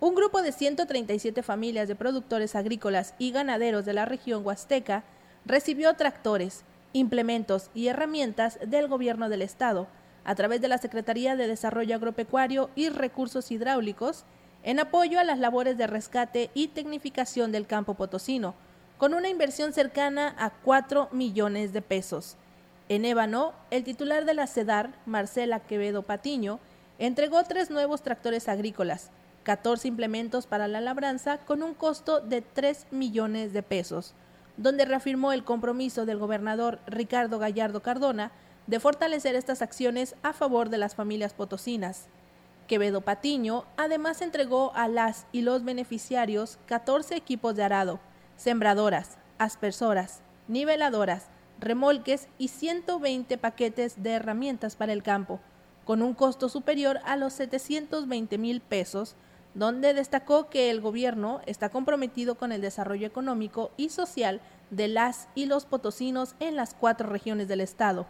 Un 0.00 0.14
grupo 0.14 0.40
de 0.40 0.52
137 0.52 1.42
familias 1.42 1.86
de 1.86 1.96
productores 1.96 2.56
agrícolas 2.56 3.14
y 3.18 3.30
ganaderos 3.30 3.84
de 3.84 3.92
la 3.92 4.06
región 4.06 4.44
huasteca 4.44 5.04
recibió 5.44 5.92
tractores, 5.94 6.64
implementos 6.94 7.68
y 7.74 7.88
herramientas 7.88 8.58
del 8.66 8.88
gobierno 8.88 9.28
del 9.28 9.42
estado 9.42 9.86
a 10.24 10.34
través 10.34 10.62
de 10.62 10.68
la 10.68 10.78
Secretaría 10.78 11.36
de 11.36 11.46
Desarrollo 11.46 11.94
Agropecuario 11.94 12.70
y 12.74 12.88
Recursos 12.88 13.50
Hidráulicos 13.50 14.24
en 14.62 14.80
apoyo 14.80 15.20
a 15.20 15.24
las 15.24 15.38
labores 15.38 15.76
de 15.76 15.86
rescate 15.86 16.50
y 16.54 16.68
tecnificación 16.68 17.52
del 17.52 17.66
campo 17.66 17.94
potosino, 17.94 18.54
con 19.00 19.14
una 19.14 19.30
inversión 19.30 19.72
cercana 19.72 20.34
a 20.36 20.50
4 20.50 21.08
millones 21.10 21.72
de 21.72 21.80
pesos. 21.80 22.36
En 22.90 23.06
Ébano, 23.06 23.54
el 23.70 23.82
titular 23.82 24.26
de 24.26 24.34
la 24.34 24.46
CEDAR, 24.46 24.90
Marcela 25.06 25.60
Quevedo 25.60 26.02
Patiño, 26.02 26.60
entregó 26.98 27.42
tres 27.44 27.70
nuevos 27.70 28.02
tractores 28.02 28.46
agrícolas, 28.46 29.10
14 29.44 29.88
implementos 29.88 30.46
para 30.46 30.68
la 30.68 30.82
labranza 30.82 31.38
con 31.38 31.62
un 31.62 31.72
costo 31.72 32.20
de 32.20 32.42
3 32.42 32.88
millones 32.90 33.54
de 33.54 33.62
pesos, 33.62 34.12
donde 34.58 34.84
reafirmó 34.84 35.32
el 35.32 35.44
compromiso 35.44 36.04
del 36.04 36.18
gobernador 36.18 36.78
Ricardo 36.86 37.38
Gallardo 37.38 37.80
Cardona 37.80 38.32
de 38.66 38.80
fortalecer 38.80 39.34
estas 39.34 39.62
acciones 39.62 40.14
a 40.22 40.34
favor 40.34 40.68
de 40.68 40.76
las 40.76 40.94
familias 40.94 41.32
potosinas. 41.32 42.08
Quevedo 42.66 43.00
Patiño 43.00 43.64
además 43.78 44.20
entregó 44.20 44.72
a 44.74 44.88
las 44.88 45.24
y 45.32 45.40
los 45.40 45.64
beneficiarios 45.64 46.58
14 46.66 47.16
equipos 47.16 47.56
de 47.56 47.62
arado, 47.62 47.98
sembradoras, 48.40 49.18
aspersoras, 49.36 50.22
niveladoras, 50.48 51.28
remolques 51.58 52.26
y 52.38 52.48
120 52.48 53.36
paquetes 53.36 54.02
de 54.02 54.12
herramientas 54.12 54.76
para 54.76 54.94
el 54.94 55.02
campo, 55.02 55.40
con 55.84 56.00
un 56.00 56.14
costo 56.14 56.48
superior 56.48 57.00
a 57.04 57.16
los 57.16 57.34
720 57.34 58.38
mil 58.38 58.62
pesos, 58.62 59.14
donde 59.52 59.92
destacó 59.92 60.48
que 60.48 60.70
el 60.70 60.80
gobierno 60.80 61.42
está 61.44 61.68
comprometido 61.68 62.36
con 62.36 62.50
el 62.50 62.62
desarrollo 62.62 63.06
económico 63.06 63.72
y 63.76 63.90
social 63.90 64.40
de 64.70 64.88
las 64.88 65.28
y 65.34 65.44
los 65.44 65.66
potosinos 65.66 66.34
en 66.40 66.56
las 66.56 66.72
cuatro 66.72 67.10
regiones 67.10 67.46
del 67.46 67.60
estado, 67.60 68.06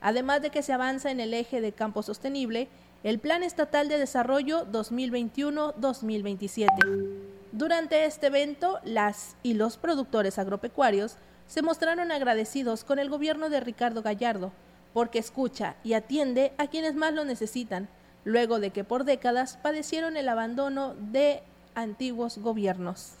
además 0.00 0.42
de 0.42 0.50
que 0.50 0.64
se 0.64 0.72
avanza 0.72 1.12
en 1.12 1.20
el 1.20 1.32
eje 1.34 1.60
de 1.60 1.70
campo 1.70 2.02
sostenible, 2.02 2.66
el 3.04 3.20
Plan 3.20 3.44
Estatal 3.44 3.88
de 3.88 3.98
Desarrollo 3.98 4.66
2021-2027. 4.72 7.37
Durante 7.52 8.04
este 8.04 8.26
evento, 8.26 8.78
las 8.84 9.36
y 9.42 9.54
los 9.54 9.78
productores 9.78 10.38
agropecuarios 10.38 11.16
se 11.46 11.62
mostraron 11.62 12.12
agradecidos 12.12 12.84
con 12.84 12.98
el 12.98 13.08
gobierno 13.08 13.48
de 13.48 13.60
Ricardo 13.60 14.02
Gallardo, 14.02 14.52
porque 14.92 15.18
escucha 15.18 15.76
y 15.82 15.94
atiende 15.94 16.52
a 16.58 16.66
quienes 16.66 16.94
más 16.94 17.14
lo 17.14 17.24
necesitan, 17.24 17.88
luego 18.24 18.60
de 18.60 18.70
que 18.70 18.84
por 18.84 19.04
décadas 19.04 19.56
padecieron 19.56 20.18
el 20.18 20.28
abandono 20.28 20.94
de 20.98 21.42
antiguos 21.74 22.36
gobiernos. 22.36 23.14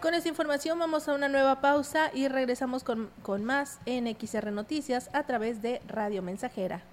Con 0.00 0.14
esta 0.14 0.28
información 0.28 0.78
vamos 0.78 1.08
a 1.08 1.14
una 1.14 1.28
nueva 1.28 1.60
pausa 1.60 2.12
y 2.14 2.28
regresamos 2.28 2.84
con, 2.84 3.10
con 3.22 3.44
más 3.44 3.80
en 3.84 4.06
XR 4.06 4.52
Noticias 4.52 5.10
a 5.12 5.24
través 5.24 5.60
de 5.60 5.82
Radio 5.88 6.22
Mensajera. 6.22 6.84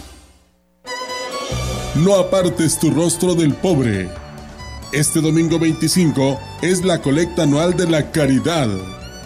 No 1.95 2.15
apartes 2.15 2.79
tu 2.79 2.89
rostro 2.89 3.35
del 3.35 3.53
pobre. 3.53 4.09
Este 4.93 5.19
domingo 5.19 5.59
25 5.59 6.39
es 6.61 6.85
la 6.85 7.01
colecta 7.01 7.43
anual 7.43 7.75
de 7.75 7.85
la 7.85 8.11
caridad. 8.11 8.69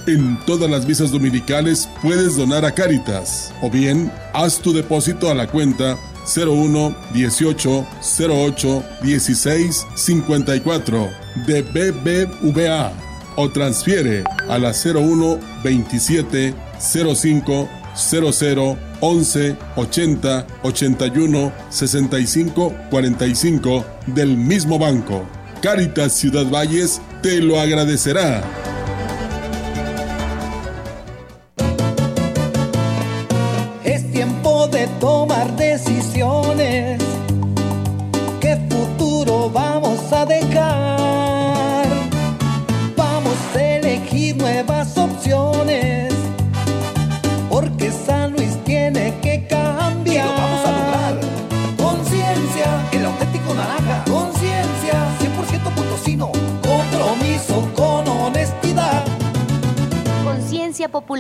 En 0.08 0.40
todas 0.48 0.68
las 0.68 0.88
visas 0.88 1.12
dominicales 1.12 1.88
puedes 2.02 2.36
donar 2.36 2.66
a 2.66 2.74
Caritas 2.74 3.54
o 3.62 3.70
bien 3.70 4.12
haz 4.34 4.60
tu 4.60 4.74
depósito 4.74 5.30
a 5.30 5.36
la 5.36 5.46
cuenta 5.46 5.96
01 6.36 6.96
18 7.14 7.86
08 8.20 8.84
16 9.04 9.86
54 9.96 11.10
de 11.46 11.62
BBVA 11.62 12.92
o 13.36 13.50
transfiere 13.52 14.24
a 14.50 14.58
la 14.58 14.72
01 14.72 15.40
27 15.64 16.56
05 16.80 17.70
00 17.96 18.78
11 19.02 19.58
80 19.76 20.48
81 20.64 21.54
65 21.70 22.74
45 22.90 23.86
del 24.08 24.38
mismo 24.38 24.78
banco. 24.80 25.28
Caritas 25.62 26.14
Ciudad 26.14 26.46
Valles 26.46 27.02
te 27.22 27.42
lo 27.42 27.60
agradecerá. 27.60 28.65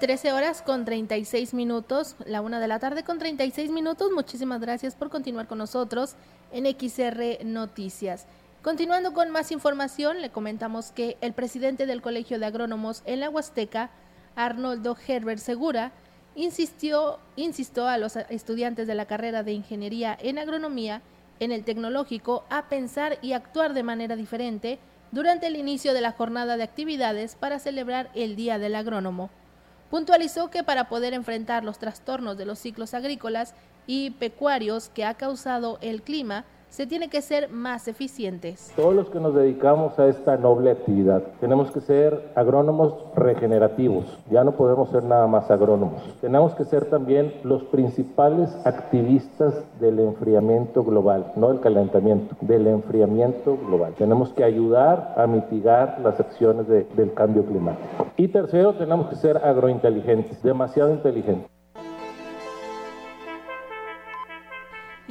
Trece 0.00 0.32
horas 0.32 0.60
con 0.60 0.84
36 0.84 1.54
minutos, 1.54 2.16
la 2.26 2.40
una 2.40 2.58
de 2.58 2.66
la 2.66 2.80
tarde 2.80 3.04
con 3.04 3.18
36 3.18 3.70
minutos. 3.70 4.10
Muchísimas 4.12 4.60
gracias 4.60 4.96
por 4.96 5.08
continuar 5.08 5.46
con 5.46 5.58
nosotros 5.58 6.16
en 6.52 6.66
XR 6.66 7.44
Noticias. 7.44 8.26
Continuando 8.62 9.12
con 9.12 9.30
más 9.30 9.52
información, 9.52 10.20
le 10.20 10.30
comentamos 10.30 10.90
que 10.90 11.16
el 11.20 11.32
presidente 11.32 11.86
del 11.86 12.02
Colegio 12.02 12.40
de 12.40 12.46
Agrónomos 12.46 13.02
en 13.06 13.20
la 13.20 13.30
Huasteca, 13.30 13.90
Arnoldo 14.34 14.96
Herbert 15.06 15.40
Segura, 15.40 15.92
insistió, 16.34 17.20
insistió 17.36 17.86
a 17.86 17.96
los 17.96 18.16
estudiantes 18.16 18.88
de 18.88 18.96
la 18.96 19.06
carrera 19.06 19.44
de 19.44 19.52
Ingeniería 19.52 20.18
en 20.20 20.38
Agronomía 20.38 21.02
en 21.38 21.52
el 21.52 21.64
tecnológico 21.64 22.44
a 22.50 22.68
pensar 22.68 23.18
y 23.22 23.32
actuar 23.32 23.74
de 23.74 23.84
manera 23.84 24.16
diferente 24.16 24.80
durante 25.12 25.46
el 25.46 25.56
inicio 25.56 25.94
de 25.94 26.00
la 26.00 26.12
jornada 26.12 26.56
de 26.56 26.64
actividades 26.64 27.36
para 27.36 27.60
celebrar 27.60 28.10
el 28.14 28.34
Día 28.34 28.58
del 28.58 28.74
Agrónomo. 28.74 29.30
Puntualizó 29.90 30.50
que 30.50 30.64
para 30.64 30.88
poder 30.88 31.14
enfrentar 31.14 31.64
los 31.64 31.78
trastornos 31.78 32.36
de 32.36 32.46
los 32.46 32.58
ciclos 32.58 32.94
agrícolas 32.94 33.54
y 33.86 34.10
pecuarios 34.10 34.88
que 34.88 35.04
ha 35.04 35.14
causado 35.14 35.78
el 35.82 36.02
clima, 36.02 36.44
se 36.74 36.88
tiene 36.88 37.08
que 37.08 37.22
ser 37.22 37.50
más 37.50 37.86
eficientes. 37.86 38.72
Todos 38.74 38.96
los 38.96 39.08
que 39.08 39.20
nos 39.20 39.32
dedicamos 39.32 39.96
a 40.00 40.08
esta 40.08 40.36
noble 40.36 40.72
actividad 40.72 41.22
tenemos 41.38 41.70
que 41.70 41.80
ser 41.80 42.32
agrónomos 42.34 42.96
regenerativos, 43.14 44.18
ya 44.28 44.42
no 44.42 44.56
podemos 44.56 44.90
ser 44.90 45.04
nada 45.04 45.28
más 45.28 45.52
agrónomos. 45.52 46.02
Tenemos 46.20 46.52
que 46.56 46.64
ser 46.64 46.86
también 46.86 47.32
los 47.44 47.62
principales 47.62 48.50
activistas 48.64 49.54
del 49.78 50.00
enfriamiento 50.00 50.82
global, 50.82 51.30
no 51.36 51.50
del 51.50 51.60
calentamiento, 51.60 52.34
del 52.40 52.66
enfriamiento 52.66 53.56
global. 53.56 53.94
Tenemos 53.96 54.32
que 54.32 54.42
ayudar 54.42 55.14
a 55.16 55.28
mitigar 55.28 56.00
las 56.02 56.18
acciones 56.18 56.66
de, 56.66 56.88
del 56.96 57.14
cambio 57.14 57.44
climático. 57.44 58.08
Y 58.16 58.26
tercero, 58.26 58.74
tenemos 58.74 59.08
que 59.10 59.14
ser 59.14 59.36
agrointeligentes, 59.36 60.42
demasiado 60.42 60.90
inteligentes. 60.90 61.53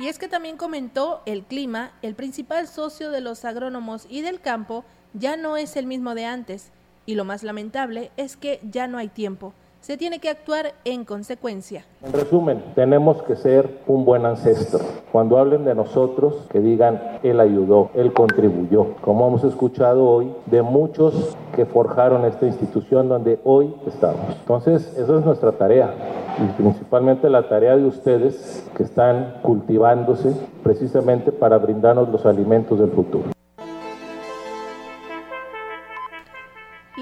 Y 0.04 0.10
es 0.10 0.20
que 0.20 0.28
también 0.28 0.58
comentó 0.58 1.22
el 1.26 1.44
clima, 1.44 1.94
el 2.02 2.14
principal 2.14 2.68
socio 2.68 3.10
de 3.10 3.22
los 3.22 3.46
agrónomos 3.46 4.06
y 4.10 4.20
del 4.20 4.42
campo, 4.42 4.84
ya 5.14 5.38
no 5.38 5.56
es 5.56 5.78
el 5.78 5.86
mismo 5.86 6.14
de 6.14 6.26
antes. 6.26 6.74
Y 7.06 7.16
lo 7.16 7.24
más 7.24 7.42
lamentable 7.42 8.12
es 8.18 8.36
que 8.36 8.60
ya 8.70 8.86
no 8.88 8.98
hay 8.98 9.08
tiempo. 9.08 9.54
Se 9.84 9.98
tiene 9.98 10.20
que 10.20 10.30
actuar 10.30 10.76
en 10.86 11.04
consecuencia. 11.04 11.84
En 12.06 12.14
resumen, 12.14 12.64
tenemos 12.74 13.22
que 13.24 13.36
ser 13.36 13.82
un 13.86 14.06
buen 14.06 14.26
ancestro. 14.26 14.80
Cuando 15.12 15.38
hablen 15.38 15.66
de 15.66 15.76
nosotros, 15.76 16.48
que 16.50 16.62
digan, 16.62 17.20
él 17.22 17.42
ayudó, 17.42 17.92
él 17.94 18.14
contribuyó. 18.14 18.96
Como 19.02 19.28
hemos 19.28 19.44
escuchado 19.44 20.06
hoy, 20.06 20.32
de 20.46 20.62
muchos 20.62 21.36
que 21.54 21.66
forjaron 21.66 22.24
esta 22.24 22.46
institución 22.46 23.10
donde 23.10 23.42
hoy 23.44 23.76
estamos. 23.86 24.22
Entonces, 24.40 24.88
esa 24.98 25.20
es 25.20 25.26
nuestra 25.26 25.52
tarea 25.52 25.94
y 26.40 26.62
principalmente 26.62 27.30
la 27.30 27.50
tarea 27.50 27.76
de 27.76 27.86
ustedes 27.86 28.66
que 28.78 28.84
están 28.84 29.42
cultivándose 29.42 30.34
precisamente 30.64 31.34
para 31.34 31.58
brindarnos 31.58 32.08
los 32.08 32.26
alimentos 32.26 32.80
del 32.80 32.92
futuro. 32.92 33.33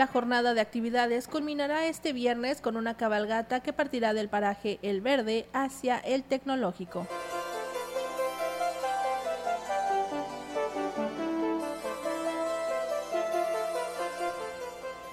La 0.02 0.08
jornada 0.08 0.56
de 0.56 0.62
actividades 0.62 1.28
culminará 1.28 1.86
este 1.86 2.12
viernes 2.12 2.60
con 2.60 2.76
una 2.76 2.98
cabalgata 2.98 3.60
que 3.60 3.72
partirá 3.72 4.16
del 4.16 4.30
paraje 4.30 4.80
El 4.82 5.00
Verde 5.00 5.48
hacia 5.54 6.00
el 6.00 6.24
Tecnológico. 6.24 7.06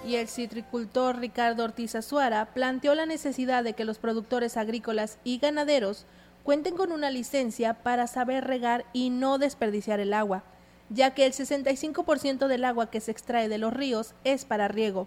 y 0.06 0.16
el 0.16 0.26
citricultor 0.26 1.18
Ricardo 1.18 1.64
Ortiz 1.64 1.94
Azuara 1.94 2.46
planteó 2.54 2.94
la 2.94 3.04
necesidad 3.04 3.62
de 3.64 3.74
que 3.74 3.84
los 3.84 3.98
productores 3.98 4.56
agrícolas 4.56 5.18
y 5.22 5.36
ganaderos 5.36 6.06
cuenten 6.44 6.78
con 6.78 6.92
una 6.92 7.10
licencia 7.10 7.74
para 7.74 8.06
saber 8.06 8.46
regar 8.46 8.86
y 8.94 9.10
no 9.10 9.36
desperdiciar 9.36 10.00
el 10.00 10.14
agua, 10.14 10.44
ya 10.90 11.14
que 11.14 11.26
el 11.26 11.32
65% 11.32 12.46
del 12.46 12.64
agua 12.64 12.90
que 12.90 13.00
se 13.00 13.10
extrae 13.10 13.48
de 13.48 13.58
los 13.58 13.72
ríos 13.72 14.14
es 14.24 14.44
para 14.44 14.68
riego. 14.68 15.06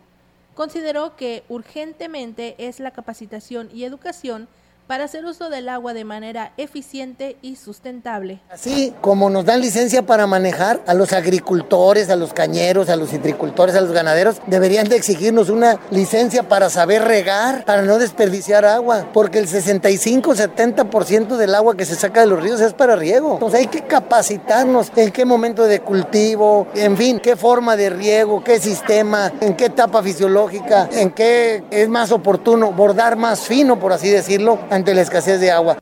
Consideró 0.54 1.16
que 1.16 1.44
urgentemente 1.50 2.56
es 2.58 2.80
la 2.80 2.92
capacitación 2.92 3.70
y 3.74 3.86
educación 3.86 4.48
para 4.92 5.06
hacer 5.06 5.24
uso 5.24 5.50
del 5.50 5.70
agua 5.70 5.94
de 5.94 6.04
manera 6.04 6.52
eficiente 6.58 7.38
y 7.42 7.56
sustentable. 7.56 8.42
Así 8.52 8.94
como 9.00 9.30
nos 9.30 9.46
dan 9.46 9.62
licencia 9.62 10.02
para 10.02 10.28
manejar 10.28 10.82
a 10.86 10.94
los 10.94 11.14
agricultores, 11.14 12.10
a 12.10 12.18
los 12.18 12.34
cañeros, 12.34 12.90
a 12.90 12.98
los 12.98 13.12
citricultores, 13.12 13.74
a 13.76 13.80
los 13.80 13.94
ganaderos, 13.94 14.42
deberían 14.48 14.90
de 14.90 14.98
exigirnos 14.98 15.48
una 15.48 15.80
licencia 15.92 16.44
para 16.44 16.70
saber 16.70 17.06
regar, 17.06 17.64
para 17.64 17.84
no 17.84 18.00
desperdiciar 18.00 18.66
agua, 18.66 19.08
porque 19.14 19.40
el 19.40 19.48
65-70% 19.48 21.38
del 21.38 21.56
agua 21.56 21.78
que 21.78 21.86
se 21.86 21.96
saca 21.96 22.20
de 22.20 22.28
los 22.28 22.44
ríos 22.44 22.60
es 22.60 22.74
para 22.74 22.98
riego. 22.98 23.36
Entonces 23.36 23.62
hay 23.62 23.68
que 23.68 23.84
capacitarnos 23.84 24.92
en 24.98 25.12
qué 25.12 25.24
momento 25.24 25.68
de 25.68 25.80
cultivo, 25.80 26.68
en 26.76 26.98
fin, 26.98 27.22
qué 27.22 27.38
forma 27.38 27.78
de 27.78 27.92
riego, 27.92 28.44
qué 28.44 28.60
sistema, 28.60 29.32
en 29.40 29.56
qué 29.56 29.68
etapa 29.68 30.04
fisiológica, 30.04 30.90
en 30.92 31.12
qué 31.12 31.64
es 31.72 31.88
más 31.88 32.12
oportuno 32.12 32.74
bordar 32.74 33.16
más 33.16 33.48
fino, 33.48 33.80
por 33.80 33.94
así 33.94 34.10
decirlo, 34.10 34.60
ante 34.82 34.96
la 34.96 35.02
escasez 35.02 35.40
de 35.40 35.52
agua. 35.52 35.78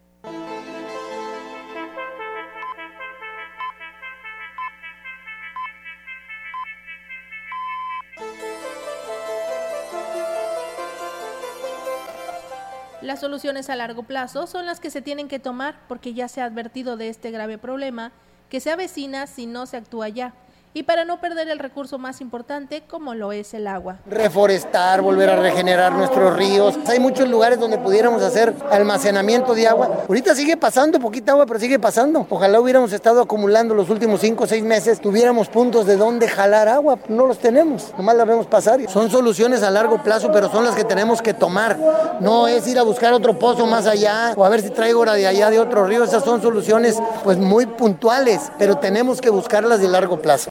Las 13.01 13.21
soluciones 13.21 13.69
a 13.69 13.77
largo 13.77 14.03
plazo 14.03 14.47
son 14.47 14.65
las 14.65 14.81
que 14.81 14.89
se 14.89 15.01
tienen 15.01 15.29
que 15.29 15.39
tomar 15.39 15.79
porque 15.87 16.13
ya 16.13 16.27
se 16.27 16.41
ha 16.41 16.43
advertido 16.43 16.97
de 16.97 17.07
este 17.07 17.31
grave 17.31 17.57
problema 17.57 18.11
que 18.49 18.59
se 18.59 18.69
avecina 18.69 19.27
si 19.27 19.45
no 19.45 19.65
se 19.65 19.77
actúa 19.77 20.09
ya 20.09 20.33
y 20.73 20.83
para 20.83 21.03
no 21.03 21.19
perder 21.19 21.49
el 21.49 21.59
recurso 21.59 21.97
más 21.97 22.21
importante 22.21 22.83
como 22.87 23.15
lo 23.15 23.31
es 23.31 23.53
el 23.53 23.67
agua. 23.67 23.97
Reforestar, 24.05 25.01
volver 25.01 25.29
a 25.29 25.35
regenerar 25.37 25.93
nuestros 25.93 26.35
ríos. 26.35 26.77
Hay 26.87 26.99
muchos 26.99 27.27
lugares 27.27 27.59
donde 27.59 27.77
pudiéramos 27.77 28.21
hacer 28.21 28.53
almacenamiento 28.71 29.55
de 29.55 29.67
agua. 29.67 30.03
Ahorita 30.07 30.35
sigue 30.35 30.57
pasando 30.57 30.99
poquita 30.99 31.31
agua, 31.31 31.45
pero 31.45 31.59
sigue 31.59 31.79
pasando. 31.79 32.27
Ojalá 32.29 32.59
hubiéramos 32.59 32.93
estado 32.93 33.21
acumulando 33.21 33.73
los 33.73 33.89
últimos 33.89 34.21
cinco 34.21 34.43
o 34.43 34.47
seis 34.47 34.63
meses, 34.63 34.99
tuviéramos 34.99 35.49
puntos 35.49 35.85
de 35.85 35.97
donde 35.97 36.27
jalar 36.27 36.67
agua. 36.67 36.99
No 37.07 37.25
los 37.25 37.39
tenemos, 37.39 37.91
nomás 37.97 38.15
la 38.15 38.25
vemos 38.25 38.45
pasar. 38.45 38.79
Son 38.89 39.09
soluciones 39.09 39.63
a 39.63 39.71
largo 39.71 40.03
plazo, 40.03 40.31
pero 40.31 40.51
son 40.51 40.65
las 40.65 40.75
que 40.75 40.83
tenemos 40.83 41.21
que 41.21 41.33
tomar. 41.33 41.77
No 42.19 42.47
es 42.47 42.67
ir 42.67 42.77
a 42.77 42.83
buscar 42.83 43.13
otro 43.13 43.37
pozo 43.39 43.65
más 43.65 43.87
allá 43.87 44.33
o 44.35 44.45
a 44.45 44.49
ver 44.49 44.61
si 44.61 44.69
traigo 44.69 44.99
de 45.05 45.25
allá 45.25 45.49
de 45.49 45.59
otro 45.59 45.85
río. 45.85 46.03
Esas 46.03 46.23
son 46.23 46.41
soluciones 46.41 47.01
pues 47.23 47.37
muy 47.37 47.65
puntuales, 47.65 48.51
pero 48.59 48.77
tenemos 48.77 49.21
que 49.21 49.29
buscarlas 49.29 49.79
de 49.79 49.87
largo 49.87 50.21
plazo. 50.21 50.49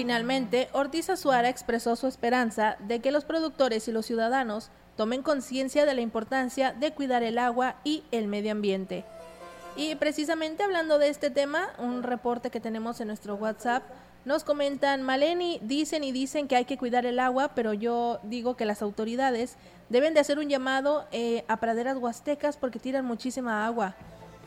Finalmente, 0.00 0.70
Ortiz 0.72 1.10
Azuara 1.10 1.50
expresó 1.50 1.94
su 1.94 2.06
esperanza 2.06 2.78
de 2.78 3.00
que 3.00 3.10
los 3.10 3.26
productores 3.26 3.86
y 3.86 3.92
los 3.92 4.06
ciudadanos 4.06 4.70
tomen 4.96 5.20
conciencia 5.22 5.84
de 5.84 5.92
la 5.92 6.00
importancia 6.00 6.72
de 6.72 6.94
cuidar 6.94 7.22
el 7.22 7.36
agua 7.36 7.76
y 7.84 8.02
el 8.10 8.26
medio 8.26 8.52
ambiente. 8.52 9.04
Y 9.76 9.96
precisamente 9.96 10.62
hablando 10.62 10.98
de 10.98 11.10
este 11.10 11.28
tema, 11.28 11.68
un 11.76 12.02
reporte 12.02 12.48
que 12.48 12.60
tenemos 12.60 12.98
en 13.02 13.08
nuestro 13.08 13.34
WhatsApp, 13.34 13.82
nos 14.24 14.42
comentan, 14.42 15.02
Maleni, 15.02 15.60
dicen 15.62 16.02
y 16.02 16.12
dicen 16.12 16.48
que 16.48 16.56
hay 16.56 16.64
que 16.64 16.78
cuidar 16.78 17.04
el 17.04 17.18
agua, 17.18 17.50
pero 17.54 17.74
yo 17.74 18.20
digo 18.22 18.56
que 18.56 18.64
las 18.64 18.80
autoridades 18.80 19.56
deben 19.90 20.14
de 20.14 20.20
hacer 20.20 20.38
un 20.38 20.48
llamado 20.48 21.06
eh, 21.12 21.44
a 21.46 21.58
praderas 21.58 21.98
huastecas 21.98 22.56
porque 22.56 22.78
tiran 22.78 23.04
muchísima 23.04 23.66
agua. 23.66 23.94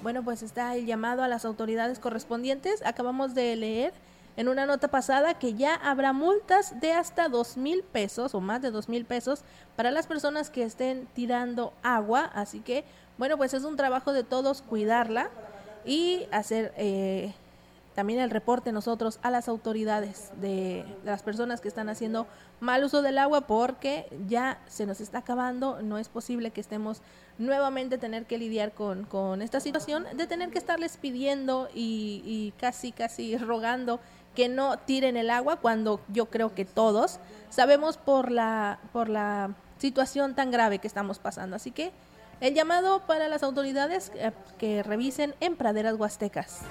Bueno, 0.02 0.24
pues 0.24 0.42
está 0.42 0.76
el 0.76 0.88
llamado 0.88 1.22
a 1.22 1.28
las 1.28 1.46
autoridades 1.46 2.00
correspondientes. 2.00 2.84
Acabamos 2.84 3.36
de 3.36 3.56
leer 3.56 3.94
en 4.36 4.48
una 4.48 4.66
nota 4.66 4.88
pasada 4.88 5.36
que 5.36 5.54
ya 5.54 5.76
habrá 5.76 6.14
multas 6.14 6.80
de 6.80 6.94
hasta 6.94 7.30
dos 7.30 7.58
mil 7.58 7.84
pesos 7.84 8.34
o 8.34 8.42
más 8.42 8.62
de 8.62 8.72
dos 8.72 8.90
mil 8.90 9.06
pesos 9.06 9.44
para 9.76 9.92
las 9.92 10.08
personas 10.08 10.50
que 10.50 10.64
estén 10.64 11.08
tirando 11.14 11.74
agua. 11.84 12.32
Así 12.34 12.60
que, 12.60 12.84
bueno, 13.18 13.38
pues 13.38 13.54
es 13.54 13.64
un 13.64 13.78
trabajo 13.78 14.14
de 14.14 14.24
todos 14.24 14.62
cuidarla 14.62 15.30
y 15.86 16.26
hacer 16.32 16.74
eh, 16.78 17.34
también 17.94 18.20
el 18.20 18.30
reporte 18.30 18.72
nosotros 18.72 19.20
a 19.22 19.30
las 19.30 19.48
autoridades 19.48 20.32
de, 20.42 20.86
las 21.04 21.22
personas 21.22 21.62
que 21.62 21.68
están 21.68 21.90
haciendo 21.90 22.28
mal 22.60 22.84
uso 22.84 23.02
del 23.02 23.18
agua 23.18 23.42
porque 23.42 24.08
ya 24.28 24.60
se 24.68 24.86
nos 24.86 25.02
está 25.02 25.20
acabando, 25.20 25.82
no 25.82 25.98
es 25.98 26.10
posible 26.10 26.52
que 26.52 26.62
estemos 26.62 27.02
nuevamente 27.38 27.98
tener 27.98 28.26
que 28.26 28.38
lidiar 28.38 28.72
con, 28.72 29.06
con 29.06 29.42
esta 29.42 29.60
situación 29.60 30.06
de 30.16 30.28
tener 30.28 30.50
que 30.50 30.58
estarles 30.58 30.98
pidiendo 30.98 31.70
y, 31.74 32.24
y 32.26 32.54
casi, 32.60 32.92
casi 32.92 33.38
rogando 33.38 34.00
que 34.36 34.50
no 34.50 34.78
tiren 34.78 35.18
el 35.18 35.30
agua 35.30 35.58
cuando 35.58 36.00
yo 36.08 36.28
creo 36.28 36.54
que 36.54 36.66
todos 36.66 37.20
sabemos 37.50 37.98
por 37.98 38.32
la, 38.32 38.80
por 38.92 39.10
la 39.10 39.52
situación 39.78 40.36
tan 40.36 40.52
grave 40.52 40.80
que 40.80 40.88
estamos 40.88 41.20
pasando. 41.20 41.56
Así 41.56 41.72
que 41.72 41.92
el 42.40 42.54
llamado 42.54 43.02
para 43.02 43.28
las 43.28 43.44
autoridades 43.44 44.12
eh, 44.16 44.32
que 44.58 44.84
revisen 44.84 45.36
en 45.40 45.56
praderas 45.56 45.96
huastecas. 45.96 46.62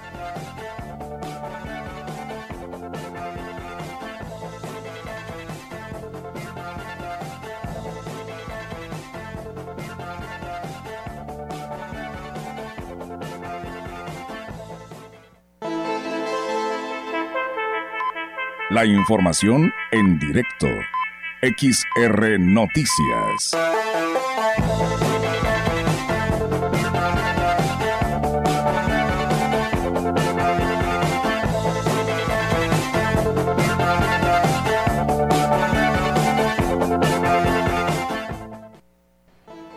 La 18.73 18.87
información 18.87 19.71
en 19.91 20.17
directo. 20.17 20.65
XR 21.43 22.39
Noticias. 22.39 23.51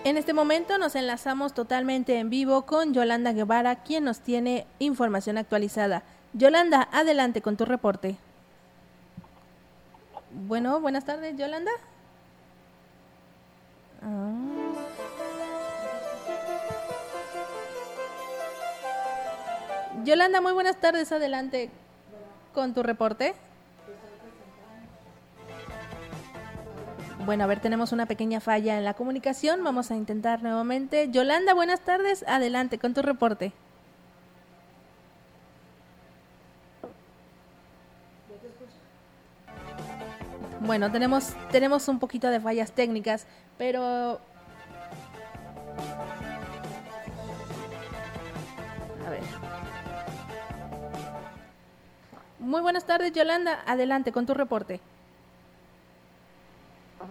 En 0.05 0.17
este 0.17 0.33
momento 0.33 0.79
nos 0.79 0.95
enlazamos 0.95 1.53
totalmente 1.53 2.19
en 2.19 2.31
vivo 2.31 2.65
con 2.65 2.95
Yolanda 2.95 3.35
Guevara, 3.35 3.77
quien 3.83 4.05
nos 4.05 4.21
tiene 4.21 4.67
información 4.79 5.37
actualizada. 5.37 6.03
Yolanda, 6.33 6.89
adelante 6.93 7.43
con 7.43 7.59
tu 7.59 7.67
reporte. 7.67 8.17
Bueno, 10.45 10.81
buenas 10.81 11.07
tardes, 11.07 11.35
Yolanda. 11.39 11.71
Ah. 14.03 14.35
Yolanda, 20.05 20.43
muy 20.43 20.53
buenas 20.53 20.77
tardes, 20.77 21.11
adelante 21.11 21.71
con 22.53 22.75
tu 22.75 22.83
reporte. 22.83 23.35
Bueno, 27.25 27.45
a 27.45 27.47
ver, 27.47 27.61
tenemos 27.61 27.93
una 27.93 28.05
pequeña 28.05 28.41
falla 28.41 28.77
en 28.77 28.85
la 28.85 28.93
comunicación, 28.93 29.65
vamos 29.65 29.91
a 29.91 29.97
intentar 29.97 30.43
nuevamente. 30.43 31.11
Yolanda, 31.11 31.55
buenas 31.55 31.81
tardes, 31.81 32.25
adelante 32.29 32.79
con 32.79 32.93
tu 32.93 33.01
reporte. 33.01 33.55
Bueno, 40.67 40.91
tenemos, 40.91 41.35
tenemos 41.53 41.87
un 41.87 42.01
poquito 42.01 42.29
de 42.29 42.41
fallas 42.41 42.73
técnicas, 42.73 43.25
pero... 43.57 44.21
A 49.07 49.11
ver. 49.11 49.23
Muy 52.41 52.61
buenas 52.63 52.85
tardes, 52.85 53.13
Yolanda. 53.13 53.63
Adelante 53.65 54.11
con 54.11 54.27
tu 54.27 54.35
reporte. 54.35 54.81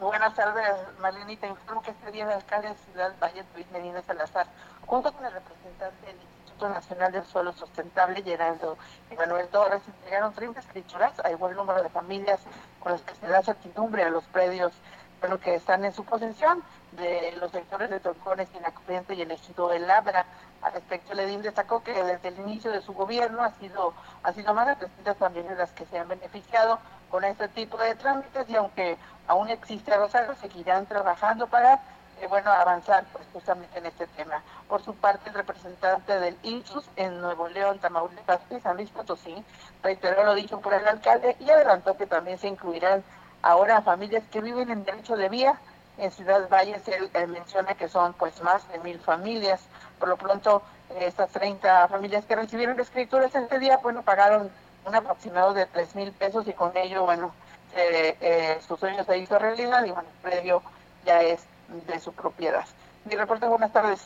Buenas 0.01 0.35
tardes, 0.35 0.65
Marlenita. 0.99 1.47
Informo 1.47 1.81
que 1.81 1.91
este 1.91 2.11
día 2.11 2.25
el 2.25 2.31
alcalde 2.31 2.67
de 2.67 2.75
Ciudad 2.75 3.13
Valle 3.21 3.45
Luis 3.53 3.71
Medina 3.71 4.01
Salazar, 4.01 4.47
junto 4.85 5.13
con 5.13 5.25
el 5.25 5.31
representante 5.31 6.05
del 6.05 6.15
Instituto 6.15 6.35
Instituto 6.55 6.69
Nacional 6.69 7.11
del 7.11 7.25
Suelo 7.25 7.51
Sustentable, 7.51 8.23
Gerardo 8.23 8.77
Manuel 9.17 9.47
Torres, 9.49 9.81
entregaron 9.85 10.33
30 10.33 10.61
escrituras 10.61 11.13
a 11.25 11.29
igual 11.31 11.53
número 11.53 11.83
de 11.83 11.89
familias 11.89 12.39
con 12.86 12.91
las 12.91 13.01
que 13.01 13.15
se 13.15 13.25
da 13.25 13.41
certidumbre 13.41 14.03
a 14.03 14.11
los 14.11 14.23
predios 14.25 14.71
bueno, 15.19 15.39
que 15.39 15.55
están 15.55 15.83
en 15.86 15.91
su 15.91 16.05
posesión 16.05 16.61
de 16.91 17.36
los 17.39 17.49
sectores 17.49 17.89
de 17.89 17.99
Torcones, 17.99 18.47
Corriente 18.75 19.15
y 19.15 19.23
el 19.23 19.31
ejido 19.31 19.69
de 19.69 19.79
Labra. 19.79 20.23
Al 20.61 20.71
respecto, 20.71 21.15
Ledín 21.15 21.41
destacó 21.41 21.81
que 21.81 22.03
desde 22.03 22.27
el 22.27 22.39
inicio 22.41 22.71
de 22.71 22.83
su 22.83 22.93
gobierno 22.93 23.41
ha 23.41 23.49
sido, 23.53 23.95
ha 24.21 24.31
sido 24.33 24.53
más 24.53 24.67
de 24.67 24.75
300 24.75 25.17
familias 25.17 25.57
las 25.57 25.71
que 25.71 25.88
se 25.88 25.97
han 25.97 26.07
beneficiado 26.07 26.77
con 27.09 27.23
este 27.23 27.47
tipo 27.47 27.75
de 27.75 27.95
trámites 27.95 28.47
y 28.49 28.55
aunque 28.55 28.97
aún 29.27 29.49
existe 29.49 29.97
Rosario, 29.97 30.36
seguirán 30.36 30.86
trabajando 30.86 31.47
para 31.47 31.81
eh, 32.22 32.28
bueno, 32.28 32.51
avanzar 32.51 33.05
pues, 33.11 33.26
justamente 33.34 33.78
en 33.78 33.86
este 33.86 34.07
tema. 34.07 34.41
Por 34.70 34.82
su 34.84 34.95
parte, 34.95 35.30
el 35.30 35.36
representante 35.36 36.18
del 36.20 36.38
INSUS 36.43 36.86
en 36.95 37.20
Nuevo 37.20 37.47
León, 37.49 37.80
Tamaulipas 37.80 38.39
y 38.51 38.59
San 38.61 38.78
Luis 38.78 38.89
Potosí 38.89 39.43
reiteró 39.84 40.24
lo 40.24 40.34
dicho 40.34 40.59
por 40.61 40.74
el 40.74 40.88
alcalde 40.88 41.36
y 41.39 41.49
adelantó 41.49 41.97
que 41.97 42.05
también 42.05 42.38
se 42.38 42.47
incluirán 42.47 43.03
ahora 43.41 43.82
familias 43.82 44.24
que 44.32 44.41
viven 44.41 44.70
en 44.70 44.86
derecho 44.86 45.16
de 45.18 45.30
vía. 45.30 45.59
En 45.97 46.11
Ciudad 46.11 46.49
Valles 46.49 46.88
él, 46.88 47.09
menciona 47.28 47.76
que 47.76 47.88
son 47.88 48.13
pues 48.13 48.41
más 48.41 48.68
de 48.70 48.80
mil 48.80 48.99
familias. 48.99 49.61
Por 49.99 50.09
lo 50.09 50.18
pronto, 50.18 50.61
estas 50.99 51.30
30 51.32 51.88
familias 51.88 52.26
que 52.26 52.36
recibieron 52.36 52.80
escrituras 52.80 53.34
este 53.36 53.59
día, 53.59 53.78
bueno, 53.78 54.03
pagaron 54.03 54.49
un 54.86 54.95
aproximado 54.95 55.53
de 55.53 55.66
tres 55.66 55.95
mil 55.95 56.11
pesos 56.11 56.47
y 56.47 56.53
con 56.53 56.76
ello, 56.78 57.05
bueno, 57.05 57.34
eh, 57.76 58.57
su 58.66 58.78
sueño 58.78 59.03
se 59.03 59.18
hizo 59.18 59.38
realidad 59.38 59.84
y 59.86 59.91
bueno, 59.91 60.07
el 60.09 60.30
predio 60.30 60.61
ya 61.05 61.22
es 61.22 61.45
de 61.88 61.99
su 61.99 62.11
propiedad. 62.13 62.66
Mi 63.05 63.16
reporte, 63.16 63.45
buenas 63.47 63.72
tardes. 63.72 64.01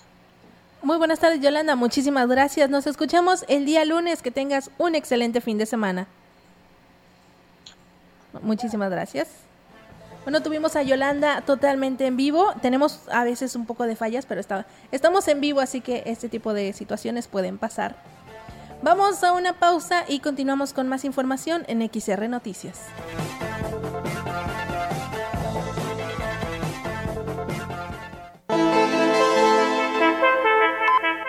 Muy 0.82 0.98
buenas 0.98 1.20
tardes, 1.20 1.42
Yolanda. 1.42 1.76
Muchísimas 1.76 2.28
gracias. 2.28 2.70
Nos 2.70 2.88
escuchamos 2.88 3.44
el 3.48 3.66
día 3.66 3.84
lunes. 3.86 4.22
Que 4.22 4.32
tengas 4.32 4.72
un 4.78 4.96
excelente 4.96 5.42
fin 5.42 5.58
de 5.58 5.66
semana. 5.66 6.08
Muchísimas 8.42 8.90
gracias. 8.90 9.28
Bueno, 10.24 10.42
tuvimos 10.42 10.76
a 10.76 10.84
Yolanda 10.84 11.42
totalmente 11.42 12.06
en 12.06 12.16
vivo. 12.16 12.54
Tenemos 12.62 13.02
a 13.12 13.24
veces 13.24 13.56
un 13.56 13.66
poco 13.66 13.86
de 13.86 13.96
fallas, 13.96 14.26
pero 14.26 14.40
está, 14.40 14.66
estamos 14.92 15.28
en 15.28 15.42
vivo, 15.42 15.60
así 15.60 15.82
que 15.82 16.04
este 16.06 16.30
tipo 16.30 16.54
de 16.54 16.74
situaciones 16.74 17.28
pueden 17.28 17.58
pasar. 17.58 17.96
Vamos 18.82 19.24
a 19.24 19.34
una 19.34 19.54
pausa 19.54 20.06
y 20.08 20.20
continuamos 20.20 20.72
con 20.72 20.88
más 20.88 21.04
información 21.04 21.66
en 21.68 21.82
XR 21.90 22.30
Noticias. 22.30 22.80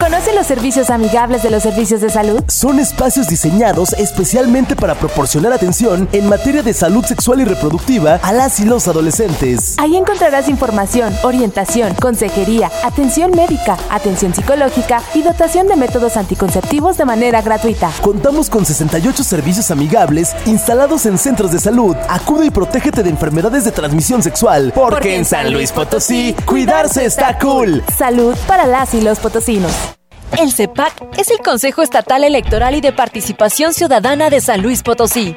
¿Conoce 0.00 0.32
los 0.32 0.46
servicios 0.46 0.88
amigables 0.88 1.42
de 1.42 1.50
los 1.50 1.62
servicios 1.62 2.00
de 2.00 2.08
salud? 2.08 2.42
Son 2.48 2.80
espacios 2.80 3.28
diseñados 3.28 3.92
especialmente 3.92 4.74
para 4.74 4.94
proporcionar 4.94 5.52
atención 5.52 6.08
en 6.12 6.26
materia 6.26 6.62
de 6.62 6.72
salud 6.72 7.04
sexual 7.04 7.42
y 7.42 7.44
reproductiva 7.44 8.18
a 8.22 8.32
las 8.32 8.58
y 8.60 8.64
los 8.64 8.88
adolescentes. 8.88 9.74
Ahí 9.76 9.98
encontrarás 9.98 10.48
información, 10.48 11.14
orientación, 11.22 11.94
consejería, 11.96 12.70
atención 12.82 13.32
médica, 13.32 13.76
atención 13.90 14.34
psicológica 14.34 15.02
y 15.14 15.20
dotación 15.20 15.68
de 15.68 15.76
métodos 15.76 16.16
anticonceptivos 16.16 16.96
de 16.96 17.04
manera 17.04 17.42
gratuita. 17.42 17.92
Contamos 18.00 18.48
con 18.48 18.64
68 18.64 19.22
servicios 19.22 19.70
amigables 19.70 20.34
instalados 20.46 21.04
en 21.04 21.18
centros 21.18 21.52
de 21.52 21.60
salud. 21.60 21.94
Acude 22.08 22.46
y 22.46 22.50
protégete 22.50 23.02
de 23.02 23.10
enfermedades 23.10 23.64
de 23.64 23.72
transmisión 23.72 24.22
sexual. 24.22 24.72
Porque, 24.74 25.16
en 25.16 25.26
San 25.26 25.52
Luis 25.52 25.72
Potosí, 25.72 26.34
cuidarse 26.46 27.04
está 27.04 27.38
cool. 27.38 27.84
Salud 27.98 28.34
para 28.46 28.64
las 28.66 28.94
y 28.94 29.02
los 29.02 29.18
potosinos. 29.18 29.89
El 30.38 30.52
CEPAC 30.52 31.18
es 31.18 31.30
el 31.30 31.38
Consejo 31.38 31.82
Estatal 31.82 32.24
Electoral 32.24 32.74
y 32.74 32.80
de 32.80 32.92
Participación 32.92 33.74
Ciudadana 33.74 34.30
de 34.30 34.40
San 34.40 34.62
Luis 34.62 34.82
Potosí. 34.82 35.34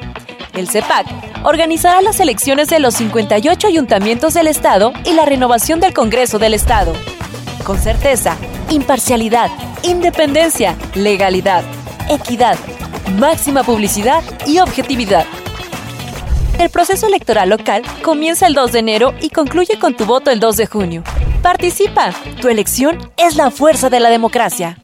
El 0.54 0.68
CEPAC 0.68 1.06
organizará 1.44 2.00
las 2.00 2.20
elecciones 2.20 2.68
de 2.68 2.78
los 2.78 2.94
58 2.94 3.66
ayuntamientos 3.66 4.34
del 4.34 4.46
Estado 4.46 4.92
y 5.04 5.12
la 5.12 5.24
renovación 5.24 5.80
del 5.80 5.92
Congreso 5.92 6.38
del 6.38 6.54
Estado. 6.54 6.92
Con 7.64 7.78
certeza, 7.78 8.36
imparcialidad, 8.70 9.50
independencia, 9.82 10.76
legalidad, 10.94 11.64
equidad, 12.08 12.56
máxima 13.18 13.62
publicidad 13.62 14.22
y 14.46 14.58
objetividad. 14.60 15.26
El 16.58 16.70
proceso 16.70 17.08
electoral 17.08 17.48
local 17.48 17.82
comienza 18.02 18.46
el 18.46 18.54
2 18.54 18.72
de 18.72 18.78
enero 18.78 19.14
y 19.20 19.30
concluye 19.30 19.78
con 19.78 19.96
tu 19.96 20.06
voto 20.06 20.30
el 20.30 20.40
2 20.40 20.56
de 20.56 20.66
junio. 20.66 21.02
Participa. 21.42 22.12
Tu 22.40 22.48
elección 22.48 22.98
es 23.16 23.36
la 23.36 23.50
fuerza 23.50 23.90
de 23.90 24.00
la 24.00 24.08
democracia. 24.08 24.83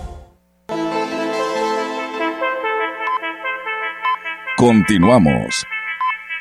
Continuamos. 4.61 5.65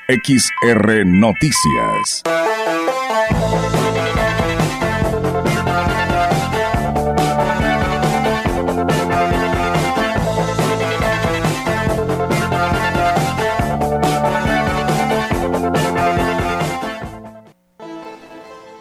XR 0.07 1.07
Noticias. 1.07 2.23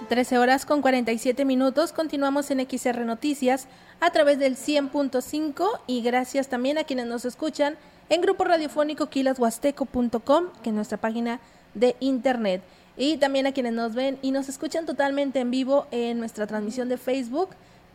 Trece 0.09 0.37
horas 0.37 0.65
con 0.65 0.81
47 0.81 1.45
minutos. 1.45 1.93
Continuamos 1.93 2.51
en 2.51 2.67
XR 2.69 3.05
Noticias 3.05 3.69
a 4.01 4.11
través 4.11 4.37
del 4.37 4.57
100.5 4.57 5.79
y 5.87 6.01
gracias 6.01 6.49
también 6.49 6.77
a 6.77 6.83
quienes 6.83 7.05
nos 7.05 7.23
escuchan 7.23 7.77
en 8.09 8.21
grupo 8.21 8.43
radiofónico 8.43 9.07
quilashuasteco.com, 9.07 10.45
que 10.63 10.69
es 10.69 10.75
nuestra 10.75 10.97
página 10.97 11.39
de 11.73 11.95
internet. 11.99 12.61
Y 12.97 13.17
también 13.17 13.47
a 13.47 13.53
quienes 13.53 13.73
nos 13.73 13.95
ven 13.95 14.17
y 14.21 14.31
nos 14.31 14.49
escuchan 14.49 14.85
totalmente 14.85 15.39
en 15.39 15.51
vivo 15.51 15.87
en 15.91 16.19
nuestra 16.19 16.47
transmisión 16.47 16.89
de 16.89 16.97
Facebook, 16.97 17.49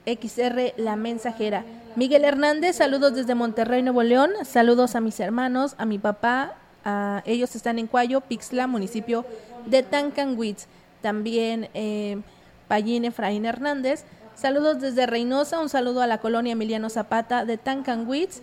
XR 0.07 0.75
La 0.77 0.97
Mensajera. 0.97 1.65
Miguel 1.97 2.25
Hernández, 2.25 2.77
saludos 2.77 3.15
desde 3.15 3.35
Monterrey, 3.35 3.83
Nuevo 3.83 4.03
León. 4.03 4.31
Saludos 4.45 4.95
a 4.95 5.01
mis 5.01 5.21
hermanos, 5.21 5.75
a 5.79 5.85
mi 5.85 5.99
papá. 5.99 6.55
A, 6.85 7.23
ellos 7.27 7.55
están 7.55 7.79
en 7.79 7.87
Cuayo, 7.87 8.21
Pixla, 8.21 8.67
municipio 8.67 9.25
de 9.67 9.83
Tancanwitz. 9.83 10.67
también 11.03 11.69
eh, 11.75 12.21
Payín 12.69 13.05
Efraín 13.05 13.45
Hernández. 13.45 14.05
Saludos 14.35 14.81
desde 14.81 15.07
Reynosa, 15.07 15.61
un 15.61 15.69
saludo 15.69 16.03
a 16.03 16.07
la 16.07 16.19
colonia 16.19 16.53
Emiliano 16.53 16.91
Zapata 16.91 17.45
de 17.45 17.57
Tancanwitz. 17.57 18.41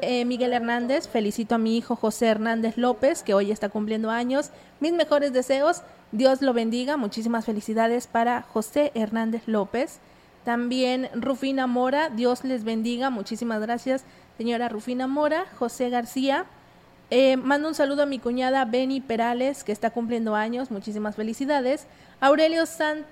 Eh, 0.00 0.24
Miguel 0.24 0.52
Hernández, 0.52 1.08
felicito 1.08 1.56
a 1.56 1.58
mi 1.58 1.76
hijo 1.76 1.96
José 1.96 2.26
Hernández 2.26 2.76
López, 2.76 3.22
que 3.22 3.34
hoy 3.34 3.50
está 3.50 3.68
cumpliendo 3.68 4.10
años. 4.10 4.50
Mis 4.78 4.92
mejores 4.92 5.32
deseos, 5.32 5.82
Dios 6.12 6.40
lo 6.40 6.52
bendiga, 6.52 6.96
muchísimas 6.96 7.44
felicidades 7.44 8.06
para 8.06 8.42
José 8.42 8.92
Hernández 8.94 9.42
López. 9.46 9.98
También 10.44 11.08
Rufina 11.14 11.66
Mora, 11.66 12.10
Dios 12.10 12.44
les 12.44 12.62
bendiga, 12.62 13.10
muchísimas 13.10 13.60
gracias, 13.60 14.04
señora 14.36 14.68
Rufina 14.68 15.08
Mora. 15.08 15.46
José 15.58 15.90
García, 15.90 16.46
eh, 17.10 17.36
mando 17.36 17.68
un 17.68 17.74
saludo 17.74 18.04
a 18.04 18.06
mi 18.06 18.20
cuñada 18.20 18.64
Beni 18.66 19.00
Perales, 19.00 19.64
que 19.64 19.72
está 19.72 19.90
cumpliendo 19.90 20.36
años, 20.36 20.70
muchísimas 20.70 21.16
felicidades. 21.16 21.86
Aurelio, 22.20 22.62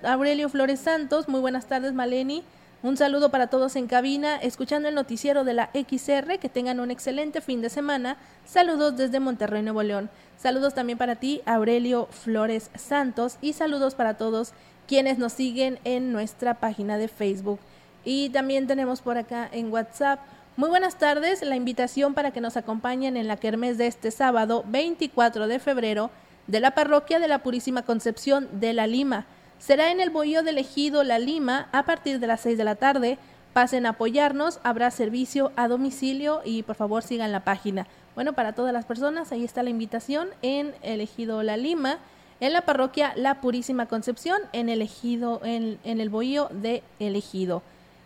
Aurelio 0.03 0.49
Flores 0.49 0.79
Santos, 0.79 1.27
muy 1.27 1.41
buenas 1.41 1.67
tardes, 1.67 1.93
Maleni. 1.93 2.43
Un 2.83 2.95
saludo 2.95 3.31
para 3.31 3.47
todos 3.47 3.75
en 3.75 3.87
cabina, 3.87 4.35
escuchando 4.35 4.87
el 4.87 4.93
noticiero 4.93 5.43
de 5.43 5.55
la 5.55 5.71
XR, 5.73 6.37
que 6.37 6.47
tengan 6.47 6.79
un 6.79 6.91
excelente 6.91 7.41
fin 7.41 7.59
de 7.59 7.71
semana. 7.71 8.17
Saludos 8.45 8.95
desde 8.95 9.19
Monterrey, 9.19 9.63
Nuevo 9.63 9.81
León. 9.81 10.11
Saludos 10.37 10.75
también 10.75 10.99
para 10.99 11.15
ti, 11.15 11.41
Aurelio 11.47 12.07
Flores 12.11 12.69
Santos, 12.75 13.39
y 13.41 13.53
saludos 13.53 13.95
para 13.95 14.15
todos 14.15 14.51
quienes 14.87 15.17
nos 15.17 15.33
siguen 15.33 15.79
en 15.85 16.11
nuestra 16.11 16.53
página 16.53 16.99
de 16.99 17.07
Facebook. 17.07 17.59
Y 18.05 18.29
también 18.29 18.67
tenemos 18.67 19.01
por 19.01 19.17
acá 19.17 19.49
en 19.51 19.71
WhatsApp. 19.73 20.19
Muy 20.55 20.69
buenas 20.69 20.99
tardes, 20.99 21.41
la 21.41 21.55
invitación 21.55 22.13
para 22.13 22.29
que 22.29 22.41
nos 22.41 22.57
acompañen 22.57 23.17
en 23.17 23.27
la 23.27 23.37
kermés 23.37 23.79
de 23.79 23.87
este 23.87 24.11
sábado 24.11 24.63
24 24.67 25.47
de 25.47 25.57
febrero 25.57 26.11
de 26.45 26.59
la 26.59 26.71
parroquia 26.71 27.17
de 27.17 27.27
la 27.27 27.39
Purísima 27.39 27.81
Concepción 27.81 28.47
de 28.51 28.73
La 28.73 28.85
Lima. 28.85 29.25
Será 29.59 29.91
en 29.91 29.99
el 29.99 30.09
bohío 30.09 30.43
del 30.43 30.59
ejido 30.59 31.03
La 31.03 31.19
Lima 31.19 31.67
a 31.71 31.83
partir 31.83 32.19
de 32.19 32.27
las 32.27 32.41
6 32.41 32.57
de 32.57 32.63
la 32.63 32.75
tarde. 32.75 33.17
Pasen 33.53 33.85
a 33.85 33.89
apoyarnos, 33.89 34.59
habrá 34.63 34.91
servicio 34.91 35.51
a 35.55 35.67
domicilio 35.67 36.41
y 36.45 36.61
por 36.63 36.75
favor 36.75 37.01
sigan 37.01 37.31
la 37.31 37.43
página. 37.43 37.87
Bueno, 38.13 38.33
para 38.33 38.53
todas 38.53 38.71
las 38.71 38.85
personas, 38.85 39.31
ahí 39.31 39.43
está 39.43 39.63
la 39.63 39.71
invitación 39.71 40.29
en 40.41 40.75
el 40.83 41.01
ejido 41.01 41.41
La 41.43 41.57
Lima, 41.57 41.97
en 42.39 42.53
la 42.53 42.61
parroquia 42.61 43.13
La 43.15 43.41
Purísima 43.41 43.87
Concepción, 43.87 44.39
en 44.53 44.69
el 44.69 44.81
ejido, 44.81 45.41
en, 45.43 45.79
el 45.83 46.09
bohío 46.09 46.49
de 46.51 46.83
El 46.99 47.15
Ejido. 47.15 47.63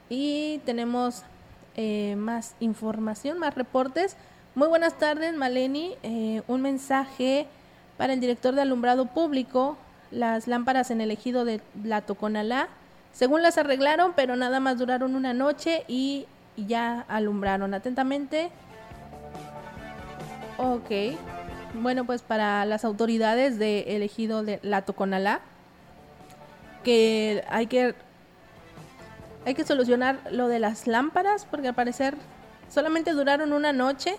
Y 0.09 0.59
tenemos 0.65 1.23
eh, 1.75 2.15
más 2.17 2.55
información, 2.61 3.39
más 3.39 3.55
reportes. 3.55 4.15
Muy 4.55 4.67
buenas 4.67 4.97
tardes, 4.97 5.35
Maleni. 5.35 5.95
Eh, 6.03 6.41
un 6.47 6.61
mensaje 6.61 7.47
para 7.97 8.13
el 8.13 8.19
director 8.19 8.55
de 8.55 8.61
alumbrado 8.61 9.05
público, 9.05 9.77
las 10.11 10.47
lámparas 10.47 10.91
en 10.91 11.01
el 11.01 11.11
ejido 11.11 11.45
de 11.45 11.61
la 11.83 12.01
Toconalá. 12.01 12.67
Según 13.13 13.41
las 13.41 13.57
arreglaron, 13.57 14.13
pero 14.15 14.35
nada 14.35 14.59
más 14.59 14.77
duraron 14.77 15.15
una 15.15 15.33
noche 15.33 15.83
y, 15.87 16.27
ya 16.57 17.05
alumbraron. 17.07 17.73
Atentamente. 17.73 18.51
Ok. 20.57 21.17
Bueno, 21.73 22.05
pues 22.05 22.21
para 22.21 22.65
las 22.65 22.83
autoridades 22.85 23.57
del 23.57 23.85
de 23.85 24.05
ejido 24.05 24.43
de 24.43 24.59
la 24.61 24.81
Toconalá, 24.83 25.39
que 26.83 27.43
hay 27.49 27.67
que 27.67 27.95
hay 29.45 29.55
que 29.55 29.63
solucionar 29.63 30.19
lo 30.31 30.47
de 30.47 30.59
las 30.59 30.85
lámparas 30.85 31.45
porque 31.49 31.69
al 31.69 31.73
parecer 31.73 32.15
solamente 32.69 33.11
duraron 33.11 33.53
una 33.53 33.73
noche. 33.73 34.15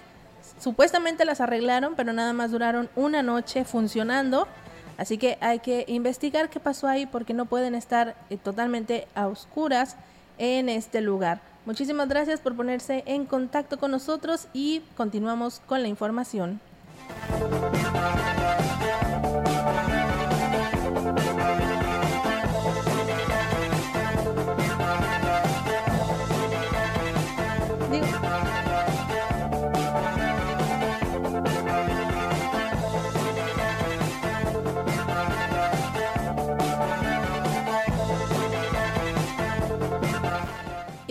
Supuestamente 0.59 1.24
las 1.24 1.40
arreglaron, 1.40 1.95
pero 1.95 2.12
nada 2.12 2.32
más 2.32 2.51
duraron 2.51 2.88
una 2.97 3.22
noche 3.22 3.64
funcionando. 3.64 4.49
Así 4.97 5.18
que 5.18 5.38
hay 5.40 5.61
que 5.61 5.84
investigar 5.88 6.51
qué 6.51 6.61
pasó 6.61 6.86
ahí 6.86 7.07
porque 7.07 7.34
no 7.34 7.47
pueden 7.47 7.74
estar 7.74 8.14
eh, 8.30 8.36
totalmente 8.36 9.07
a 9.14 9.26
oscuras 9.26 9.97
en 10.38 10.68
este 10.68 11.01
lugar. 11.01 11.40
Muchísimas 11.64 12.09
gracias 12.09 12.40
por 12.40 12.57
ponerse 12.57 13.05
en 13.07 13.24
contacto 13.24 13.78
con 13.78 13.90
nosotros 13.93 14.49
y 14.53 14.82
continuamos 14.97 15.61
con 15.66 15.82
la 15.82 15.88
información. 15.88 16.61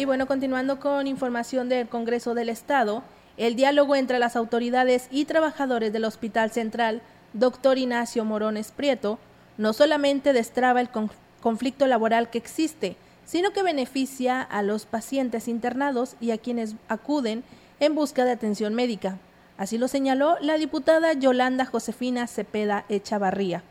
Y 0.02 0.06
bueno, 0.06 0.26
continuando 0.26 0.80
con 0.80 1.06
información 1.06 1.70
del 1.70 1.88
Congreso 1.88 2.34
del 2.34 2.49
Estado, 2.49 3.04
el 3.38 3.56
diálogo 3.56 3.95
entre 3.95 4.18
las 4.18 4.36
autoridades 4.36 5.08
y 5.12 5.26
trabajadores 5.26 5.93
del 5.93 6.06
Hospital 6.06 6.49
Central, 6.49 7.04
doctor 7.34 7.78
Ignacio 7.78 8.26
Morones 8.26 8.72
Prieto, 8.72 9.20
no 9.60 9.74
solamente 9.74 10.34
destraba 10.34 10.82
el 10.82 10.89
conflicto 11.39 11.86
laboral 11.86 12.32
que 12.32 12.39
existe, 12.39 12.95
sino 13.26 13.52
que 13.52 13.62
beneficia 13.62 14.41
a 14.41 14.64
los 14.64 14.88
pacientes 14.88 15.47
internados 15.47 16.16
y 16.20 16.32
a 16.32 16.39
quienes 16.39 16.74
acuden 16.88 17.43
en 17.80 17.93
busca 17.93 18.26
de 18.26 18.32
atención 18.32 18.74
médica. 18.74 19.20
Así 19.56 19.78
lo 19.78 19.88
señaló 19.88 20.36
la 20.41 20.58
diputada 20.58 21.14
Yolanda 21.14 21.68
Josefina 21.68 22.26
Cepeda 22.26 22.86
Echavarría. 22.89 23.62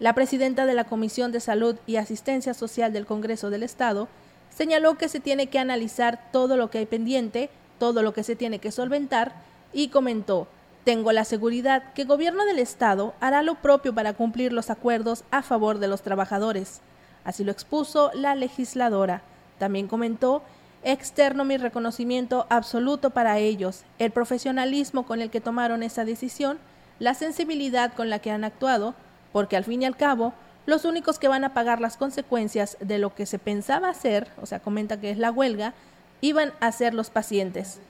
La 0.00 0.12
presidenta 0.12 0.66
de 0.66 0.74
la 0.74 0.86
Comisión 0.86 1.30
de 1.30 1.38
Salud 1.38 1.76
y 1.86 1.96
Asistencia 1.96 2.52
Social 2.52 2.92
del 2.92 3.06
Congreso 3.06 3.48
del 3.48 3.62
Estado 3.62 4.08
señaló 4.50 4.96
que 4.96 5.08
se 5.08 5.20
tiene 5.20 5.48
que 5.48 5.58
analizar 5.58 6.30
todo 6.32 6.56
lo 6.56 6.70
que 6.70 6.78
hay 6.78 6.86
pendiente, 6.86 7.50
todo 7.78 8.02
lo 8.02 8.12
que 8.12 8.22
se 8.22 8.36
tiene 8.36 8.58
que 8.58 8.72
solventar 8.72 9.32
y 9.72 9.88
comentó, 9.88 10.48
tengo 10.88 11.12
la 11.12 11.26
seguridad 11.26 11.92
que 11.92 12.00
el 12.00 12.08
gobierno 12.08 12.46
del 12.46 12.58
Estado 12.58 13.12
hará 13.20 13.42
lo 13.42 13.56
propio 13.56 13.94
para 13.94 14.14
cumplir 14.14 14.54
los 14.54 14.70
acuerdos 14.70 15.22
a 15.30 15.42
favor 15.42 15.80
de 15.80 15.86
los 15.86 16.00
trabajadores. 16.00 16.80
Así 17.24 17.44
lo 17.44 17.52
expuso 17.52 18.10
la 18.14 18.34
legisladora. 18.34 19.20
También 19.58 19.86
comentó, 19.86 20.42
externo 20.82 21.44
mi 21.44 21.58
reconocimiento 21.58 22.46
absoluto 22.48 23.10
para 23.10 23.38
ellos, 23.38 23.82
el 23.98 24.12
profesionalismo 24.12 25.04
con 25.04 25.20
el 25.20 25.28
que 25.28 25.42
tomaron 25.42 25.82
esa 25.82 26.06
decisión, 26.06 26.58
la 27.00 27.12
sensibilidad 27.12 27.92
con 27.92 28.08
la 28.08 28.20
que 28.20 28.30
han 28.30 28.44
actuado, 28.44 28.94
porque 29.32 29.58
al 29.58 29.64
fin 29.64 29.82
y 29.82 29.84
al 29.84 29.96
cabo, 29.98 30.32
los 30.68 30.84
únicos 30.84 31.18
que 31.18 31.28
van 31.28 31.44
a 31.44 31.54
pagar 31.54 31.80
las 31.80 31.96
consecuencias 31.96 32.76
de 32.78 32.98
lo 32.98 33.14
que 33.14 33.24
se 33.24 33.38
pensaba 33.38 33.88
hacer, 33.88 34.28
o 34.38 34.44
sea, 34.44 34.60
comenta 34.60 35.00
que 35.00 35.10
es 35.10 35.16
la 35.16 35.30
huelga, 35.30 35.72
iban 36.20 36.52
a 36.60 36.70
ser 36.72 36.92
los 36.92 37.08
pacientes. 37.08 37.80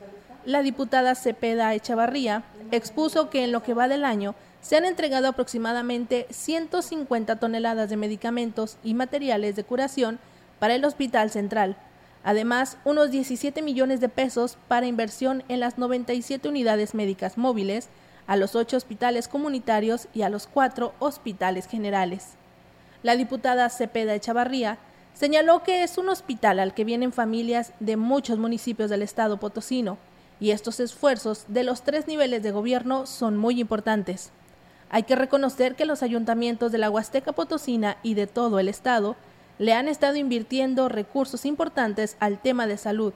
La 0.45 0.63
diputada 0.63 1.17
Cepeda 1.17 1.75
Echavarría 1.75 2.45
expuso 2.71 3.31
que 3.31 3.43
en 3.43 3.51
lo 3.51 3.65
que 3.65 3.75
va 3.75 3.89
del 3.89 4.05
año 4.05 4.37
se 4.61 4.77
han 4.77 4.85
entregado 4.85 5.27
aproximadamente 5.27 6.29
150 6.31 7.41
toneladas 7.41 7.91
de 7.91 7.97
medicamentos 7.97 8.77
y 8.85 8.95
materiales 8.95 9.57
de 9.57 9.65
curación 9.65 10.21
para 10.61 10.77
el 10.77 10.85
Hospital 10.85 11.31
Central. 11.31 11.77
Además, 12.23 12.77
unos 12.85 13.11
17 13.11 13.61
millones 13.61 13.99
de 13.99 14.09
pesos 14.09 14.57
para 14.69 14.87
inversión 14.87 15.43
en 15.49 15.59
las 15.59 15.79
97 15.79 16.49
unidades 16.49 16.95
médicas 16.95 17.39
móviles, 17.39 17.89
a 18.29 18.37
los 18.37 18.55
ocho 18.55 18.77
hospitales 18.77 19.27
comunitarios 19.27 20.07
y 20.15 20.23
a 20.23 20.29
los 20.29 20.47
cuatro 20.47 20.95
hospitales 21.01 21.67
generales. 21.67 22.39
La 23.03 23.17
diputada 23.17 23.69
Cepeda 23.71 24.15
Echavarría 24.15 24.79
señaló 25.15 25.63
que 25.63 25.83
es 25.83 25.99
un 25.99 26.09
hospital 26.09 26.59
al 26.59 26.75
que 26.75 26.85
vienen 26.85 27.13
familias 27.13 27.73
de 27.81 27.97
muchos 27.97 28.39
municipios 28.39 28.91
del 28.91 29.03
estado 29.03 29.39
potosino 29.39 29.99
y 30.41 30.51
estos 30.51 30.81
esfuerzos 30.81 31.45
de 31.49 31.65
los 31.65 31.83
tres 31.83 32.07
niveles 32.07 32.43
de 32.43 32.51
gobierno 32.51 33.07
son 33.07 33.37
muy 33.37 33.61
importantes. 33.61 34.31
Hay 34.91 35.05
que 35.05 35.17
reconocer 35.17 35.75
que 35.75 35.85
los 35.85 36.03
ayuntamientos 36.03 36.73
de 36.73 36.79
la 36.79 36.91
Huasteca 36.91 37.33
Potosina 37.33 37.99
y 38.03 38.15
de 38.15 38.27
todo 38.27 38.59
el 38.59 38.69
estado 38.69 39.17
le 39.59 39.75
han 39.75 39.89
estado 39.89 40.17
invirtiendo 40.17 40.89
recursos 40.89 41.45
importantes 41.45 42.17
al 42.21 42.41
tema 42.41 42.67
de 42.67 42.79
salud 42.79 43.13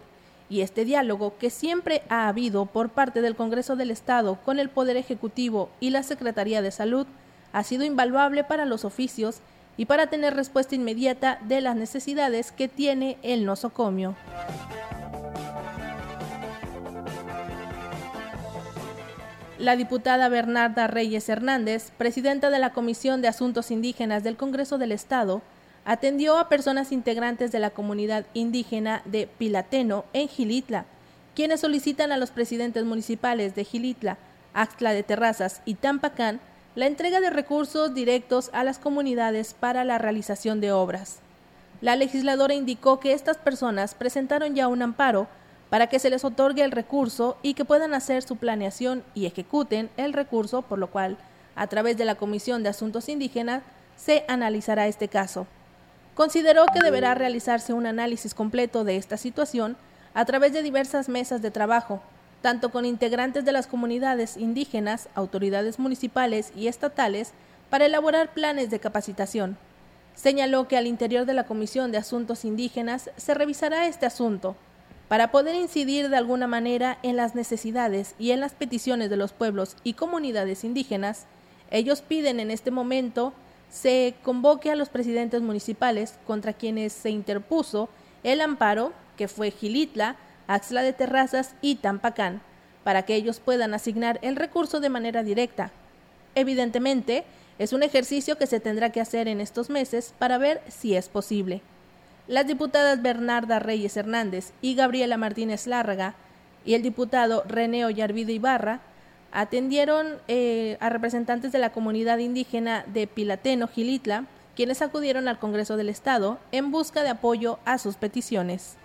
y 0.48 0.60
este 0.60 0.84
diálogo 0.84 1.38
que 1.38 1.50
siempre 1.50 2.02
ha 2.08 2.28
habido 2.28 2.66
por 2.66 2.90
parte 2.90 3.22
del 3.22 3.36
Congreso 3.36 3.74
del 3.74 3.90
Estado 3.90 4.38
con 4.44 4.58
el 4.58 4.68
Poder 4.68 4.96
Ejecutivo 4.96 5.70
y 5.80 5.90
la 5.90 6.02
Secretaría 6.02 6.60
de 6.62 6.70
Salud 6.70 7.06
ha 7.52 7.64
sido 7.64 7.84
invaluable 7.84 8.44
para 8.44 8.66
los 8.66 8.84
oficios 8.84 9.40
y 9.82 9.84
para 9.84 10.06
tener 10.06 10.36
respuesta 10.36 10.76
inmediata 10.76 11.40
de 11.42 11.60
las 11.60 11.74
necesidades 11.74 12.52
que 12.52 12.68
tiene 12.68 13.18
el 13.24 13.44
nosocomio. 13.44 14.14
La 19.58 19.74
diputada 19.74 20.28
Bernarda 20.28 20.86
Reyes 20.86 21.28
Hernández, 21.28 21.90
presidenta 21.98 22.48
de 22.48 22.60
la 22.60 22.72
Comisión 22.72 23.22
de 23.22 23.26
Asuntos 23.26 23.72
Indígenas 23.72 24.22
del 24.22 24.36
Congreso 24.36 24.78
del 24.78 24.92
Estado, 24.92 25.42
atendió 25.84 26.38
a 26.38 26.48
personas 26.48 26.92
integrantes 26.92 27.50
de 27.50 27.58
la 27.58 27.70
comunidad 27.70 28.24
indígena 28.34 29.02
de 29.04 29.26
Pilateno 29.26 30.04
en 30.12 30.28
Gilitla, 30.28 30.84
quienes 31.34 31.58
solicitan 31.58 32.12
a 32.12 32.18
los 32.18 32.30
presidentes 32.30 32.84
municipales 32.84 33.56
de 33.56 33.64
Gilitla, 33.64 34.16
Axtla 34.54 34.92
de 34.92 35.02
Terrazas 35.02 35.60
y 35.64 35.74
Tampacán 35.74 36.38
la 36.74 36.86
entrega 36.86 37.20
de 37.20 37.28
recursos 37.28 37.92
directos 37.92 38.48
a 38.54 38.64
las 38.64 38.78
comunidades 38.78 39.52
para 39.52 39.84
la 39.84 39.98
realización 39.98 40.60
de 40.62 40.72
obras. 40.72 41.18
La 41.82 41.96
legisladora 41.96 42.54
indicó 42.54 42.98
que 42.98 43.12
estas 43.12 43.36
personas 43.36 43.94
presentaron 43.94 44.54
ya 44.54 44.68
un 44.68 44.80
amparo 44.80 45.28
para 45.68 45.88
que 45.88 45.98
se 45.98 46.08
les 46.08 46.24
otorgue 46.24 46.64
el 46.64 46.70
recurso 46.70 47.36
y 47.42 47.52
que 47.54 47.66
puedan 47.66 47.92
hacer 47.92 48.22
su 48.22 48.36
planeación 48.36 49.04
y 49.14 49.26
ejecuten 49.26 49.90
el 49.98 50.14
recurso, 50.14 50.62
por 50.62 50.78
lo 50.78 50.90
cual, 50.90 51.18
a 51.56 51.66
través 51.66 51.98
de 51.98 52.06
la 52.06 52.14
Comisión 52.14 52.62
de 52.62 52.70
Asuntos 52.70 53.10
Indígenas, 53.10 53.62
se 53.96 54.24
analizará 54.26 54.86
este 54.86 55.08
caso. 55.08 55.46
Consideró 56.14 56.64
que 56.72 56.80
deberá 56.82 57.14
realizarse 57.14 57.74
un 57.74 57.86
análisis 57.86 58.32
completo 58.32 58.84
de 58.84 58.96
esta 58.96 59.18
situación 59.18 59.76
a 60.14 60.24
través 60.24 60.54
de 60.54 60.62
diversas 60.62 61.10
mesas 61.10 61.42
de 61.42 61.50
trabajo, 61.50 62.02
tanto 62.42 62.70
con 62.70 62.84
integrantes 62.84 63.44
de 63.44 63.52
las 63.52 63.66
comunidades 63.66 64.36
indígenas, 64.36 65.08
autoridades 65.14 65.78
municipales 65.78 66.52
y 66.54 66.66
estatales, 66.66 67.32
para 67.70 67.86
elaborar 67.86 68.34
planes 68.34 68.70
de 68.70 68.80
capacitación. 68.80 69.56
Señaló 70.14 70.68
que 70.68 70.76
al 70.76 70.86
interior 70.86 71.24
de 71.24 71.32
la 71.32 71.46
Comisión 71.46 71.90
de 71.90 71.98
Asuntos 71.98 72.44
Indígenas 72.44 73.10
se 73.16 73.32
revisará 73.32 73.86
este 73.86 74.04
asunto 74.04 74.56
para 75.08 75.30
poder 75.30 75.54
incidir 75.54 76.10
de 76.10 76.16
alguna 76.16 76.46
manera 76.46 76.98
en 77.02 77.16
las 77.16 77.34
necesidades 77.34 78.14
y 78.18 78.32
en 78.32 78.40
las 78.40 78.52
peticiones 78.52 79.08
de 79.08 79.16
los 79.16 79.32
pueblos 79.32 79.76
y 79.84 79.94
comunidades 79.94 80.64
indígenas. 80.64 81.26
Ellos 81.70 82.02
piden 82.02 82.40
en 82.40 82.50
este 82.50 82.70
momento 82.70 83.32
se 83.70 84.14
convoque 84.22 84.70
a 84.70 84.76
los 84.76 84.90
presidentes 84.90 85.40
municipales 85.40 86.18
contra 86.26 86.52
quienes 86.52 86.92
se 86.92 87.08
interpuso 87.08 87.88
el 88.22 88.42
amparo, 88.42 88.92
que 89.16 89.28
fue 89.28 89.50
Gilitla, 89.50 90.16
Axla 90.52 90.82
de 90.82 90.92
Terrazas 90.92 91.54
y 91.62 91.76
Tampacán, 91.76 92.42
para 92.84 93.02
que 93.02 93.14
ellos 93.14 93.40
puedan 93.40 93.72
asignar 93.74 94.18
el 94.22 94.36
recurso 94.36 94.80
de 94.80 94.90
manera 94.90 95.22
directa. 95.22 95.70
Evidentemente, 96.34 97.24
es 97.58 97.72
un 97.72 97.82
ejercicio 97.82 98.36
que 98.36 98.46
se 98.46 98.60
tendrá 98.60 98.90
que 98.90 99.00
hacer 99.00 99.28
en 99.28 99.40
estos 99.40 99.70
meses 99.70 100.14
para 100.18 100.36
ver 100.38 100.60
si 100.68 100.94
es 100.94 101.08
posible. 101.08 101.62
Las 102.28 102.46
diputadas 102.46 103.00
Bernarda 103.00 103.60
Reyes 103.60 103.96
Hernández 103.96 104.52
y 104.60 104.74
Gabriela 104.74 105.16
Martínez 105.16 105.66
Lárraga 105.66 106.14
y 106.64 106.74
el 106.74 106.82
diputado 106.82 107.44
René 107.46 107.84
Ollarvide 107.84 108.32
Ibarra 108.32 108.80
atendieron 109.32 110.18
eh, 110.28 110.76
a 110.80 110.90
representantes 110.90 111.52
de 111.52 111.58
la 111.58 111.70
comunidad 111.70 112.18
indígena 112.18 112.84
de 112.86 113.06
Pilateno, 113.06 113.68
Gilitla, 113.68 114.26
quienes 114.54 114.82
acudieron 114.82 115.28
al 115.28 115.38
Congreso 115.38 115.76
del 115.76 115.88
Estado 115.88 116.38
en 116.52 116.70
busca 116.70 117.02
de 117.02 117.08
apoyo 117.08 117.58
a 117.64 117.78
sus 117.78 117.96
peticiones. 117.96 118.76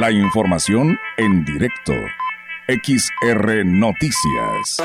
La 0.00 0.10
información 0.10 0.98
en 1.18 1.44
directo. 1.44 1.92
XR 2.68 3.66
Noticias. 3.66 4.78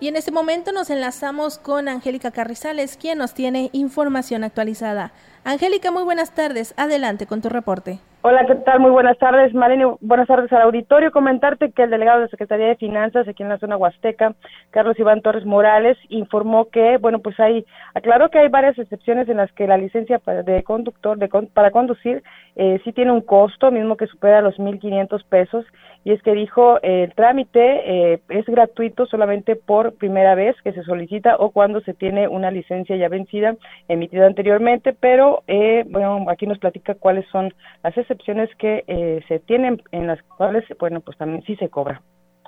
Y 0.00 0.08
en 0.08 0.16
este 0.16 0.32
momento 0.32 0.72
nos 0.72 0.90
enlazamos 0.90 1.58
con 1.58 1.88
Angélica 1.88 2.32
Carrizales, 2.32 2.96
quien 2.96 3.18
nos 3.18 3.32
tiene 3.32 3.70
información 3.72 4.42
actualizada. 4.42 5.12
Angélica, 5.44 5.92
muy 5.92 6.02
buenas 6.02 6.34
tardes. 6.34 6.74
Adelante 6.76 7.26
con 7.26 7.40
tu 7.40 7.48
reporte. 7.48 8.00
Hola, 8.28 8.44
¿qué 8.44 8.56
tal? 8.56 8.80
Muy 8.80 8.90
buenas 8.90 9.16
tardes, 9.18 9.54
Marlene. 9.54 9.86
Buenas 10.00 10.26
tardes 10.26 10.52
al 10.52 10.62
auditorio. 10.62 11.12
Comentarte 11.12 11.70
que 11.70 11.84
el 11.84 11.90
delegado 11.90 12.22
de 12.22 12.28
Secretaría 12.28 12.66
de 12.66 12.74
Finanzas 12.74 13.28
aquí 13.28 13.44
en 13.44 13.48
la 13.48 13.58
zona 13.58 13.76
Huasteca, 13.76 14.34
Carlos 14.70 14.98
Iván 14.98 15.22
Torres 15.22 15.44
Morales, 15.44 15.96
informó 16.08 16.68
que, 16.68 16.96
bueno, 16.96 17.20
pues 17.20 17.38
hay, 17.38 17.64
aclaró 17.94 18.28
que 18.28 18.40
hay 18.40 18.48
varias 18.48 18.76
excepciones 18.80 19.28
en 19.28 19.36
las 19.36 19.52
que 19.52 19.68
la 19.68 19.78
licencia 19.78 20.20
de 20.44 20.64
conductor 20.64 21.16
de, 21.18 21.28
para 21.54 21.70
conducir 21.70 22.24
eh, 22.56 22.80
sí 22.82 22.92
tiene 22.92 23.12
un 23.12 23.20
costo, 23.20 23.70
mismo 23.70 23.96
que 23.96 24.08
supera 24.08 24.40
los 24.40 24.56
1.500 24.56 25.24
pesos, 25.28 25.64
y 26.06 26.12
es 26.12 26.22
que 26.22 26.34
dijo 26.34 26.78
eh, 26.82 27.02
el 27.02 27.14
trámite 27.16 28.12
eh, 28.12 28.20
es 28.28 28.46
gratuito 28.46 29.06
solamente 29.06 29.56
por 29.56 29.92
primera 29.96 30.36
vez 30.36 30.54
que 30.62 30.72
se 30.72 30.84
solicita 30.84 31.34
o 31.36 31.50
cuando 31.50 31.80
se 31.80 31.94
tiene 31.94 32.28
una 32.28 32.52
licencia 32.52 32.94
ya 32.94 33.08
vencida, 33.08 33.56
emitida 33.88 34.24
anteriormente, 34.24 34.92
pero, 34.92 35.42
eh, 35.48 35.82
bueno, 35.88 36.26
aquí 36.30 36.46
nos 36.46 36.60
platica 36.60 36.94
cuáles 36.94 37.26
son 37.30 37.52
las 37.82 37.98
excepciones 37.98 38.48
que 38.54 38.84
eh, 38.86 39.24
se 39.26 39.40
tienen 39.40 39.82
en 39.90 40.06
las 40.06 40.22
cuales, 40.22 40.62
bueno, 40.78 41.00
pues 41.00 41.18
también 41.18 41.42
sí 41.42 41.56
se 41.56 41.70
cobra. 41.70 42.00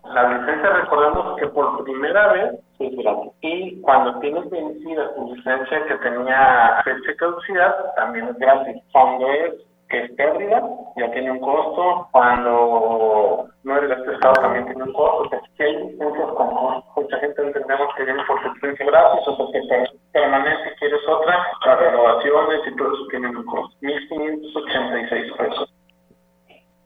La 0.05 0.39
licencia, 0.39 0.71
recordemos 0.71 1.37
que 1.41 1.49
por 1.49 1.83
primera 1.83 2.33
vez 2.33 2.55
es 2.79 2.97
gratis. 2.97 3.33
Y 3.41 3.81
cuando 3.81 4.21
tienes 4.21 4.49
vencida 4.51 5.15
tu 5.17 5.35
licencia 5.35 5.85
que 5.89 5.97
tenía 5.97 6.81
fecha 6.85 7.09
de 7.09 7.17
caducidad, 7.17 7.75
también 7.97 8.29
es 8.29 8.39
gratis. 8.39 8.77
Cuando 8.93 9.29
es 9.29 9.68
que 9.89 10.05
es 10.05 10.13
pérdida, 10.13 10.63
ya 10.97 11.11
tiene 11.13 11.31
un 11.33 11.41
costo. 11.41 12.09
Cuando 12.13 13.49
no 13.65 13.77
eres 13.77 14.07
de 14.07 14.15
estado, 14.15 14.35
también 14.35 14.67
tiene 14.67 14.85
un 14.85 14.93
costo. 14.93 15.23
O 15.23 15.29
sea, 15.29 15.41
si 15.57 15.63
hay 15.63 15.77
licencias 15.77 16.29
con 16.37 16.83
mucha 16.97 17.19
gente 17.19 17.43
entendemos 17.43 17.95
que 17.97 18.05
viene 18.05 18.23
por 18.27 18.55
licencia 18.55 18.87
gratis, 18.87 19.21
o 19.27 19.37
sea, 19.37 19.47
que 19.53 19.85
permanece, 20.13 20.75
quieres 20.79 21.01
otra, 21.09 21.47
las 21.65 21.79
renovaciones 21.79 22.61
y 22.67 22.77
todo 22.77 22.95
eso 22.95 23.07
tienen 23.11 23.37
un 23.37 23.45
costo. 23.45 23.77
1.586 23.83 25.37
pesos. 25.37 25.78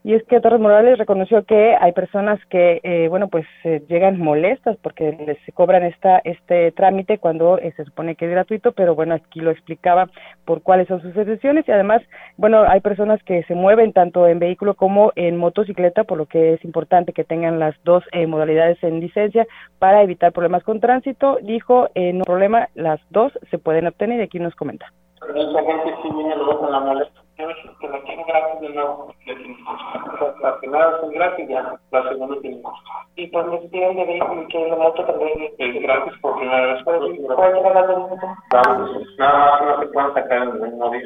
Y 0.04 0.14
es 0.14 0.24
que 0.24 0.40
Torres 0.40 0.60
Morales 0.60 0.98
reconoció 0.98 1.44
que 1.44 1.76
hay 1.80 1.92
personas 1.92 2.40
que, 2.46 2.80
eh, 2.82 3.06
bueno, 3.08 3.28
pues 3.28 3.46
eh, 3.62 3.84
llegan 3.88 4.18
molestas 4.18 4.76
porque 4.82 5.16
les 5.24 5.38
cobran 5.54 5.84
esta 5.84 6.20
este 6.24 6.72
trámite 6.72 7.18
cuando 7.18 7.58
eh, 7.58 7.72
se 7.76 7.84
supone 7.84 8.16
que 8.16 8.24
es 8.24 8.32
gratuito, 8.32 8.72
pero 8.72 8.96
bueno, 8.96 9.14
aquí 9.14 9.38
lo 9.38 9.52
explicaba 9.52 10.10
por 10.44 10.62
cuáles 10.62 10.88
son 10.88 11.00
sus 11.02 11.16
excepciones 11.16 11.68
y 11.68 11.70
además, 11.70 12.02
bueno, 12.36 12.64
hay 12.66 12.80
personas 12.80 13.22
que 13.22 13.44
se 13.44 13.54
mueven 13.54 13.92
tanto 13.92 14.26
en 14.26 14.40
vehículo 14.40 14.74
como 14.74 15.12
en 15.14 15.36
motocicleta, 15.36 16.02
por 16.02 16.18
lo 16.18 16.26
que 16.26 16.54
es 16.54 16.64
importante 16.64 17.12
que 17.12 17.22
tengan 17.22 17.60
las 17.60 17.76
dos 17.84 18.02
modalidades 18.26 18.82
en 18.82 18.98
licencia 18.98 19.46
para 19.78 20.02
evitar 20.02 20.32
problemas 20.32 20.64
con 20.64 20.80
tránsito. 20.80 21.38
Dijo, 21.42 21.88
no 21.94 22.24
problema, 22.24 22.68
las 22.74 23.00
dos 23.10 23.32
se 23.50 23.58
pueden 23.58 23.86
obtener 23.86 24.18
y 24.18 24.24
aquí 24.24 24.40
nos 24.40 24.54
comenta. 24.56 24.92
Mucha 25.32 25.62
gente 25.62 25.94
sí 26.02 26.08
viene 26.12 26.36
luego 26.36 26.58
con 26.58 26.72
la 26.72 26.80
molestia 26.80 27.21
que 27.80 27.88
la 27.88 28.00
quieren 28.00 28.26
gratis 28.26 28.60
de 28.60 28.68
nuevo, 28.70 29.14
la 30.42 30.58
primera 30.58 31.00
son 31.00 31.10
gratis, 31.10 31.48
ya 31.48 31.78
la 31.90 32.08
segunda 32.08 32.40
tiene 32.40 32.62
costo. 32.62 32.90
Y 33.16 33.26
pues 33.26 33.46
me 33.46 33.58
piden 33.68 33.96
de 33.96 34.04
vehículo 34.04 34.46
que 34.48 34.68
la 34.68 34.76
moto 34.76 35.04
también 35.04 35.52
es 35.58 35.82
gratis 35.82 36.12
por 36.20 36.38
primera 36.38 36.74
vez. 36.74 36.84
¿Cuál 36.84 36.96
es 36.96 37.20
la 37.20 37.96
moto? 37.98 38.16
Nada 39.18 39.50
más 39.50 39.62
no 39.62 39.80
se 39.80 39.86
pueden 39.86 40.14
sacar 40.14 40.42
en 40.42 40.48
el 40.48 40.60
mismo 40.60 40.90
día. 40.90 41.02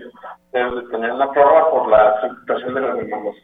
Deben 0.52 0.74
de 0.74 0.90
tener 0.90 1.12
una 1.12 1.32
prueba 1.32 1.70
por 1.70 1.88
la 1.88 2.20
situación 2.22 2.74
de 2.74 2.80
los 2.80 2.96
demás. 2.96 3.36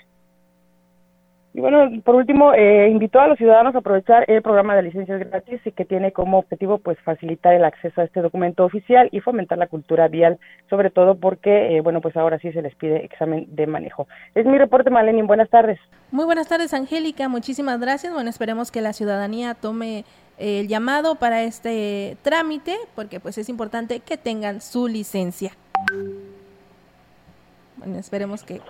Y 1.55 1.61
bueno, 1.61 1.91
por 2.03 2.15
último, 2.15 2.55
eh, 2.55 2.89
invitó 2.89 3.21
a 3.21 3.29
los 3.29 3.37
ciudadanos 3.37 3.75
a 3.75 3.79
aprovechar 3.79 4.25
el 4.27 4.41
programa 4.41 4.75
de 4.75 4.85
licencias 4.85 5.21
gratis 5.21 5.61
y 5.67 5.73
que 5.73 5.85
tiene 5.85 6.11
como 6.11 6.39
objetivo 6.39 6.79
pues 6.79 6.99
facilitar 7.01 7.53
el 7.53 7.65
acceso 7.65 8.01
a 8.01 8.05
este 8.05 8.23
documento 8.23 8.65
oficial 8.65 9.11
y 9.13 9.21
fomentar 9.21 9.59
la 9.59 9.67
cultura 9.67 10.09
vial, 10.09 10.39
sobre 10.71 10.89
todo 10.89 11.17
porque, 11.17 11.77
eh, 11.77 11.83
bueno, 11.83 12.01
pues 12.01 12.17
ahora 12.17 12.39
sí 12.39 12.51
se 12.53 12.63
les 12.63 12.75
pide 12.77 13.05
examen 13.05 13.47
de 13.55 13.67
manejo. 13.67 14.09
Es 14.35 14.47
mi 14.47 14.57
reporte, 14.57 14.89
Maleni. 14.89 15.21
Buenas 15.23 15.51
tardes. 15.51 15.79
Muy 16.11 16.25
buenas 16.25 16.49
tardes, 16.49 16.73
Angélica. 16.73 17.29
Muchísimas 17.29 17.79
gracias. 17.79 18.15
Bueno, 18.15 18.31
esperemos 18.31 18.71
que 18.71 18.81
la 18.81 18.95
ciudadanía 18.95 19.55
tome 19.55 20.07
eh, 20.39 20.61
el 20.61 20.69
llamado 20.69 21.17
para 21.17 21.43
este 21.43 22.17
trámite, 22.23 22.77
porque 22.95 23.21
pues 23.21 23.37
es 23.37 23.51
importante 23.51 24.01
que 24.01 24.17
tengan 24.17 24.63
su 24.63 24.89
licencia. 24.89 25.53
Bueno, 27.77 27.99
esperemos 27.99 28.43
que 28.43 28.61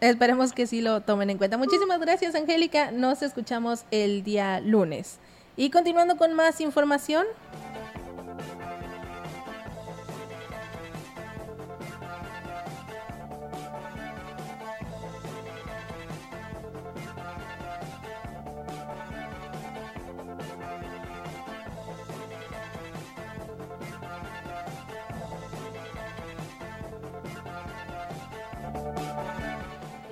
Esperemos 0.00 0.52
que 0.52 0.66
sí 0.66 0.80
lo 0.80 1.00
tomen 1.00 1.30
en 1.30 1.38
cuenta. 1.38 1.56
Muchísimas 1.56 2.00
gracias, 2.00 2.34
Angélica. 2.34 2.92
Nos 2.92 3.22
escuchamos 3.22 3.84
el 3.90 4.22
día 4.22 4.60
lunes. 4.60 5.18
Y 5.56 5.70
continuando 5.70 6.16
con 6.16 6.34
más 6.34 6.60
información. 6.60 7.26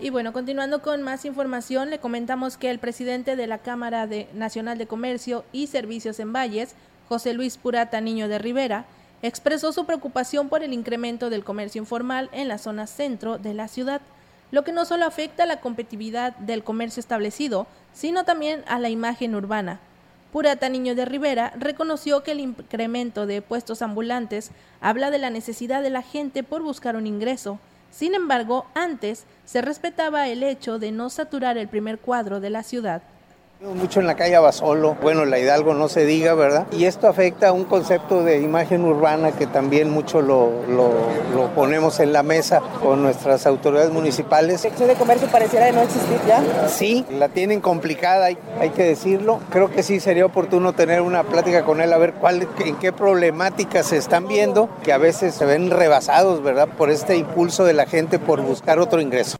Y 0.06 0.10
bueno, 0.10 0.32
continuando 0.32 0.82
con 0.82 1.02
más 1.02 1.24
información, 1.24 1.90
le 1.90 1.98
comentamos 1.98 2.56
que 2.56 2.70
el 2.70 2.78
presidente 2.78 3.34
de 3.34 3.48
la 3.48 3.58
Cámara 3.58 4.08
Nacional 4.34 4.78
de 4.78 4.86
Comercio 4.86 5.44
y 5.50 5.66
Servicios 5.66 6.20
en 6.20 6.32
Valles, 6.32 6.76
José 7.08 7.34
Luis 7.34 7.56
Purata 7.56 8.00
Niño 8.00 8.28
de 8.28 8.38
Rivera, 8.38 8.84
expresó 9.22 9.72
su 9.72 9.84
preocupación 9.84 10.48
por 10.48 10.62
el 10.62 10.72
incremento 10.72 11.28
del 11.28 11.42
comercio 11.42 11.80
informal 11.80 12.30
en 12.30 12.46
la 12.46 12.58
zona 12.58 12.86
centro 12.86 13.38
de 13.38 13.52
la 13.52 13.66
ciudad, 13.66 14.00
lo 14.52 14.62
que 14.62 14.70
no 14.70 14.84
solo 14.84 15.06
afecta 15.06 15.42
a 15.42 15.46
la 15.46 15.60
competitividad 15.60 16.36
del 16.36 16.62
comercio 16.62 17.00
establecido, 17.00 17.66
sino 17.92 18.24
también 18.24 18.62
a 18.68 18.78
la 18.78 18.90
imagen 18.90 19.34
urbana. 19.34 19.80
Purata 20.32 20.68
Niño 20.68 20.94
de 20.94 21.04
Rivera 21.04 21.52
reconoció 21.58 22.22
que 22.22 22.30
el 22.30 22.38
incremento 22.38 23.26
de 23.26 23.42
puestos 23.42 23.82
ambulantes 23.82 24.52
habla 24.80 25.10
de 25.10 25.18
la 25.18 25.30
necesidad 25.30 25.82
de 25.82 25.90
la 25.90 26.02
gente 26.02 26.44
por 26.44 26.62
buscar 26.62 26.94
un 26.94 27.08
ingreso, 27.08 27.58
sin 27.90 28.14
embargo, 28.14 28.66
antes 28.74 29.24
se 29.44 29.62
respetaba 29.62 30.28
el 30.28 30.42
hecho 30.42 30.78
de 30.78 30.92
no 30.92 31.10
saturar 31.10 31.56
el 31.58 31.68
primer 31.68 31.98
cuadro 31.98 32.40
de 32.40 32.50
la 32.50 32.62
ciudad. 32.62 33.02
Mucho 33.62 34.00
en 34.00 34.06
la 34.06 34.16
calle 34.16 34.36
Abasolo, 34.36 34.98
bueno, 35.00 35.24
la 35.24 35.38
Hidalgo 35.38 35.72
no 35.72 35.88
se 35.88 36.04
diga, 36.04 36.34
¿verdad? 36.34 36.66
Y 36.72 36.84
esto 36.84 37.08
afecta 37.08 37.48
a 37.48 37.52
un 37.52 37.64
concepto 37.64 38.22
de 38.22 38.42
imagen 38.42 38.84
urbana 38.84 39.32
que 39.32 39.46
también 39.46 39.88
mucho 39.88 40.20
lo, 40.20 40.50
lo, 40.68 41.48
ponemos 41.54 41.98
en 42.00 42.12
la 42.12 42.22
mesa 42.22 42.60
con 42.82 43.02
nuestras 43.02 43.46
autoridades 43.46 43.90
municipales. 43.90 44.52
¿La 44.52 44.58
sección 44.58 44.88
de 44.88 44.94
comercio 44.94 45.26
pareciera 45.28 45.64
de 45.66 45.72
no 45.72 45.80
existir 45.80 46.18
ya? 46.28 46.68
Sí, 46.68 47.06
la 47.10 47.30
tienen 47.30 47.62
complicada, 47.62 48.26
hay, 48.26 48.36
hay, 48.60 48.70
que 48.70 48.84
decirlo. 48.84 49.40
Creo 49.48 49.70
que 49.70 49.82
sí 49.82 50.00
sería 50.00 50.26
oportuno 50.26 50.74
tener 50.74 51.00
una 51.00 51.24
plática 51.24 51.64
con 51.64 51.80
él 51.80 51.94
a 51.94 51.98
ver 51.98 52.12
cuál, 52.12 52.46
en 52.62 52.76
qué 52.76 52.92
problemáticas 52.92 53.86
se 53.86 53.96
están 53.96 54.28
viendo, 54.28 54.68
que 54.84 54.92
a 54.92 54.98
veces 54.98 55.34
se 55.34 55.46
ven 55.46 55.70
rebasados, 55.70 56.42
¿verdad? 56.42 56.68
Por 56.68 56.90
este 56.90 57.16
impulso 57.16 57.64
de 57.64 57.72
la 57.72 57.86
gente 57.86 58.18
por 58.18 58.42
buscar 58.42 58.78
otro 58.78 59.00
ingreso. 59.00 59.38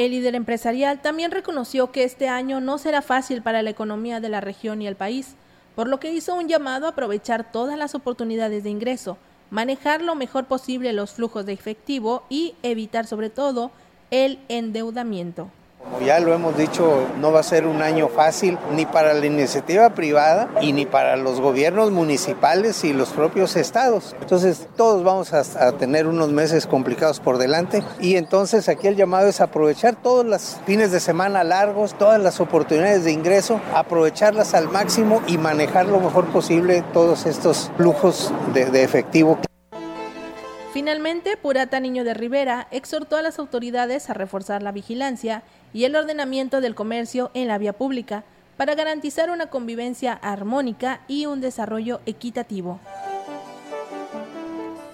El 0.00 0.12
líder 0.12 0.34
empresarial 0.34 1.02
también 1.02 1.30
reconoció 1.30 1.92
que 1.92 2.04
este 2.04 2.26
año 2.26 2.58
no 2.62 2.78
será 2.78 3.02
fácil 3.02 3.42
para 3.42 3.62
la 3.62 3.68
economía 3.68 4.18
de 4.18 4.30
la 4.30 4.40
región 4.40 4.80
y 4.80 4.86
el 4.86 4.96
país, 4.96 5.34
por 5.76 5.88
lo 5.88 6.00
que 6.00 6.10
hizo 6.10 6.34
un 6.34 6.48
llamado 6.48 6.86
a 6.86 6.90
aprovechar 6.92 7.52
todas 7.52 7.76
las 7.76 7.94
oportunidades 7.94 8.64
de 8.64 8.70
ingreso, 8.70 9.18
manejar 9.50 10.00
lo 10.00 10.14
mejor 10.14 10.46
posible 10.46 10.94
los 10.94 11.10
flujos 11.10 11.44
de 11.44 11.52
efectivo 11.52 12.22
y 12.30 12.54
evitar 12.62 13.06
sobre 13.06 13.28
todo 13.28 13.72
el 14.10 14.38
endeudamiento. 14.48 15.50
Como 15.82 16.00
ya 16.00 16.20
lo 16.20 16.34
hemos 16.34 16.58
dicho, 16.58 17.06
no 17.20 17.32
va 17.32 17.40
a 17.40 17.42
ser 17.42 17.66
un 17.66 17.80
año 17.80 18.08
fácil 18.08 18.58
ni 18.72 18.84
para 18.84 19.14
la 19.14 19.24
iniciativa 19.24 19.88
privada 19.90 20.50
y 20.60 20.74
ni 20.74 20.84
para 20.84 21.16
los 21.16 21.40
gobiernos 21.40 21.90
municipales 21.90 22.84
y 22.84 22.92
los 22.92 23.08
propios 23.10 23.56
estados. 23.56 24.14
Entonces 24.20 24.68
todos 24.76 25.02
vamos 25.02 25.32
a, 25.32 25.72
tener 25.78 26.06
unos 26.06 26.30
meses 26.30 26.66
complicados 26.66 27.20
por 27.20 27.38
delante 27.38 27.82
y 27.98 28.16
entonces 28.16 28.68
aquí 28.68 28.88
el 28.88 28.96
llamado 28.96 29.28
es 29.28 29.40
aprovechar 29.40 29.96
todos 29.96 30.26
los 30.26 30.60
fines 30.66 30.92
de 30.92 31.00
semana 31.00 31.44
largos, 31.44 31.94
todas 31.94 32.20
las 32.20 32.40
oportunidades 32.40 33.04
de 33.04 33.12
ingreso, 33.12 33.60
aprovecharlas 33.74 34.52
al 34.52 34.68
máximo 34.68 35.22
y 35.26 35.38
manejar 35.38 35.86
lo 35.86 35.98
mejor 36.00 36.26
posible 36.26 36.84
todos 36.92 37.24
estos 37.24 37.70
flujos 37.78 38.32
de, 38.52 38.66
de 38.66 38.82
efectivo. 38.82 39.38
Finalmente, 40.72 41.36
Purata 41.36 41.80
Niño 41.80 42.04
de 42.04 42.14
Rivera 42.14 42.68
exhortó 42.70 43.16
a 43.16 43.22
las 43.22 43.40
autoridades 43.40 44.08
a 44.08 44.14
reforzar 44.14 44.62
la 44.62 44.70
vigilancia 44.70 45.42
y 45.72 45.84
el 45.84 45.96
ordenamiento 45.96 46.60
del 46.60 46.74
comercio 46.74 47.30
en 47.34 47.48
la 47.48 47.58
vía 47.58 47.72
pública 47.72 48.24
para 48.56 48.74
garantizar 48.74 49.30
una 49.30 49.46
convivencia 49.46 50.12
armónica 50.12 51.00
y 51.08 51.26
un 51.26 51.40
desarrollo 51.40 52.00
equitativo. 52.06 52.78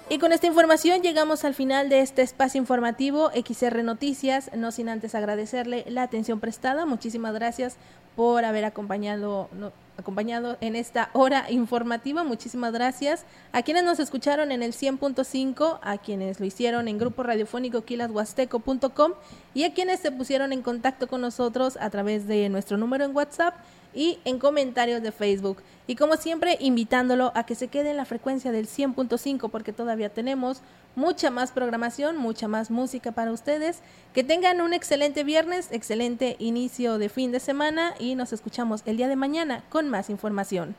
Y 0.08 0.18
con 0.18 0.32
esta 0.32 0.46
información 0.46 1.02
llegamos 1.02 1.44
al 1.44 1.54
final 1.54 1.88
de 1.88 2.00
este 2.00 2.22
espacio 2.22 2.60
informativo 2.60 3.30
XR 3.32 3.82
Noticias, 3.82 4.50
no 4.54 4.70
sin 4.70 4.88
antes 4.88 5.16
agradecerle 5.16 5.84
la 5.88 6.04
atención 6.04 6.38
prestada. 6.38 6.86
Muchísimas 6.86 7.34
gracias 7.34 7.76
por 8.14 8.44
haber 8.44 8.64
acompañado 8.64 9.50
acompañado 9.96 10.58
en 10.60 10.76
esta 10.76 11.10
hora 11.12 11.50
informativa. 11.50 12.22
Muchísimas 12.22 12.72
gracias 12.72 13.24
a 13.52 13.62
quienes 13.62 13.82
nos 13.82 13.98
escucharon 13.98 14.52
en 14.52 14.62
el 14.62 14.72
100.5, 14.72 15.78
a 15.82 15.98
quienes 15.98 16.38
lo 16.38 16.46
hicieron 16.46 16.86
en 16.86 16.98
grupo 16.98 17.22
radiofónico 17.22 17.84
quilashuasteco.com 17.84 19.12
y 19.54 19.64
a 19.64 19.74
quienes 19.74 20.00
se 20.00 20.12
pusieron 20.12 20.52
en 20.52 20.62
contacto 20.62 21.08
con 21.08 21.20
nosotros 21.20 21.78
a 21.80 21.90
través 21.90 22.26
de 22.26 22.48
nuestro 22.48 22.76
número 22.76 23.04
en 23.04 23.16
WhatsApp 23.16 23.54
y 23.96 24.20
en 24.24 24.38
comentarios 24.38 25.02
de 25.02 25.10
Facebook. 25.10 25.62
Y 25.88 25.96
como 25.96 26.16
siempre, 26.16 26.56
invitándolo 26.60 27.32
a 27.34 27.46
que 27.46 27.54
se 27.54 27.68
quede 27.68 27.90
en 27.90 27.96
la 27.96 28.04
frecuencia 28.04 28.52
del 28.52 28.68
100.5 28.68 29.50
porque 29.50 29.72
todavía 29.72 30.10
tenemos 30.10 30.60
mucha 30.94 31.30
más 31.30 31.50
programación, 31.50 32.16
mucha 32.16 32.46
más 32.46 32.70
música 32.70 33.12
para 33.12 33.32
ustedes. 33.32 33.80
Que 34.12 34.22
tengan 34.22 34.60
un 34.60 34.74
excelente 34.74 35.24
viernes, 35.24 35.68
excelente 35.72 36.36
inicio 36.38 36.98
de 36.98 37.08
fin 37.08 37.32
de 37.32 37.40
semana 37.40 37.94
y 37.98 38.14
nos 38.14 38.32
escuchamos 38.32 38.82
el 38.84 38.96
día 38.96 39.08
de 39.08 39.16
mañana 39.16 39.64
con 39.70 39.88
más 39.88 40.10
información. 40.10 40.76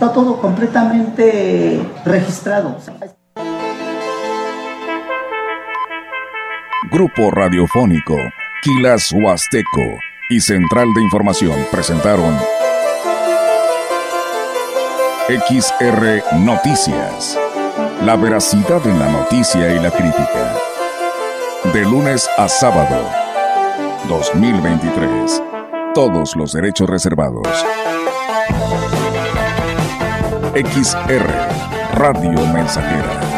Está 0.00 0.14
todo 0.14 0.40
completamente 0.40 1.78
registrado. 2.06 2.74
Grupo 6.90 7.30
Radiofónico, 7.30 8.16
Quilas 8.62 9.12
Huasteco 9.12 9.98
y 10.30 10.40
Central 10.40 10.88
de 10.94 11.02
Información 11.02 11.66
presentaron 11.70 12.34
XR 15.28 16.22
Noticias. 16.38 17.38
La 18.02 18.16
veracidad 18.16 18.80
en 18.86 18.98
la 18.98 19.12
noticia 19.12 19.70
y 19.70 19.80
la 19.80 19.90
crítica. 19.90 20.56
De 21.74 21.82
lunes 21.82 22.26
a 22.38 22.48
sábado, 22.48 23.04
2023. 24.08 25.42
Todos 25.92 26.36
los 26.36 26.54
derechos 26.54 26.88
reservados. 26.88 27.46
XR 30.54 31.24
Radio 31.94 32.44
Mensajera 32.52 33.29